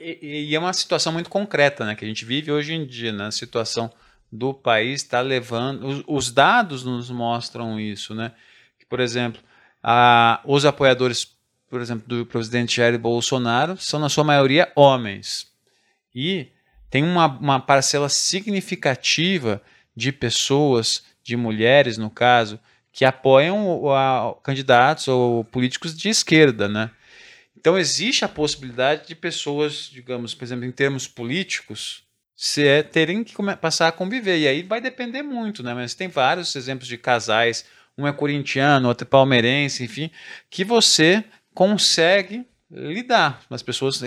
E 0.00 0.54
é 0.54 0.58
uma 0.58 0.72
situação 0.72 1.12
muito 1.12 1.28
concreta, 1.28 1.84
né? 1.84 1.94
Que 1.94 2.06
a 2.06 2.08
gente 2.08 2.24
vive 2.24 2.50
hoje 2.50 2.72
em 2.72 2.86
dia, 2.86 3.12
né? 3.12 3.30
situação 3.30 3.92
do 4.32 4.54
país 4.54 5.02
está 5.02 5.20
levando. 5.20 5.86
Os, 5.86 6.04
os, 6.06 6.32
dados 6.32 6.84
nos 6.84 7.10
mostram 7.10 7.78
isso, 7.78 8.14
né? 8.14 8.32
Que, 8.78 8.86
por 8.86 8.98
exemplo, 8.98 9.42
a, 9.82 10.40
os 10.46 10.64
apoiadores, 10.64 11.30
por 11.68 11.82
exemplo, 11.82 12.08
do 12.08 12.24
presidente 12.24 12.76
Jair 12.76 12.98
Bolsonaro 12.98 13.76
são, 13.76 14.00
na 14.00 14.08
sua 14.08 14.24
maioria, 14.24 14.72
homens. 14.74 15.52
E 16.14 16.48
tem 16.88 17.04
uma, 17.04 17.26
uma 17.26 17.60
parcela 17.60 18.08
significativa 18.08 19.60
de 19.94 20.10
pessoas, 20.10 21.04
de 21.22 21.36
mulheres, 21.36 21.98
no 21.98 22.08
caso, 22.08 22.58
que 22.94 23.04
apoiam 23.04 23.90
a, 23.92 24.36
candidatos 24.40 25.08
ou 25.08 25.42
políticos 25.44 25.96
de 25.96 26.08
esquerda, 26.08 26.68
né? 26.68 26.92
Então 27.58 27.76
existe 27.76 28.24
a 28.24 28.28
possibilidade 28.28 29.08
de 29.08 29.16
pessoas, 29.16 29.90
digamos, 29.92 30.32
por 30.32 30.44
exemplo, 30.44 30.64
em 30.64 30.70
termos 30.70 31.08
políticos, 31.08 32.04
se 32.36 32.64
é, 32.64 32.84
terem 32.84 33.24
que 33.24 33.34
passar 33.60 33.88
a 33.88 33.92
conviver. 33.92 34.38
E 34.38 34.46
aí 34.46 34.62
vai 34.62 34.80
depender 34.80 35.22
muito, 35.22 35.60
né? 35.60 35.74
Mas 35.74 35.92
tem 35.94 36.06
vários 36.06 36.54
exemplos 36.54 36.86
de 36.86 36.96
casais, 36.96 37.64
um 37.98 38.06
é 38.06 38.12
corintiano, 38.12 38.86
outro 38.86 39.04
é 39.04 39.10
palmeirense, 39.10 39.82
enfim, 39.82 40.08
que 40.48 40.64
você 40.64 41.24
consegue 41.52 42.46
lidar. 42.70 43.42
As 43.50 43.62
pessoas 43.62 44.02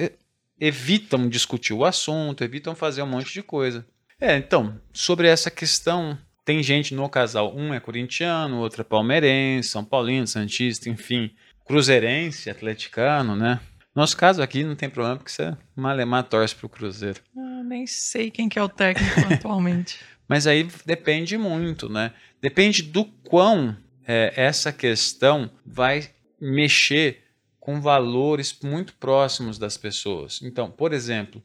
evitam 0.57 1.27
discutir 1.27 1.73
o 1.73 1.83
assunto, 1.83 2.41
evitam 2.41 2.73
fazer 2.73 3.01
um 3.01 3.07
monte 3.07 3.33
de 3.33 3.43
coisa. 3.43 3.85
É, 4.19 4.37
então, 4.37 4.79
sobre 4.93 5.27
essa 5.27 5.51
questão 5.51 6.17
tem 6.47 6.63
gente 6.63 6.95
no 6.95 7.09
casal, 7.09 7.53
um 7.53 7.73
é 7.73 7.79
corintiano, 7.81 8.59
outro 8.59 8.79
é 8.79 8.83
palmeirense, 8.85 9.67
São 9.67 9.83
Paulino, 9.83 10.25
Santista, 10.25 10.89
enfim, 10.89 11.29
cruzeirense, 11.65 12.49
atleticano, 12.49 13.35
né? 13.35 13.59
Nosso 13.93 14.15
caso 14.15 14.41
aqui 14.41 14.63
não 14.63 14.73
tem 14.73 14.89
problema 14.89 15.17
porque 15.17 15.29
você 15.29 15.57
malemar 15.75 16.23
torce 16.23 16.55
pro 16.55 16.69
Cruzeiro. 16.69 17.19
Eu 17.35 17.65
nem 17.65 17.85
sei 17.85 18.31
quem 18.31 18.47
que 18.47 18.57
é 18.57 18.63
o 18.63 18.69
técnico 18.69 19.19
atualmente. 19.29 19.99
Mas 20.25 20.47
aí 20.47 20.65
depende 20.85 21.37
muito, 21.37 21.89
né? 21.89 22.13
Depende 22.41 22.81
do 22.81 23.03
quão 23.03 23.75
é, 24.07 24.31
essa 24.37 24.71
questão 24.71 25.51
vai 25.65 26.11
mexer 26.39 27.25
com 27.59 27.81
valores 27.81 28.57
muito 28.63 28.93
próximos 28.93 29.59
das 29.59 29.75
pessoas. 29.75 30.39
Então, 30.41 30.71
por 30.71 30.93
exemplo, 30.93 31.43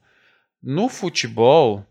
no 0.61 0.87
futebol, 0.87 1.85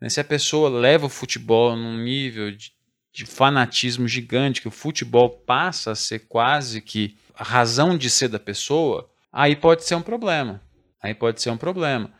né? 0.00 0.08
Se 0.08 0.20
a 0.20 0.24
pessoa 0.24 0.68
leva 0.68 1.06
o 1.06 1.10
futebol 1.10 1.76
num 1.76 1.98
nível 1.98 2.50
de, 2.50 2.72
de 3.12 3.26
fanatismo 3.26 4.06
gigante, 4.06 4.60
que 4.60 4.68
o 4.68 4.72
futebol 4.72 5.30
passa 5.30 5.92
a 5.92 5.94
ser 5.94 6.20
quase 6.28 6.80
que 6.80 7.16
a 7.34 7.44
razão 7.44 7.96
de 7.96 8.10
ser 8.10 8.28
da 8.28 8.38
pessoa, 8.38 9.08
aí 9.32 9.54
pode 9.54 9.84
ser 9.84 9.94
um 9.94 10.02
problema. 10.02 10.60
Aí 11.00 11.14
pode 11.14 11.40
ser 11.40 11.50
um 11.50 11.56
problema. 11.56 12.12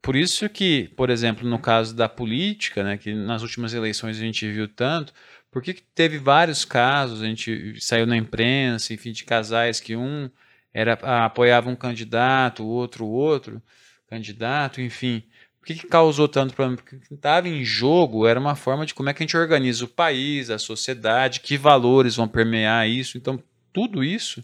Por 0.00 0.16
isso 0.16 0.48
que, 0.48 0.88
por 0.96 1.10
exemplo, 1.10 1.48
no 1.48 1.58
caso 1.58 1.94
da 1.94 2.08
política, 2.08 2.82
né, 2.82 2.96
que 2.96 3.14
nas 3.14 3.42
últimas 3.42 3.72
eleições 3.72 4.16
a 4.16 4.20
gente 4.20 4.50
viu 4.50 4.66
tanto, 4.66 5.12
porque 5.50 5.74
teve 5.94 6.18
vários 6.18 6.64
casos, 6.64 7.22
a 7.22 7.26
gente 7.26 7.76
saiu 7.80 8.06
na 8.06 8.16
imprensa, 8.16 8.92
enfim, 8.92 9.12
de 9.12 9.24
casais 9.24 9.78
que 9.78 9.94
um 9.94 10.28
era 10.74 10.94
apoiava 11.24 11.68
um 11.68 11.76
candidato, 11.76 12.64
o 12.64 12.68
outro 12.68 13.06
outro 13.06 13.62
candidato, 14.08 14.80
enfim. 14.80 15.22
Por 15.62 15.66
que, 15.66 15.74
que 15.76 15.86
causou 15.86 16.26
tanto 16.26 16.54
problema? 16.54 16.76
Porque 16.76 16.96
o 16.96 17.00
que 17.00 17.14
estava 17.14 17.48
em 17.48 17.64
jogo 17.64 18.26
era 18.26 18.40
uma 18.40 18.56
forma 18.56 18.84
de 18.84 18.92
como 18.92 19.08
é 19.08 19.14
que 19.14 19.22
a 19.22 19.24
gente 19.24 19.36
organiza 19.36 19.84
o 19.84 19.88
país, 19.88 20.50
a 20.50 20.58
sociedade, 20.58 21.38
que 21.38 21.56
valores 21.56 22.16
vão 22.16 22.26
permear 22.26 22.88
isso. 22.88 23.16
Então, 23.16 23.40
tudo 23.72 24.02
isso 24.02 24.42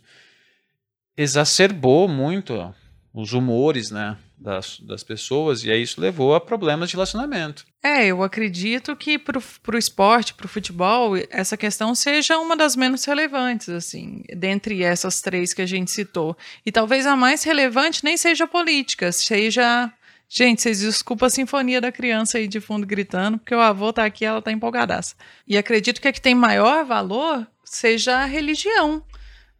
exacerbou 1.16 2.06
muito 2.06 2.54
ó, 2.54 2.72
os 3.12 3.32
humores 3.32 3.90
né, 3.90 4.16
das, 4.38 4.78
das 4.78 5.02
pessoas, 5.02 5.64
e 5.64 5.72
aí 5.72 5.82
isso 5.82 6.00
levou 6.00 6.36
a 6.36 6.40
problemas 6.40 6.88
de 6.88 6.94
relacionamento. 6.94 7.66
É, 7.82 8.06
eu 8.06 8.22
acredito 8.22 8.94
que 8.94 9.18
para 9.18 9.40
o 9.40 9.76
esporte, 9.76 10.34
para 10.34 10.46
o 10.46 10.48
futebol, 10.48 11.16
essa 11.30 11.56
questão 11.56 11.96
seja 11.96 12.38
uma 12.38 12.56
das 12.56 12.76
menos 12.76 13.04
relevantes, 13.04 13.68
assim, 13.70 14.22
dentre 14.36 14.84
essas 14.84 15.20
três 15.20 15.52
que 15.52 15.62
a 15.62 15.66
gente 15.66 15.90
citou. 15.90 16.36
E 16.64 16.70
talvez 16.70 17.06
a 17.06 17.16
mais 17.16 17.42
relevante 17.42 18.04
nem 18.04 18.16
seja 18.16 18.46
política, 18.46 19.10
seja 19.10 19.92
Gente, 20.28 20.60
vocês 20.60 20.80
desculpa 20.80 21.26
a 21.26 21.30
sinfonia 21.30 21.80
da 21.80 21.90
criança 21.90 22.36
aí 22.36 22.46
de 22.46 22.60
fundo 22.60 22.86
gritando, 22.86 23.38
porque 23.38 23.54
o 23.54 23.60
avô 23.60 23.92
tá 23.92 24.04
aqui 24.04 24.26
ela 24.26 24.42
tá 24.42 24.52
empolgadaça. 24.52 25.14
E 25.46 25.56
acredito 25.56 26.00
que 26.00 26.08
a 26.08 26.12
que 26.12 26.20
tem 26.20 26.34
maior 26.34 26.84
valor 26.84 27.46
seja 27.64 28.18
a 28.18 28.24
religião. 28.26 29.02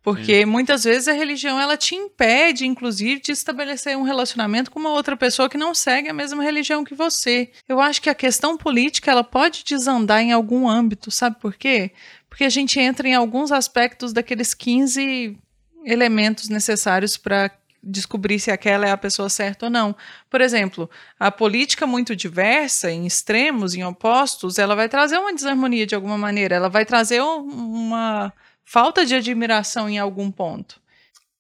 Porque 0.03 0.41
Sim. 0.41 0.45
muitas 0.45 0.85
vezes 0.85 1.09
a 1.09 1.13
religião 1.13 1.61
ela 1.61 1.77
te 1.77 1.95
impede, 1.95 2.67
inclusive, 2.67 3.21
de 3.21 3.33
estabelecer 3.33 3.97
um 3.97 4.03
relacionamento 4.03 4.71
com 4.71 4.79
uma 4.79 4.93
outra 4.93 5.17
pessoa 5.17 5.49
que 5.49 5.59
não 5.59 5.75
segue 5.75 6.09
a 6.09 6.15
mesma 6.15 6.43
religião 6.43 6.85
que 6.85 6.95
você. 6.95 7.51
Eu 7.69 7.81
acho 7.81 8.01
que 8.01 8.09
a 8.09 8.15
questão 8.15 8.57
política 8.57 9.11
ela 9.11 9.25
pode 9.25 9.65
desandar 9.65 10.23
em 10.23 10.33
algum 10.33 10.69
âmbito, 10.69 11.11
sabe 11.11 11.37
por 11.41 11.55
quê? 11.55 11.91
Porque 12.29 12.45
a 12.45 12.49
gente 12.49 12.79
entra 12.79 13.09
em 13.09 13.15
alguns 13.15 13.51
aspectos 13.51 14.13
daqueles 14.13 14.55
15 14.55 15.37
elementos 15.85 16.49
necessários 16.49 17.17
para 17.17 17.51
descobrir 17.89 18.39
se 18.39 18.51
aquela 18.51 18.87
é 18.87 18.91
a 18.91 18.97
pessoa 18.97 19.29
certa 19.29 19.67
ou 19.67 19.71
não. 19.71 19.97
Por 20.29 20.41
exemplo, 20.41 20.89
a 21.19 21.31
política 21.31 21.87
muito 21.87 22.15
diversa, 22.15 22.91
em 22.91 23.07
extremos, 23.07 23.75
em 23.75 23.85
opostos, 23.85 24.59
ela 24.59 24.75
vai 24.77 24.89
trazer 24.89 25.19
uma 25.19 25.35
desarmonia 25.35 25.87
de 25.87 25.95
alguma 25.95 26.19
maneira, 26.19 26.57
ela 26.57 26.69
vai 26.69 26.85
trazer 26.85 27.21
uma 27.21 28.33
falta 28.65 29.05
de 29.05 29.15
admiração 29.15 29.89
em 29.89 29.99
algum 29.99 30.31
ponto. 30.31 30.81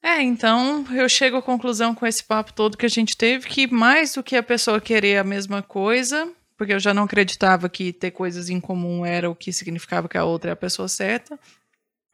É, 0.02 0.22
então 0.22 0.86
eu 0.94 1.08
chego 1.08 1.36
à 1.36 1.42
conclusão 1.42 1.94
com 1.94 2.06
esse 2.06 2.22
papo 2.22 2.52
todo 2.52 2.76
que 2.76 2.86
a 2.86 2.90
gente 2.90 3.16
teve 3.16 3.46
que 3.46 3.66
mais 3.66 4.14
do 4.14 4.22
que 4.22 4.36
a 4.36 4.42
pessoa 4.42 4.80
querer 4.80 5.18
a 5.18 5.24
mesma 5.24 5.60
coisa, 5.60 6.32
porque 6.56 6.72
eu 6.72 6.80
já 6.80 6.94
não 6.94 7.02
acreditava 7.02 7.68
que 7.68 7.92
ter 7.92 8.12
coisas 8.12 8.48
em 8.48 8.60
comum 8.60 9.04
era 9.04 9.28
o 9.28 9.34
que 9.34 9.52
significava 9.52 10.08
que 10.08 10.16
a 10.16 10.24
outra 10.24 10.50
é 10.50 10.52
a 10.52 10.56
pessoa 10.56 10.88
certa, 10.88 11.38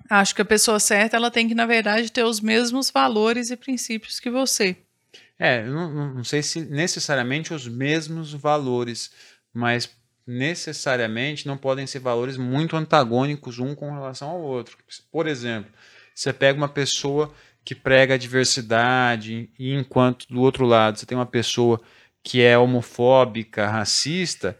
Acho 0.09 0.35
que 0.35 0.43
a 0.43 0.45
pessoa 0.45 0.79
certa 0.79 1.17
ela 1.17 1.31
tem 1.31 1.49
que, 1.49 1.55
na 1.55 1.67
verdade, 1.67 2.13
ter 2.13 2.25
os 2.25 2.41
mesmos 2.41 2.91
valores 2.91 3.51
e 3.51 3.57
princípios 3.57 4.21
que 4.21 4.31
você. 4.31 4.77
É, 5.39 5.65
não, 5.65 6.15
não 6.15 6.25
sei 6.25 6.43
se 6.43 6.61
necessariamente 6.61 7.53
os 7.53 7.67
mesmos 7.67 8.33
valores, 8.33 9.11
mas 9.53 9.91
necessariamente 10.27 11.47
não 11.47 11.57
podem 11.57 11.87
ser 11.87 11.99
valores 11.99 12.37
muito 12.37 12.77
antagônicos 12.77 13.59
um 13.59 13.75
com 13.75 13.93
relação 13.93 14.31
ao 14.31 14.41
outro. 14.41 14.79
Por 15.11 15.27
exemplo, 15.27 15.71
você 16.15 16.33
pega 16.33 16.57
uma 16.57 16.69
pessoa 16.69 17.33
que 17.65 17.75
prega 17.75 18.15
a 18.15 18.19
diversidade 18.19 19.51
e 19.59 19.73
enquanto 19.73 20.27
do 20.29 20.41
outro 20.41 20.67
lado 20.67 20.99
você 20.99 21.07
tem 21.07 21.17
uma 21.17 21.27
pessoa 21.27 21.81
que 22.23 22.43
é 22.43 22.57
homofóbica, 22.57 23.69
racista, 23.69 24.59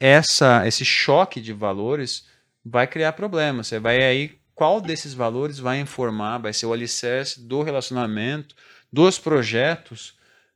essa, 0.00 0.66
esse 0.66 0.84
choque 0.84 1.40
de 1.40 1.52
valores 1.52 2.26
vai 2.64 2.86
criar 2.86 3.12
problemas. 3.12 3.68
Você 3.68 3.78
vai 3.78 4.02
aí, 4.02 4.38
qual 4.54 4.80
desses 4.80 5.14
valores 5.14 5.58
vai 5.58 5.80
informar, 5.80 6.38
vai 6.38 6.52
ser 6.52 6.66
o 6.66 6.72
alicerce 6.72 7.40
do 7.40 7.62
relacionamento, 7.62 8.54
dos 8.92 9.18
projetos 9.18 10.14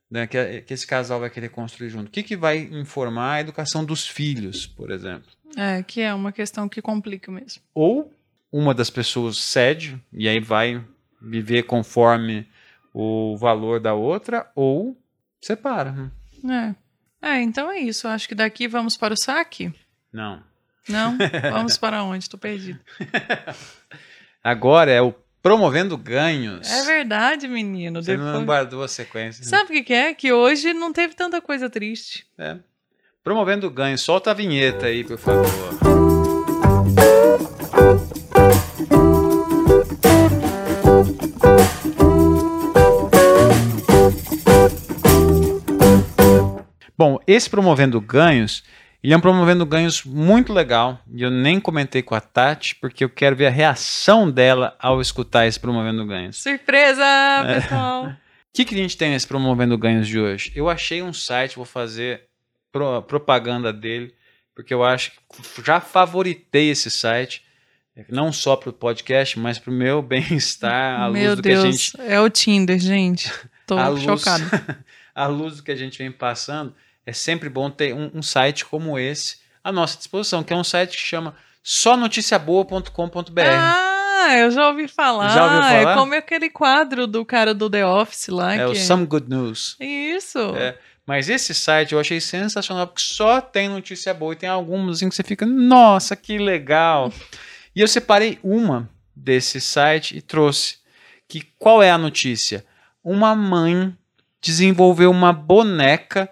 né, 0.09 0.25
que, 0.25 0.61
que, 0.61 0.73
esse 0.73 0.87
casal 0.87 1.19
vai 1.19 1.29
querer 1.29 1.49
construir 1.49 1.89
junto. 1.89 2.07
O 2.07 2.11
que, 2.11 2.23
que 2.23 2.35
vai 2.35 2.57
informar 2.59 3.33
a 3.33 3.41
educação 3.41 3.85
dos 3.85 4.07
filhos, 4.07 4.65
por 4.65 4.89
exemplo? 4.91 5.29
É, 5.55 5.83
que 5.83 6.01
é 6.01 6.13
uma 6.13 6.31
questão 6.31 6.67
que 6.67 6.81
complica 6.81 7.31
mesmo. 7.31 7.61
Ou 7.73 8.11
uma 8.51 8.73
das 8.73 8.89
pessoas 8.89 9.37
cede 9.37 10.01
e 10.11 10.27
aí 10.27 10.39
vai 10.39 10.83
viver 11.21 11.63
conforme 11.63 12.47
o 12.93 13.37
valor 13.37 13.79
da 13.79 13.93
outra, 13.93 14.49
ou 14.55 14.97
separa. 15.39 16.11
É. 16.43 16.75
É, 17.21 17.41
então 17.41 17.69
é 17.69 17.79
isso. 17.79 18.07
Acho 18.07 18.27
que 18.27 18.35
daqui 18.35 18.67
vamos 18.67 18.97
para 18.97 19.13
o 19.13 19.17
saque? 19.17 19.73
Não. 20.11 20.41
Não? 20.89 21.17
Vamos 21.51 21.77
para 21.77 22.03
onde? 22.03 22.23
Estou 22.23 22.39
perdido. 22.39 22.79
Agora 24.43 24.91
é 24.91 25.01
o 25.01 25.13
promovendo 25.41 25.97
ganhos. 25.97 26.69
É 26.69 26.83
verdade, 26.83 27.47
menino. 27.47 28.01
Você 28.01 28.17
Depois... 28.17 28.33
não 28.33 28.45
guardou 28.45 28.83
a 28.83 28.87
sequência. 28.87 29.43
Né? 29.43 29.49
Sabe 29.49 29.79
o 29.79 29.83
que 29.83 29.93
é? 29.93 30.13
Que 30.13 30.33
hoje 30.33 30.73
não 30.73 30.91
teve 30.91 31.13
tanta 31.13 31.39
coisa 31.39 31.69
triste. 31.69 32.25
É. 32.37 32.57
Promovendo 33.23 33.69
ganhos. 33.69 34.01
Solta 34.01 34.31
a 34.31 34.33
vinheta 34.33 34.87
aí, 34.87 35.03
por 35.03 35.17
favor. 35.17 35.45
Bom, 46.97 47.17
esse 47.25 47.49
promovendo 47.49 48.01
ganhos, 48.01 48.61
ele 49.01 49.13
é 49.13 49.17
promovendo 49.17 49.65
ganhos 49.65 50.03
muito 50.03 50.51
legal. 50.51 50.99
E 51.11 51.21
eu 51.21 51.31
nem 51.31 51.59
comentei 51.59 52.01
com 52.01 52.15
a 52.15 52.21
Tati, 52.21 52.75
porque 52.75 53.03
eu 53.03 53.09
quero 53.09 53.35
ver 53.35 53.47
a 53.47 53.51
reação 53.51 54.29
dela 54.29 54.75
ao 54.79 54.99
escutar 54.99 55.47
esse 55.47 55.59
promovendo 55.59 56.05
ganhos. 56.05 56.37
Surpresa, 56.37 57.03
é. 57.03 57.61
pessoal! 57.61 58.05
O 58.07 58.15
que, 58.53 58.65
que 58.65 58.75
a 58.75 58.77
gente 58.77 58.97
tem 58.97 59.11
nesse 59.11 59.27
promovendo 59.27 59.77
ganhos 59.77 60.07
de 60.07 60.19
hoje? 60.19 60.51
Eu 60.55 60.69
achei 60.69 61.01
um 61.01 61.13
site, 61.13 61.55
vou 61.55 61.65
fazer 61.65 62.23
pro, 62.71 63.01
propaganda 63.03 63.71
dele, 63.71 64.13
porque 64.53 64.73
eu 64.73 64.83
acho 64.83 65.11
que 65.11 65.63
já 65.63 65.79
favoritei 65.79 66.69
esse 66.69 66.91
site 66.91 67.43
não 68.07 68.31
só 68.31 68.55
para 68.55 68.69
o 68.69 68.73
podcast, 68.73 69.37
mas 69.37 69.59
para 69.59 69.71
o 69.71 69.73
meu 69.73 70.01
bem-estar, 70.03 71.01
à 71.01 71.07
luz 71.07 71.19
meu 71.19 71.35
do 71.35 71.41
Deus, 71.41 71.61
que 71.61 71.67
a 71.67 71.71
gente. 71.71 72.11
É 72.11 72.19
o 72.19 72.29
Tinder, 72.29 72.79
gente. 72.79 73.31
Tô 73.65 73.75
chocado. 73.97 74.43
à 75.13 75.27
luz 75.27 75.57
do 75.57 75.63
que 75.63 75.71
a 75.71 75.75
gente 75.75 75.97
vem 75.97 76.11
passando, 76.11 76.73
é 77.09 77.13
sempre 77.13 77.49
bom 77.49 77.71
ter 77.71 77.93
um, 77.93 78.11
um, 78.13 78.21
site 78.21 78.63
como 78.63 78.97
esse 78.97 79.37
à 79.63 79.71
nossa 79.71 79.97
disposição, 79.97 80.43
que 80.43 80.53
é 80.53 80.55
um 80.55 80.63
site 80.63 80.95
que 80.95 81.03
chama 81.03 81.35
sonoticiaboa.com.br. 81.63 83.41
Ah, 83.41 84.35
eu 84.37 84.51
já 84.51 84.67
ouvi 84.67 84.87
falar. 84.87 85.29
Já 85.29 85.45
ouviu 85.45 85.61
falar? 85.61 85.73
É 85.73 85.95
como 85.95 86.13
aquele 86.13 86.49
quadro 86.51 87.07
do 87.07 87.25
cara 87.25 87.53
do 87.53 87.67
The 87.67 87.85
Office 87.85 88.27
lá. 88.27 88.53
É 88.53 88.57
que... 88.57 88.63
o 88.65 88.75
Some 88.75 89.07
Good 89.07 89.27
News. 89.27 89.75
Isso. 89.79 90.37
É. 90.55 90.77
Mas 91.03 91.29
esse 91.29 91.55
site 91.55 91.93
eu 91.93 91.99
achei 91.99 92.21
sensacional, 92.21 92.85
porque 92.85 93.01
só 93.01 93.41
tem 93.41 93.67
notícia 93.67 94.13
boa 94.13 94.33
e 94.33 94.35
tem 94.35 94.47
algumas 94.47 94.99
que 94.99 95.05
você 95.09 95.23
fica, 95.23 95.47
nossa, 95.47 96.15
que 96.15 96.37
legal. 96.37 97.11
e 97.75 97.81
eu 97.81 97.87
separei 97.87 98.37
uma 98.43 98.87
desse 99.15 99.59
site 99.59 100.15
e 100.15 100.21
trouxe. 100.21 100.77
Que 101.27 101.41
qual 101.57 101.81
é 101.81 101.89
a 101.89 101.97
notícia? 101.97 102.63
Uma 103.03 103.35
mãe 103.35 103.95
desenvolveu 104.41 105.09
uma 105.09 105.33
boneca 105.33 106.29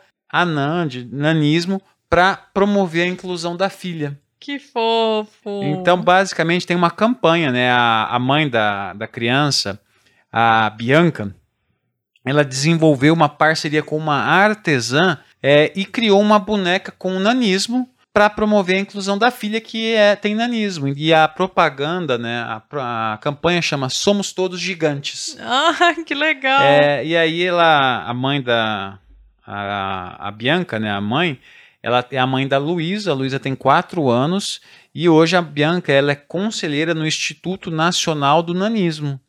de 0.87 1.05
nanismo, 1.11 1.81
para 2.09 2.35
promover 2.35 3.03
a 3.03 3.07
inclusão 3.07 3.55
da 3.55 3.69
filha. 3.69 4.17
Que 4.39 4.59
fofo! 4.59 5.63
Então, 5.63 6.01
basicamente, 6.01 6.65
tem 6.65 6.77
uma 6.77 6.91
campanha, 6.91 7.51
né? 7.51 7.71
A, 7.71 8.07
a 8.11 8.19
mãe 8.19 8.47
da, 8.47 8.93
da 8.93 9.07
criança, 9.07 9.79
a 10.31 10.69
Bianca, 10.69 11.35
ela 12.23 12.45
desenvolveu 12.45 13.13
uma 13.13 13.29
parceria 13.29 13.81
com 13.81 13.97
uma 13.97 14.17
artesã 14.17 15.17
é, 15.41 15.71
e 15.75 15.85
criou 15.85 16.21
uma 16.21 16.37
boneca 16.37 16.93
com 16.97 17.19
nanismo 17.19 17.89
para 18.13 18.29
promover 18.29 18.77
a 18.77 18.79
inclusão 18.79 19.17
da 19.17 19.29
filha 19.29 19.61
que 19.61 19.93
é, 19.93 20.15
tem 20.15 20.33
nanismo. 20.33 20.87
E 20.87 21.13
a 21.13 21.27
propaganda, 21.27 22.17
né, 22.17 22.39
a, 22.39 23.13
a 23.13 23.17
campanha 23.17 23.61
chama 23.61 23.89
Somos 23.89 24.31
Todos 24.31 24.59
Gigantes. 24.59 25.37
Ah, 25.39 25.93
que 26.05 26.15
legal! 26.15 26.61
É, 26.61 27.05
e 27.05 27.15
aí 27.15 27.43
ela, 27.43 28.03
a 28.03 28.13
mãe 28.13 28.41
da, 28.41 28.99
a, 29.47 30.27
a 30.27 30.31
Bianca, 30.31 30.77
né, 30.77 30.91
a 30.91 30.99
mãe, 30.99 31.39
ela 31.81 32.05
é 32.11 32.17
a 32.17 32.27
mãe 32.27 32.45
da 32.47 32.57
Luísa, 32.57 33.11
a 33.11 33.13
Luísa 33.13 33.39
tem 33.39 33.55
quatro 33.55 34.09
anos, 34.09 34.59
e 34.93 35.07
hoje 35.07 35.37
a 35.37 35.41
Bianca 35.41 35.91
ela 35.93 36.11
é 36.11 36.15
conselheira 36.15 36.93
no 36.93 37.07
Instituto 37.07 37.71
Nacional 37.71 38.43
do 38.43 38.53
Nanismo. 38.53 39.19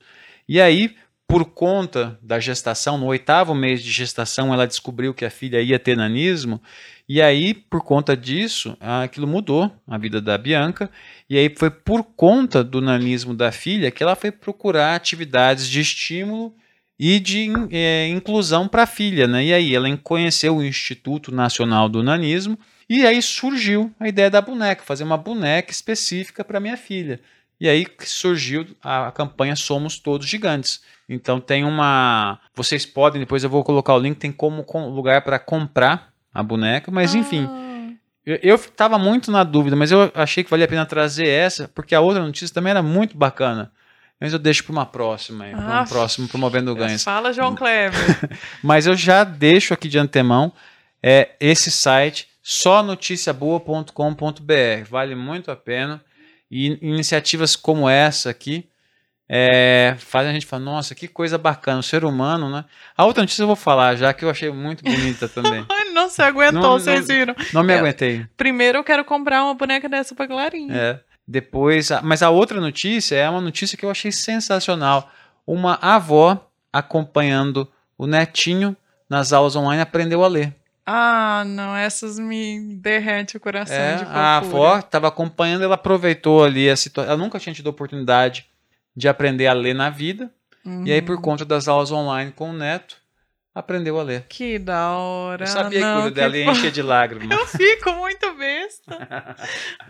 E 0.48 0.60
aí, 0.60 0.96
por 1.26 1.44
conta 1.44 2.18
da 2.22 2.40
gestação, 2.40 2.98
no 2.98 3.06
oitavo 3.06 3.54
mês 3.54 3.82
de 3.82 3.90
gestação, 3.90 4.52
ela 4.52 4.66
descobriu 4.66 5.14
que 5.14 5.24
a 5.24 5.30
filha 5.30 5.60
ia 5.60 5.78
ter 5.78 5.96
nanismo, 5.96 6.60
e 7.08 7.22
aí, 7.22 7.54
por 7.54 7.82
conta 7.82 8.16
disso, 8.16 8.76
aquilo 8.80 9.26
mudou 9.26 9.70
a 9.86 9.96
vida 9.96 10.20
da 10.20 10.36
Bianca, 10.36 10.90
e 11.28 11.38
aí 11.38 11.54
foi 11.56 11.70
por 11.70 12.02
conta 12.02 12.64
do 12.64 12.80
nanismo 12.80 13.34
da 13.34 13.52
filha 13.52 13.90
que 13.90 14.02
ela 14.02 14.16
foi 14.16 14.32
procurar 14.32 14.94
atividades 14.94 15.68
de 15.68 15.80
estímulo 15.80 16.54
e 16.98 17.20
de 17.20 17.48
é, 17.70 18.08
inclusão 18.08 18.66
para 18.66 18.82
a 18.82 18.86
filha. 18.86 19.26
Né? 19.26 19.46
E 19.46 19.54
aí 19.54 19.74
ela 19.74 19.94
conheceu 19.98 20.56
o 20.56 20.64
Instituto 20.64 21.32
Nacional 21.32 21.88
do 21.88 22.02
Nanismo 22.02 22.58
e 22.88 23.06
aí 23.06 23.20
surgiu 23.22 23.92
a 24.00 24.08
ideia 24.08 24.30
da 24.30 24.40
boneca, 24.40 24.82
fazer 24.82 25.04
uma 25.04 25.16
boneca 25.16 25.70
específica 25.70 26.42
para 26.42 26.58
minha 26.58 26.76
filha. 26.76 27.20
E 27.60 27.68
aí 27.68 27.86
surgiu 28.00 28.66
a 28.82 29.10
campanha 29.10 29.56
Somos 29.56 29.98
Todos 29.98 30.26
Gigantes. 30.26 30.80
Então 31.08 31.40
tem 31.40 31.64
uma. 31.64 32.38
Vocês 32.54 32.86
podem, 32.86 33.20
depois 33.20 33.42
eu 33.42 33.50
vou 33.50 33.64
colocar 33.64 33.94
o 33.94 33.98
link, 33.98 34.16
tem 34.16 34.30
como 34.30 34.64
lugar 34.90 35.22
para 35.22 35.38
comprar 35.38 36.12
a 36.32 36.42
boneca, 36.42 36.90
mas 36.90 37.14
ah. 37.14 37.18
enfim. 37.18 37.48
Eu 38.24 38.56
estava 38.56 38.98
muito 38.98 39.30
na 39.30 39.42
dúvida, 39.42 39.74
mas 39.74 39.90
eu 39.90 40.12
achei 40.14 40.44
que 40.44 40.50
valia 40.50 40.66
a 40.66 40.68
pena 40.68 40.84
trazer 40.84 41.26
essa, 41.26 41.66
porque 41.68 41.94
a 41.94 42.00
outra 42.00 42.22
notícia 42.22 42.52
também 42.52 42.70
era 42.70 42.82
muito 42.82 43.16
bacana. 43.16 43.72
Mas 44.20 44.32
eu 44.32 44.38
deixo 44.38 44.64
para 44.64 44.72
uma 44.72 44.86
próxima, 44.86 45.44
para 45.44 45.82
um 45.82 45.86
próximo 45.86 46.28
promovendo 46.28 46.74
ganhos. 46.74 47.04
Fala, 47.04 47.32
João 47.32 47.54
Kleber. 47.54 47.98
Mas 48.62 48.86
eu 48.86 48.96
já 48.96 49.22
deixo 49.22 49.72
aqui 49.72 49.88
de 49.88 49.98
antemão 49.98 50.52
é, 51.02 51.30
esse 51.38 51.70
site 51.70 52.28
só 52.42 52.82
noticiaboa.com.br. 52.82 53.92
Vale 54.88 55.14
muito 55.14 55.50
a 55.50 55.56
pena. 55.56 56.02
E 56.50 56.78
iniciativas 56.80 57.54
como 57.54 57.88
essa 57.88 58.30
aqui 58.30 58.66
é, 59.28 59.94
fazem 59.98 60.30
a 60.30 60.32
gente 60.32 60.46
falar, 60.46 60.64
nossa, 60.64 60.94
que 60.94 61.06
coisa 61.06 61.36
bacana, 61.36 61.80
o 61.80 61.82
ser 61.82 62.04
humano, 62.04 62.50
né? 62.50 62.64
A 62.96 63.04
outra 63.04 63.22
notícia 63.22 63.42
eu 63.42 63.46
vou 63.46 63.56
falar 63.56 63.94
já, 63.94 64.14
que 64.14 64.24
eu 64.24 64.30
achei 64.30 64.50
muito 64.50 64.82
bonita 64.82 65.28
também. 65.28 65.66
não 65.92 66.08
se 66.08 66.22
aguentou, 66.22 66.62
não, 66.62 66.78
vocês 66.78 67.06
viram. 67.06 67.34
Não 67.52 67.62
me 67.62 67.74
aguentei. 67.74 68.26
Primeiro 68.36 68.78
eu 68.78 68.84
quero 68.84 69.04
comprar 69.04 69.44
uma 69.44 69.54
boneca 69.54 69.88
dessa 69.88 70.14
pra 70.14 70.26
Clarinha. 70.26 70.74
É. 70.74 71.00
Depois, 71.30 71.90
mas 72.02 72.22
a 72.22 72.30
outra 72.30 72.58
notícia 72.58 73.14
é 73.14 73.28
uma 73.28 73.42
notícia 73.42 73.76
que 73.76 73.84
eu 73.84 73.90
achei 73.90 74.10
sensacional. 74.10 75.10
Uma 75.46 75.78
avó 75.82 76.50
acompanhando 76.72 77.68
o 77.98 78.06
netinho 78.06 78.74
nas 79.10 79.30
aulas 79.30 79.54
online 79.54 79.82
aprendeu 79.82 80.24
a 80.24 80.28
ler. 80.28 80.54
Ah, 80.86 81.44
não, 81.46 81.76
essas 81.76 82.18
me 82.18 82.74
derrete 82.76 83.36
o 83.36 83.40
coração 83.40 83.76
é, 83.76 83.96
de 83.96 84.04
fofura. 84.04 84.18
A 84.18 84.36
avó 84.38 84.78
estava 84.78 85.08
acompanhando, 85.08 85.64
ela 85.64 85.74
aproveitou 85.74 86.42
ali 86.42 86.70
a 86.70 86.76
situação. 86.76 87.12
Ela 87.12 87.22
nunca 87.22 87.38
tinha 87.38 87.54
tido 87.54 87.66
a 87.66 87.70
oportunidade 87.70 88.46
de 88.96 89.06
aprender 89.06 89.48
a 89.48 89.52
ler 89.52 89.74
na 89.74 89.90
vida. 89.90 90.30
Uhum. 90.64 90.86
E 90.86 90.92
aí, 90.92 91.02
por 91.02 91.16
uhum. 91.16 91.22
conta 91.22 91.44
das 91.44 91.68
aulas 91.68 91.92
online 91.92 92.32
com 92.32 92.50
o 92.50 92.54
neto, 92.54 92.96
aprendeu 93.58 93.98
a 93.98 94.02
ler. 94.02 94.24
Que 94.28 94.58
da 94.58 94.90
hora. 94.92 95.42
Eu 95.42 95.48
sabia 95.48 95.80
não, 95.80 95.94
que 95.94 96.00
o 96.00 96.04
olho 96.04 96.14
dela 96.14 96.36
ia 96.36 96.50
encher 96.50 96.70
de 96.70 96.82
lágrimas. 96.82 97.36
Eu 97.36 97.46
fico 97.46 97.92
muito 97.94 98.32
besta. 98.34 99.36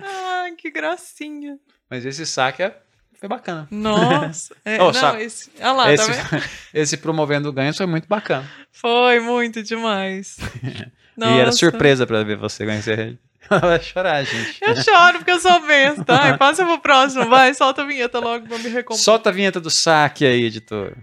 Ai, 0.00 0.52
que 0.56 0.70
gracinha. 0.70 1.58
Mas 1.90 2.06
esse 2.06 2.24
saque 2.24 2.62
é... 2.62 2.76
foi 3.20 3.28
bacana. 3.28 3.68
Nossa. 3.70 4.56
É, 4.64 4.82
oh, 4.82 4.90
não, 4.90 5.18
esse... 5.18 5.50
Olha 5.60 5.72
lá, 5.72 5.84
tá 5.84 5.92
esse, 5.92 6.10
tá 6.10 6.42
esse 6.74 6.96
promovendo 6.96 7.52
ganhos 7.52 7.76
foi 7.76 7.86
muito 7.86 8.08
bacana. 8.08 8.48
Foi 8.72 9.20
muito 9.20 9.62
demais. 9.62 10.38
e 11.16 11.38
era 11.38 11.52
surpresa 11.52 12.06
para 12.06 12.22
ver 12.24 12.36
você 12.36 12.64
conhecer 12.64 12.98
ele. 12.98 13.18
Ela 13.50 13.60
vai 13.60 13.82
chorar, 13.82 14.24
gente. 14.24 14.58
Eu 14.60 14.76
choro 14.76 15.18
porque 15.18 15.30
eu 15.30 15.40
sou 15.40 15.66
besta. 15.66 16.20
Ai, 16.20 16.36
passa 16.36 16.66
pro 16.66 16.80
próximo. 16.80 17.28
Vai, 17.30 17.54
solta 17.54 17.82
a 17.82 17.86
vinheta 17.86 18.18
logo 18.18 18.46
pra 18.46 18.58
me 18.58 18.68
recompor. 18.68 18.98
Solta 18.98 19.30
a 19.30 19.32
vinheta 19.32 19.58
do 19.58 19.70
saque 19.70 20.26
aí, 20.26 20.44
editor. 20.44 20.94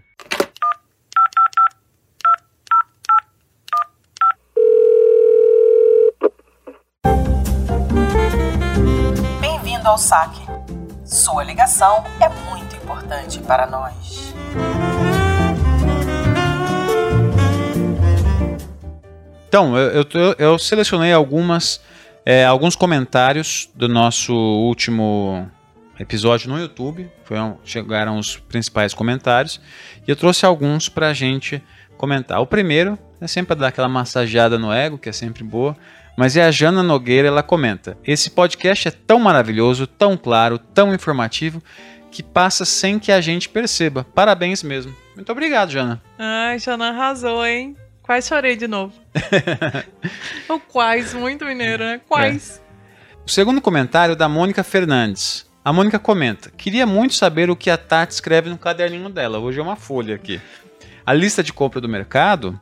Bem-vindo 9.86 9.90
ao 9.90 9.98
saque. 10.00 10.42
Sua 11.06 11.44
ligação 11.44 12.04
é 12.20 12.28
muito 12.50 12.76
importante 12.76 13.40
para 13.42 13.68
nós. 13.68 14.34
Então, 19.48 19.78
eu, 19.78 20.04
eu, 20.12 20.36
eu- 20.40 20.58
selecionei 20.58 21.14
algumas, 21.14 21.80
é, 22.26 22.44
alguns 22.46 22.76
comentários 22.76 23.70
do 23.76 23.88
nosso 23.88 24.34
último 24.34 25.50
episódio 26.00 26.50
no 26.50 26.60
YouTube. 26.60 27.08
Foram, 27.24 27.60
chegaram 27.64 28.18
os 28.18 28.38
principais 28.38 28.92
comentários. 28.94 29.62
E 30.08 30.10
eu 30.12 30.16
trouxe 30.16 30.48
alguns 30.48 30.90
pra 30.90 31.14
gente 31.14 31.62
comentar. 31.96 32.42
O 32.42 32.48
primeiro 32.48 32.98
é 33.22 33.28
sempre 33.28 33.56
dar 33.56 33.68
aquela 33.68 33.88
massageada 33.88 34.58
no 34.58 34.74
ego, 34.74 34.98
que 34.98 35.10
é 35.10 35.14
sempre 35.14 35.44
boa. 35.44 35.78
Mas 36.18 36.38
é 36.38 36.43
a 36.43 36.51
Jana 36.51 36.82
Nogueira, 36.82 37.28
ela 37.28 37.43
comenta: 37.43 37.97
Esse 38.05 38.30
podcast 38.30 38.88
é 38.88 38.91
tão 38.91 39.20
maravilhoso, 39.20 39.86
tão 39.86 40.16
claro, 40.16 40.57
tão 40.57 40.93
informativo, 40.93 41.61
que 42.09 42.24
passa 42.24 42.63
sem 42.63 42.97
que 42.97 43.11
a 43.11 43.20
gente 43.20 43.49
perceba. 43.49 44.05
Parabéns 44.16 44.63
mesmo. 44.63 44.95
Muito 45.16 45.32
obrigado, 45.32 45.72
Jana. 45.72 46.01
Ai, 46.18 46.59
Xana 46.59 46.89
arrasou, 46.89 47.45
hein? 47.45 47.76
Quase 48.01 48.30
chorei 48.30 48.55
de 48.55 48.68
novo. 48.68 48.93
o 50.47 50.59
quais, 50.59 51.13
muito 51.13 51.43
mineiro, 51.43 51.84
né? 51.84 51.99
Quais. 52.07 52.61
O 53.26 53.30
segundo 53.30 53.59
comentário 53.59 54.13
é 54.13 54.16
da 54.16 54.30
Mônica 54.30 54.63
Fernandes. 54.63 55.45
A 55.63 55.74
Mônica 55.74 55.97
comenta: 55.97 56.51
Queria 56.51 56.86
muito 56.86 57.16
saber 57.16 57.49
o 57.49 57.55
que 57.55 57.70
a 57.70 57.78
Tati 57.78 58.13
escreve 58.13 58.49
no 58.49 58.57
caderninho 58.57 59.09
dela. 59.09 59.39
Hoje 59.39 59.59
é 59.59 59.63
uma 59.63 59.76
folha 59.76 60.16
aqui. 60.16 60.39
A 61.05 61.11
lista 61.13 61.43
de 61.43 61.51
compra 61.51 61.82
do 61.82 61.89
mercado? 61.89 62.59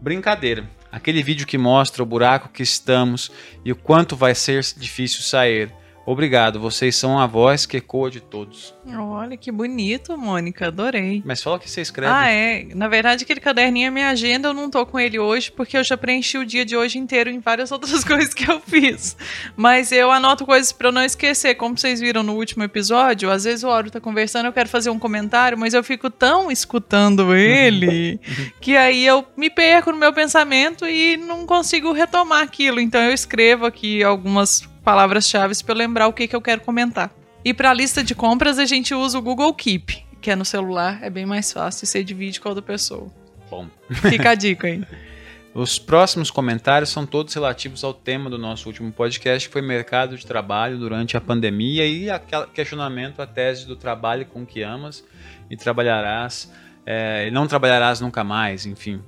Brincadeira. 0.00 0.64
Aquele 0.94 1.24
vídeo 1.24 1.44
que 1.44 1.58
mostra 1.58 2.04
o 2.04 2.06
buraco 2.06 2.50
que 2.50 2.62
estamos 2.62 3.28
e 3.64 3.72
o 3.72 3.74
quanto 3.74 4.14
vai 4.14 4.32
ser 4.32 4.62
difícil 4.76 5.22
sair. 5.22 5.72
Obrigado, 6.06 6.60
vocês 6.60 6.94
são 6.96 7.18
a 7.18 7.26
voz 7.26 7.64
que 7.64 7.78
ecoa 7.78 8.10
de 8.10 8.20
todos. 8.20 8.74
Olha 8.86 9.36
que 9.36 9.50
bonito, 9.50 10.18
Mônica. 10.18 10.66
Adorei. 10.66 11.22
Mas 11.24 11.42
fala 11.42 11.56
o 11.56 11.58
que 11.58 11.70
você 11.70 11.80
escreve. 11.80 12.12
Ah, 12.12 12.28
é. 12.28 12.66
Na 12.74 12.88
verdade, 12.88 13.24
aquele 13.24 13.40
caderninho 13.40 13.86
é 13.86 13.90
minha 13.90 14.08
agenda. 14.10 14.48
Eu 14.48 14.54
não 14.54 14.68
tô 14.68 14.84
com 14.84 15.00
ele 15.00 15.18
hoje 15.18 15.50
porque 15.50 15.78
eu 15.78 15.84
já 15.84 15.96
preenchi 15.96 16.36
o 16.36 16.44
dia 16.44 16.64
de 16.64 16.76
hoje 16.76 16.98
inteiro 16.98 17.30
em 17.30 17.38
várias 17.38 17.72
outras 17.72 18.04
coisas 18.04 18.34
que 18.34 18.50
eu 18.50 18.60
fiz. 18.60 19.16
Mas 19.56 19.92
eu 19.92 20.10
anoto 20.10 20.44
coisas 20.44 20.72
pra 20.72 20.88
eu 20.88 20.92
não 20.92 21.02
esquecer. 21.02 21.54
Como 21.54 21.78
vocês 21.78 22.00
viram 22.00 22.22
no 22.22 22.34
último 22.34 22.62
episódio, 22.64 23.30
às 23.30 23.44
vezes 23.44 23.64
o 23.64 23.68
Oro 23.68 23.90
tá 23.90 24.00
conversando, 24.00 24.46
eu 24.46 24.52
quero 24.52 24.68
fazer 24.68 24.90
um 24.90 24.98
comentário, 24.98 25.56
mas 25.56 25.72
eu 25.72 25.82
fico 25.82 26.10
tão 26.10 26.50
escutando 26.50 27.34
ele 27.34 28.20
que 28.60 28.76
aí 28.76 29.06
eu 29.06 29.24
me 29.36 29.48
perco 29.48 29.90
no 29.90 29.98
meu 29.98 30.12
pensamento 30.12 30.86
e 30.86 31.16
não 31.16 31.46
consigo 31.46 31.92
retomar 31.92 32.42
aquilo. 32.42 32.78
Então 32.78 33.00
eu 33.00 33.12
escrevo 33.12 33.64
aqui 33.64 34.02
algumas 34.02 34.68
palavras-chave 34.84 35.54
eu 35.66 35.74
lembrar 35.74 36.06
o 36.06 36.12
que, 36.12 36.28
que 36.28 36.36
eu 36.36 36.42
quero 36.42 36.60
comentar. 36.60 37.10
E 37.44 37.52
pra 37.52 37.72
lista 37.74 38.04
de 38.04 38.14
compras 38.14 38.58
a 38.58 38.66
gente 38.66 38.94
usa 38.94 39.18
o 39.18 39.22
Google 39.22 39.52
Keep, 39.54 40.04
que 40.20 40.30
é 40.30 40.36
no 40.36 40.44
celular, 40.44 41.02
é 41.02 41.10
bem 41.10 41.26
mais 41.26 41.52
fácil 41.52 41.86
você 41.86 42.04
divide 42.04 42.40
com 42.40 42.48
a 42.48 42.50
outra 42.50 42.62
pessoa. 42.62 43.10
Bom. 43.50 43.68
Fica 43.90 44.30
a 44.30 44.34
dica 44.34 44.66
aí. 44.66 44.82
Os 45.54 45.78
próximos 45.78 46.32
comentários 46.32 46.90
são 46.90 47.06
todos 47.06 47.32
relativos 47.32 47.84
ao 47.84 47.94
tema 47.94 48.28
do 48.28 48.36
nosso 48.36 48.68
último 48.68 48.90
podcast, 48.90 49.46
que 49.46 49.52
foi 49.52 49.62
mercado 49.62 50.16
de 50.16 50.26
trabalho 50.26 50.76
durante 50.76 51.16
a 51.16 51.20
pandemia 51.20 51.86
e 51.86 52.10
aquele 52.10 52.46
questionamento 52.48 53.20
à 53.20 53.26
tese 53.26 53.64
do 53.64 53.76
trabalho 53.76 54.26
com 54.26 54.44
que 54.44 54.62
amas 54.62 55.04
e 55.48 55.56
trabalharás, 55.56 56.52
é, 56.84 57.28
e 57.28 57.30
não 57.30 57.46
trabalharás 57.46 58.00
nunca 58.00 58.24
mais, 58.24 58.66
enfim. 58.66 59.00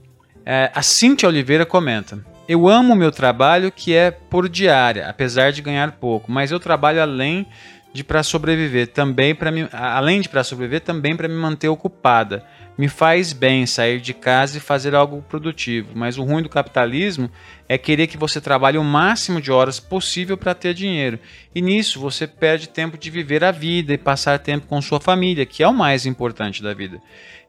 É, 0.45 0.71
a 0.73 0.83
Cíntia 0.83 1.29
Oliveira 1.29 1.67
comenta: 1.67 2.25
Eu 2.49 2.69
amo 2.69 2.93
o 2.93 2.97
meu 2.97 3.11
trabalho 3.11 3.73
que 3.73 3.93
é 3.93 4.11
por 4.11 4.49
diária, 4.49 5.09
apesar 5.09 5.51
de 5.51 5.61
ganhar 5.61 5.93
pouco, 5.93 6.31
mas 6.31 6.53
eu 6.53 6.61
trabalho 6.61 7.03
além 7.03 7.45
de 7.93 8.05
para 8.05 8.23
sobreviver, 8.23 8.89
também 8.89 9.35
para 9.35 9.51
me, 9.51 9.69
além 9.73 10.21
de 10.21 10.29
para 10.29 10.45
sobreviver, 10.45 10.83
também 10.83 11.17
para 11.17 11.27
me 11.27 11.35
manter 11.35 11.69
ocupada. 11.69 12.45
Me 12.79 12.89
faz 12.89 13.33
bem 13.33 13.67
sair 13.67 14.01
de 14.01 14.13
casa 14.13 14.59
e 14.59 14.61
fazer 14.61 14.95
algo 14.95 15.23
produtivo, 15.23 15.93
mas 15.95 16.19
o 16.19 16.23
ruim 16.23 16.43
do 16.43 16.49
capitalismo 16.49 17.29
é 17.69 17.77
querer 17.77 18.07
que 18.07 18.19
você 18.19 18.41
trabalhe 18.41 18.79
o 18.79 18.85
máximo 18.85 19.41
de 19.41 19.51
horas 19.51 19.81
possível 19.81 20.37
para 20.37 20.55
ter 20.55 20.75
dinheiro. 20.75 21.19
E 21.55 21.61
nisso 21.61 21.99
você 21.99 22.27
perde 22.27 22.69
tempo 22.69 22.99
de 22.99 23.11
viver 23.11 23.43
a 23.43 23.51
vida 23.51 23.95
e 23.95 23.99
passar 23.99 24.39
tempo 24.39 24.67
com 24.67 24.81
sua 24.81 25.01
família, 25.01 25.47
que 25.47 25.63
é 25.65 25.69
o 25.69 25.75
mais 25.75 26.07
importante 26.07 26.63
da 26.63 26.75
vida. 26.75 27.01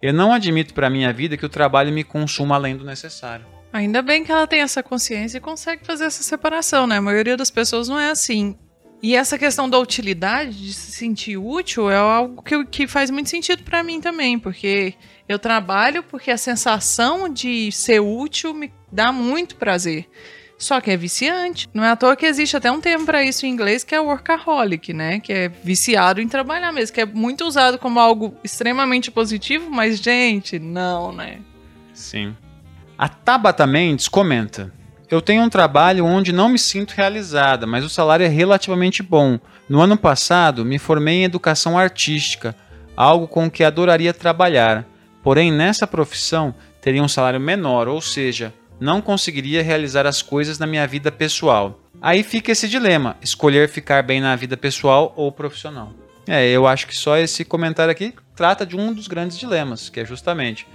Eu 0.02 0.14
não 0.14 0.32
admito 0.32 0.74
para 0.74 0.90
minha 0.90 1.12
vida 1.12 1.38
que 1.38 1.46
o 1.46 1.50
trabalho 1.50 1.92
me 1.92 2.06
consuma 2.06 2.56
além 2.56 2.76
do 2.76 2.86
necessário. 2.86 3.57
Ainda 3.72 4.02
bem 4.02 4.24
que 4.24 4.32
ela 4.32 4.48
tem 4.48 4.62
essa 4.62 4.82
consciência 4.82 5.38
e 5.38 5.42
consegue 5.42 5.86
fazer 5.86 6.06
essa 6.06 6.24
separação, 6.24 6.88
né? 6.88 6.98
A 6.98 7.02
maioria 7.02 7.38
das 7.38 7.52
pessoas 7.52 7.88
não 7.88 8.00
é 8.00 8.10
assim. 8.10 8.58
E 9.02 9.16
essa 9.16 9.38
questão 9.38 9.70
da 9.70 9.78
utilidade, 9.78 10.58
de 10.58 10.74
se 10.74 10.92
sentir 10.92 11.38
útil, 11.38 11.90
é 11.90 11.98
algo 11.98 12.42
que, 12.42 12.66
que 12.66 12.88
faz 12.88 13.12
muito 13.12 13.30
sentido 13.30 13.64
pra 13.64 13.84
mim 13.84 14.02
também, 14.02 14.40
porque 14.40 14.96
eu 15.30 15.38
trabalho 15.38 16.02
porque 16.02 16.32
a 16.32 16.38
sensação 16.38 17.30
de 17.30 17.72
ser 17.72 18.00
útil 18.00 18.54
me 18.54 18.74
dá 18.92 19.12
muito 19.12 19.56
prazer. 19.56 20.08
Só 20.58 20.82
que 20.82 20.90
é 20.90 20.98
viciante. 20.98 21.70
Não 21.72 21.84
é 21.84 21.92
à 21.92 21.96
toa 21.96 22.16
que 22.16 22.26
existe 22.26 22.58
até 22.58 22.72
um 22.72 22.82
termo 22.82 23.06
pra 23.06 23.24
isso 23.24 23.46
em 23.46 23.50
inglês 23.50 23.84
que 23.84 23.94
é 23.94 24.00
workaholic, 24.00 24.92
né? 24.92 25.20
Que 25.20 25.32
é 25.32 25.50
viciado 25.50 26.20
em 26.20 26.28
trabalhar 26.28 26.72
mesmo, 26.72 26.96
que 26.96 27.02
é 27.02 27.06
muito 27.06 27.46
usado 27.46 27.78
como 27.78 28.00
algo 28.00 28.36
extremamente 28.44 29.12
positivo, 29.12 29.70
mas 29.70 30.00
gente, 30.00 30.58
não, 30.58 31.12
né? 31.12 31.40
Sim. 31.94 32.36
A 32.98 33.08
Tabata 33.08 33.68
Mendes 33.68 34.08
comenta: 34.08 34.74
Eu 35.08 35.22
tenho 35.22 35.44
um 35.44 35.50
trabalho 35.50 36.04
onde 36.04 36.34
não 36.34 36.50
me 36.50 36.58
sinto 36.58 36.96
realizada, 36.96 37.68
mas 37.68 37.86
o 37.86 37.90
salário 37.90 38.26
é 38.26 38.30
relativamente 38.30 39.04
bom. 39.04 39.40
No 39.70 39.82
ano 39.82 39.96
passado, 39.96 40.66
me 40.66 40.80
formei 40.80 41.18
em 41.18 41.24
educação 41.26 41.78
artística, 41.78 42.56
algo 42.96 43.28
com 43.28 43.52
que 43.52 43.64
adoraria 43.64 44.16
trabalhar. 44.16 44.84
Porém, 45.22 45.52
nessa 45.52 45.86
profissão, 45.86 46.56
teria 46.82 47.04
um 47.04 47.08
salário 47.08 47.40
menor, 47.40 47.88
ou 47.88 48.02
seja, 48.02 48.52
não 48.80 49.00
conseguiria 49.00 49.62
realizar 49.62 50.08
as 50.08 50.24
coisas 50.24 50.58
na 50.58 50.66
minha 50.66 50.88
vida 50.88 51.12
pessoal. 51.12 51.80
Aí 52.02 52.24
fica 52.24 52.52
esse 52.52 52.68
dilema: 52.68 53.16
escolher 53.22 53.70
ficar 53.70 54.02
bem 54.02 54.20
na 54.20 54.36
vida 54.36 54.58
pessoal 54.58 55.14
ou 55.16 55.32
profissional. 55.32 55.94
É, 56.28 56.50
eu 56.50 56.66
acho 56.66 56.88
que 56.88 56.96
só 56.96 57.16
esse 57.16 57.46
comentário 57.46 57.92
aqui 57.92 58.16
trata 58.36 58.66
de 58.66 58.76
um 58.76 58.92
dos 58.92 59.08
grandes 59.08 59.38
dilemas, 59.38 59.88
que 59.88 60.00
é 60.00 60.06
justamente 60.06 60.68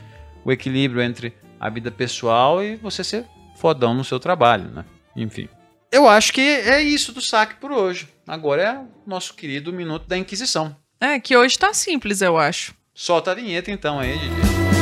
o 0.44 0.52
equilíbrio 0.52 1.02
entre 1.02 1.34
a 1.62 1.70
vida 1.70 1.92
pessoal 1.92 2.60
e 2.60 2.74
você 2.74 3.04
ser 3.04 3.24
fodão 3.54 3.94
no 3.94 4.02
seu 4.02 4.18
trabalho, 4.18 4.68
né? 4.68 4.84
Enfim. 5.14 5.48
Eu 5.92 6.08
acho 6.08 6.32
que 6.32 6.40
é 6.40 6.82
isso 6.82 7.12
do 7.12 7.20
saque 7.20 7.54
por 7.54 7.70
hoje. 7.70 8.08
Agora 8.26 8.62
é 8.62 8.78
o 8.78 8.88
nosso 9.06 9.34
querido 9.34 9.72
Minuto 9.72 10.08
da 10.08 10.18
Inquisição. 10.18 10.74
É, 11.00 11.20
que 11.20 11.36
hoje 11.36 11.56
tá 11.56 11.72
simples, 11.72 12.20
eu 12.20 12.36
acho. 12.36 12.74
Solta 12.92 13.30
a 13.30 13.34
vinheta 13.34 13.70
então 13.70 14.00
aí, 14.00 14.18
Didi. 14.18 14.81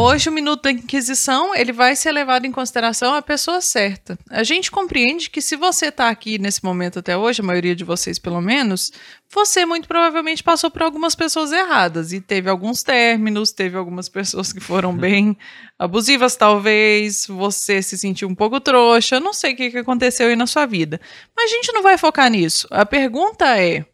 Hoje 0.00 0.28
o 0.28 0.32
minuto 0.32 0.62
da 0.62 0.70
Inquisição 0.70 1.52
ele 1.56 1.72
vai 1.72 1.96
ser 1.96 2.12
levado 2.12 2.44
em 2.44 2.52
consideração 2.52 3.14
a 3.14 3.20
pessoa 3.20 3.60
certa. 3.60 4.16
A 4.30 4.44
gente 4.44 4.70
compreende 4.70 5.28
que 5.28 5.42
se 5.42 5.56
você 5.56 5.86
está 5.86 6.08
aqui 6.08 6.38
nesse 6.38 6.64
momento 6.64 7.00
até 7.00 7.16
hoje, 7.16 7.40
a 7.40 7.44
maioria 7.44 7.74
de 7.74 7.82
vocês 7.82 8.16
pelo 8.16 8.40
menos, 8.40 8.92
você 9.28 9.66
muito 9.66 9.88
provavelmente 9.88 10.44
passou 10.44 10.70
por 10.70 10.82
algumas 10.82 11.16
pessoas 11.16 11.50
erradas 11.50 12.12
e 12.12 12.20
teve 12.20 12.48
alguns 12.48 12.84
términos, 12.84 13.50
teve 13.50 13.76
algumas 13.76 14.08
pessoas 14.08 14.52
que 14.52 14.60
foram 14.60 14.96
bem 14.96 15.36
abusivas 15.76 16.36
talvez, 16.36 17.26
você 17.26 17.82
se 17.82 17.98
sentiu 17.98 18.28
um 18.28 18.36
pouco 18.36 18.60
trouxa, 18.60 19.18
não 19.18 19.32
sei 19.32 19.52
o 19.52 19.56
que 19.56 19.68
que 19.68 19.78
aconteceu 19.78 20.28
aí 20.28 20.36
na 20.36 20.46
sua 20.46 20.64
vida. 20.64 21.00
Mas 21.36 21.50
a 21.50 21.54
gente 21.56 21.72
não 21.72 21.82
vai 21.82 21.98
focar 21.98 22.30
nisso. 22.30 22.68
A 22.70 22.86
pergunta 22.86 23.58
é 23.58 23.84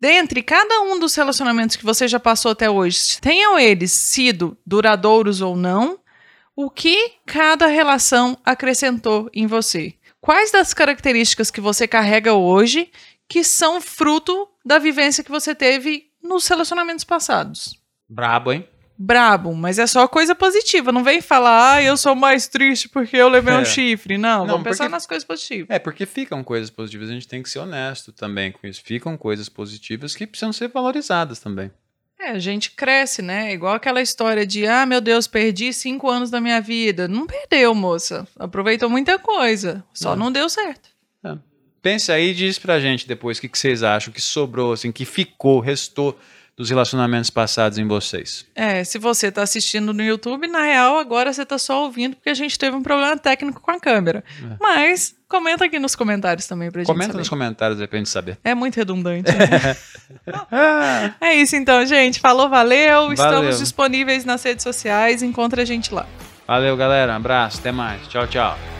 Dentre 0.00 0.42
cada 0.42 0.80
um 0.80 0.98
dos 0.98 1.14
relacionamentos 1.14 1.76
que 1.76 1.84
você 1.84 2.08
já 2.08 2.18
passou 2.18 2.52
até 2.52 2.70
hoje, 2.70 3.20
tenham 3.20 3.58
eles 3.58 3.92
sido 3.92 4.56
duradouros 4.66 5.42
ou 5.42 5.54
não, 5.54 6.00
o 6.56 6.70
que 6.70 7.16
cada 7.26 7.66
relação 7.66 8.38
acrescentou 8.42 9.28
em 9.34 9.46
você? 9.46 9.94
Quais 10.18 10.50
das 10.50 10.72
características 10.72 11.50
que 11.50 11.60
você 11.60 11.86
carrega 11.86 12.32
hoje 12.32 12.90
que 13.28 13.44
são 13.44 13.80
fruto 13.80 14.48
da 14.64 14.78
vivência 14.78 15.22
que 15.22 15.30
você 15.30 15.54
teve 15.54 16.10
nos 16.22 16.48
relacionamentos 16.48 17.04
passados? 17.04 17.78
Brabo, 18.08 18.52
hein? 18.52 18.66
Brabo, 19.02 19.54
mas 19.54 19.78
é 19.78 19.86
só 19.86 20.06
coisa 20.06 20.34
positiva. 20.34 20.92
Não 20.92 21.02
vem 21.02 21.22
falar, 21.22 21.76
ah, 21.76 21.82
eu 21.82 21.96
sou 21.96 22.14
mais 22.14 22.46
triste 22.48 22.86
porque 22.86 23.16
eu 23.16 23.30
levei 23.30 23.54
um 23.54 23.60
É. 23.60 23.64
chifre. 23.64 24.18
Não, 24.18 24.40
Não, 24.40 24.46
vamos 24.48 24.64
pensar 24.64 24.84
porque- 24.84 24.92
nas 24.92 25.06
coisas 25.06 25.24
positivas. 25.24 25.68
É, 25.70 25.78
porque 25.78 26.04
ficam 26.04 26.44
coisas 26.44 26.68
positivas, 26.68 27.08
a 27.08 27.12
gente 27.12 27.26
tem 27.26 27.42
que 27.42 27.48
ser 27.48 27.60
honesto 27.60 28.12
também 28.12 28.52
com 28.52 28.66
isso. 28.66 28.82
Ficam 28.84 29.16
coisas 29.16 29.48
positivas 29.48 30.14
que 30.14 30.26
precisam 30.26 30.52
ser 30.52 30.68
valorizadas 30.68 31.38
também. 31.40 31.70
É, 32.20 32.32
a 32.32 32.38
gente 32.38 32.72
cresce, 32.72 33.22
né? 33.22 33.54
Igual 33.54 33.72
aquela 33.74 34.02
história 34.02 34.46
de, 34.46 34.66
ah, 34.66 34.84
meu 34.84 35.00
Deus, 35.00 35.26
perdi 35.26 35.72
cinco 35.72 36.10
anos 36.10 36.28
da 36.30 36.38
minha 36.38 36.60
vida. 36.60 37.08
Não 37.08 37.26
perdeu, 37.26 37.74
moça. 37.74 38.28
Aproveitou 38.38 38.90
muita 38.90 39.18
coisa. 39.18 39.82
Só 39.94 40.12
É. 40.12 40.16
não 40.16 40.30
deu 40.30 40.46
certo. 40.50 40.90
Pense 41.82 42.12
aí 42.12 42.32
e 42.32 42.34
diz 42.34 42.58
pra 42.58 42.78
gente 42.78 43.08
depois 43.08 43.38
o 43.38 43.40
que, 43.40 43.48
que 43.48 43.58
vocês 43.58 43.82
acham 43.82 44.12
que 44.12 44.20
sobrou, 44.20 44.74
assim, 44.74 44.92
que 44.92 45.06
ficou, 45.06 45.60
restou 45.60 46.14
dos 46.60 46.68
relacionamentos 46.68 47.30
passados 47.30 47.78
em 47.78 47.88
vocês. 47.88 48.44
É, 48.54 48.84
se 48.84 48.98
você 48.98 49.28
está 49.28 49.42
assistindo 49.42 49.94
no 49.94 50.02
YouTube, 50.02 50.46
na 50.46 50.60
real, 50.60 50.98
agora 50.98 51.32
você 51.32 51.42
está 51.42 51.56
só 51.56 51.84
ouvindo 51.84 52.16
porque 52.16 52.28
a 52.28 52.34
gente 52.34 52.58
teve 52.58 52.76
um 52.76 52.82
problema 52.82 53.16
técnico 53.16 53.62
com 53.62 53.70
a 53.70 53.80
câmera. 53.80 54.22
É. 54.42 54.56
Mas 54.60 55.16
comenta 55.26 55.64
aqui 55.64 55.78
nos 55.78 55.96
comentários 55.96 56.46
também 56.46 56.70
pra 56.70 56.82
gente 56.82 56.86
Comenta 56.86 57.16
nos 57.16 57.30
comentários 57.30 57.80
aí 57.80 57.86
pra 57.86 57.96
gente 57.96 58.10
saber. 58.10 58.38
É 58.44 58.54
muito 58.54 58.76
redundante. 58.76 59.32
Né? 59.32 59.74
é 61.18 61.34
isso 61.36 61.56
então, 61.56 61.86
gente. 61.86 62.20
Falou, 62.20 62.50
valeu. 62.50 63.08
valeu. 63.08 63.12
Estamos 63.14 63.58
disponíveis 63.58 64.26
nas 64.26 64.42
redes 64.42 64.62
sociais. 64.62 65.22
Encontre 65.22 65.62
a 65.62 65.64
gente 65.64 65.94
lá. 65.94 66.06
Valeu, 66.46 66.76
galera. 66.76 67.14
Um 67.14 67.16
abraço. 67.16 67.58
Até 67.60 67.72
mais. 67.72 68.06
Tchau, 68.06 68.26
tchau. 68.26 68.79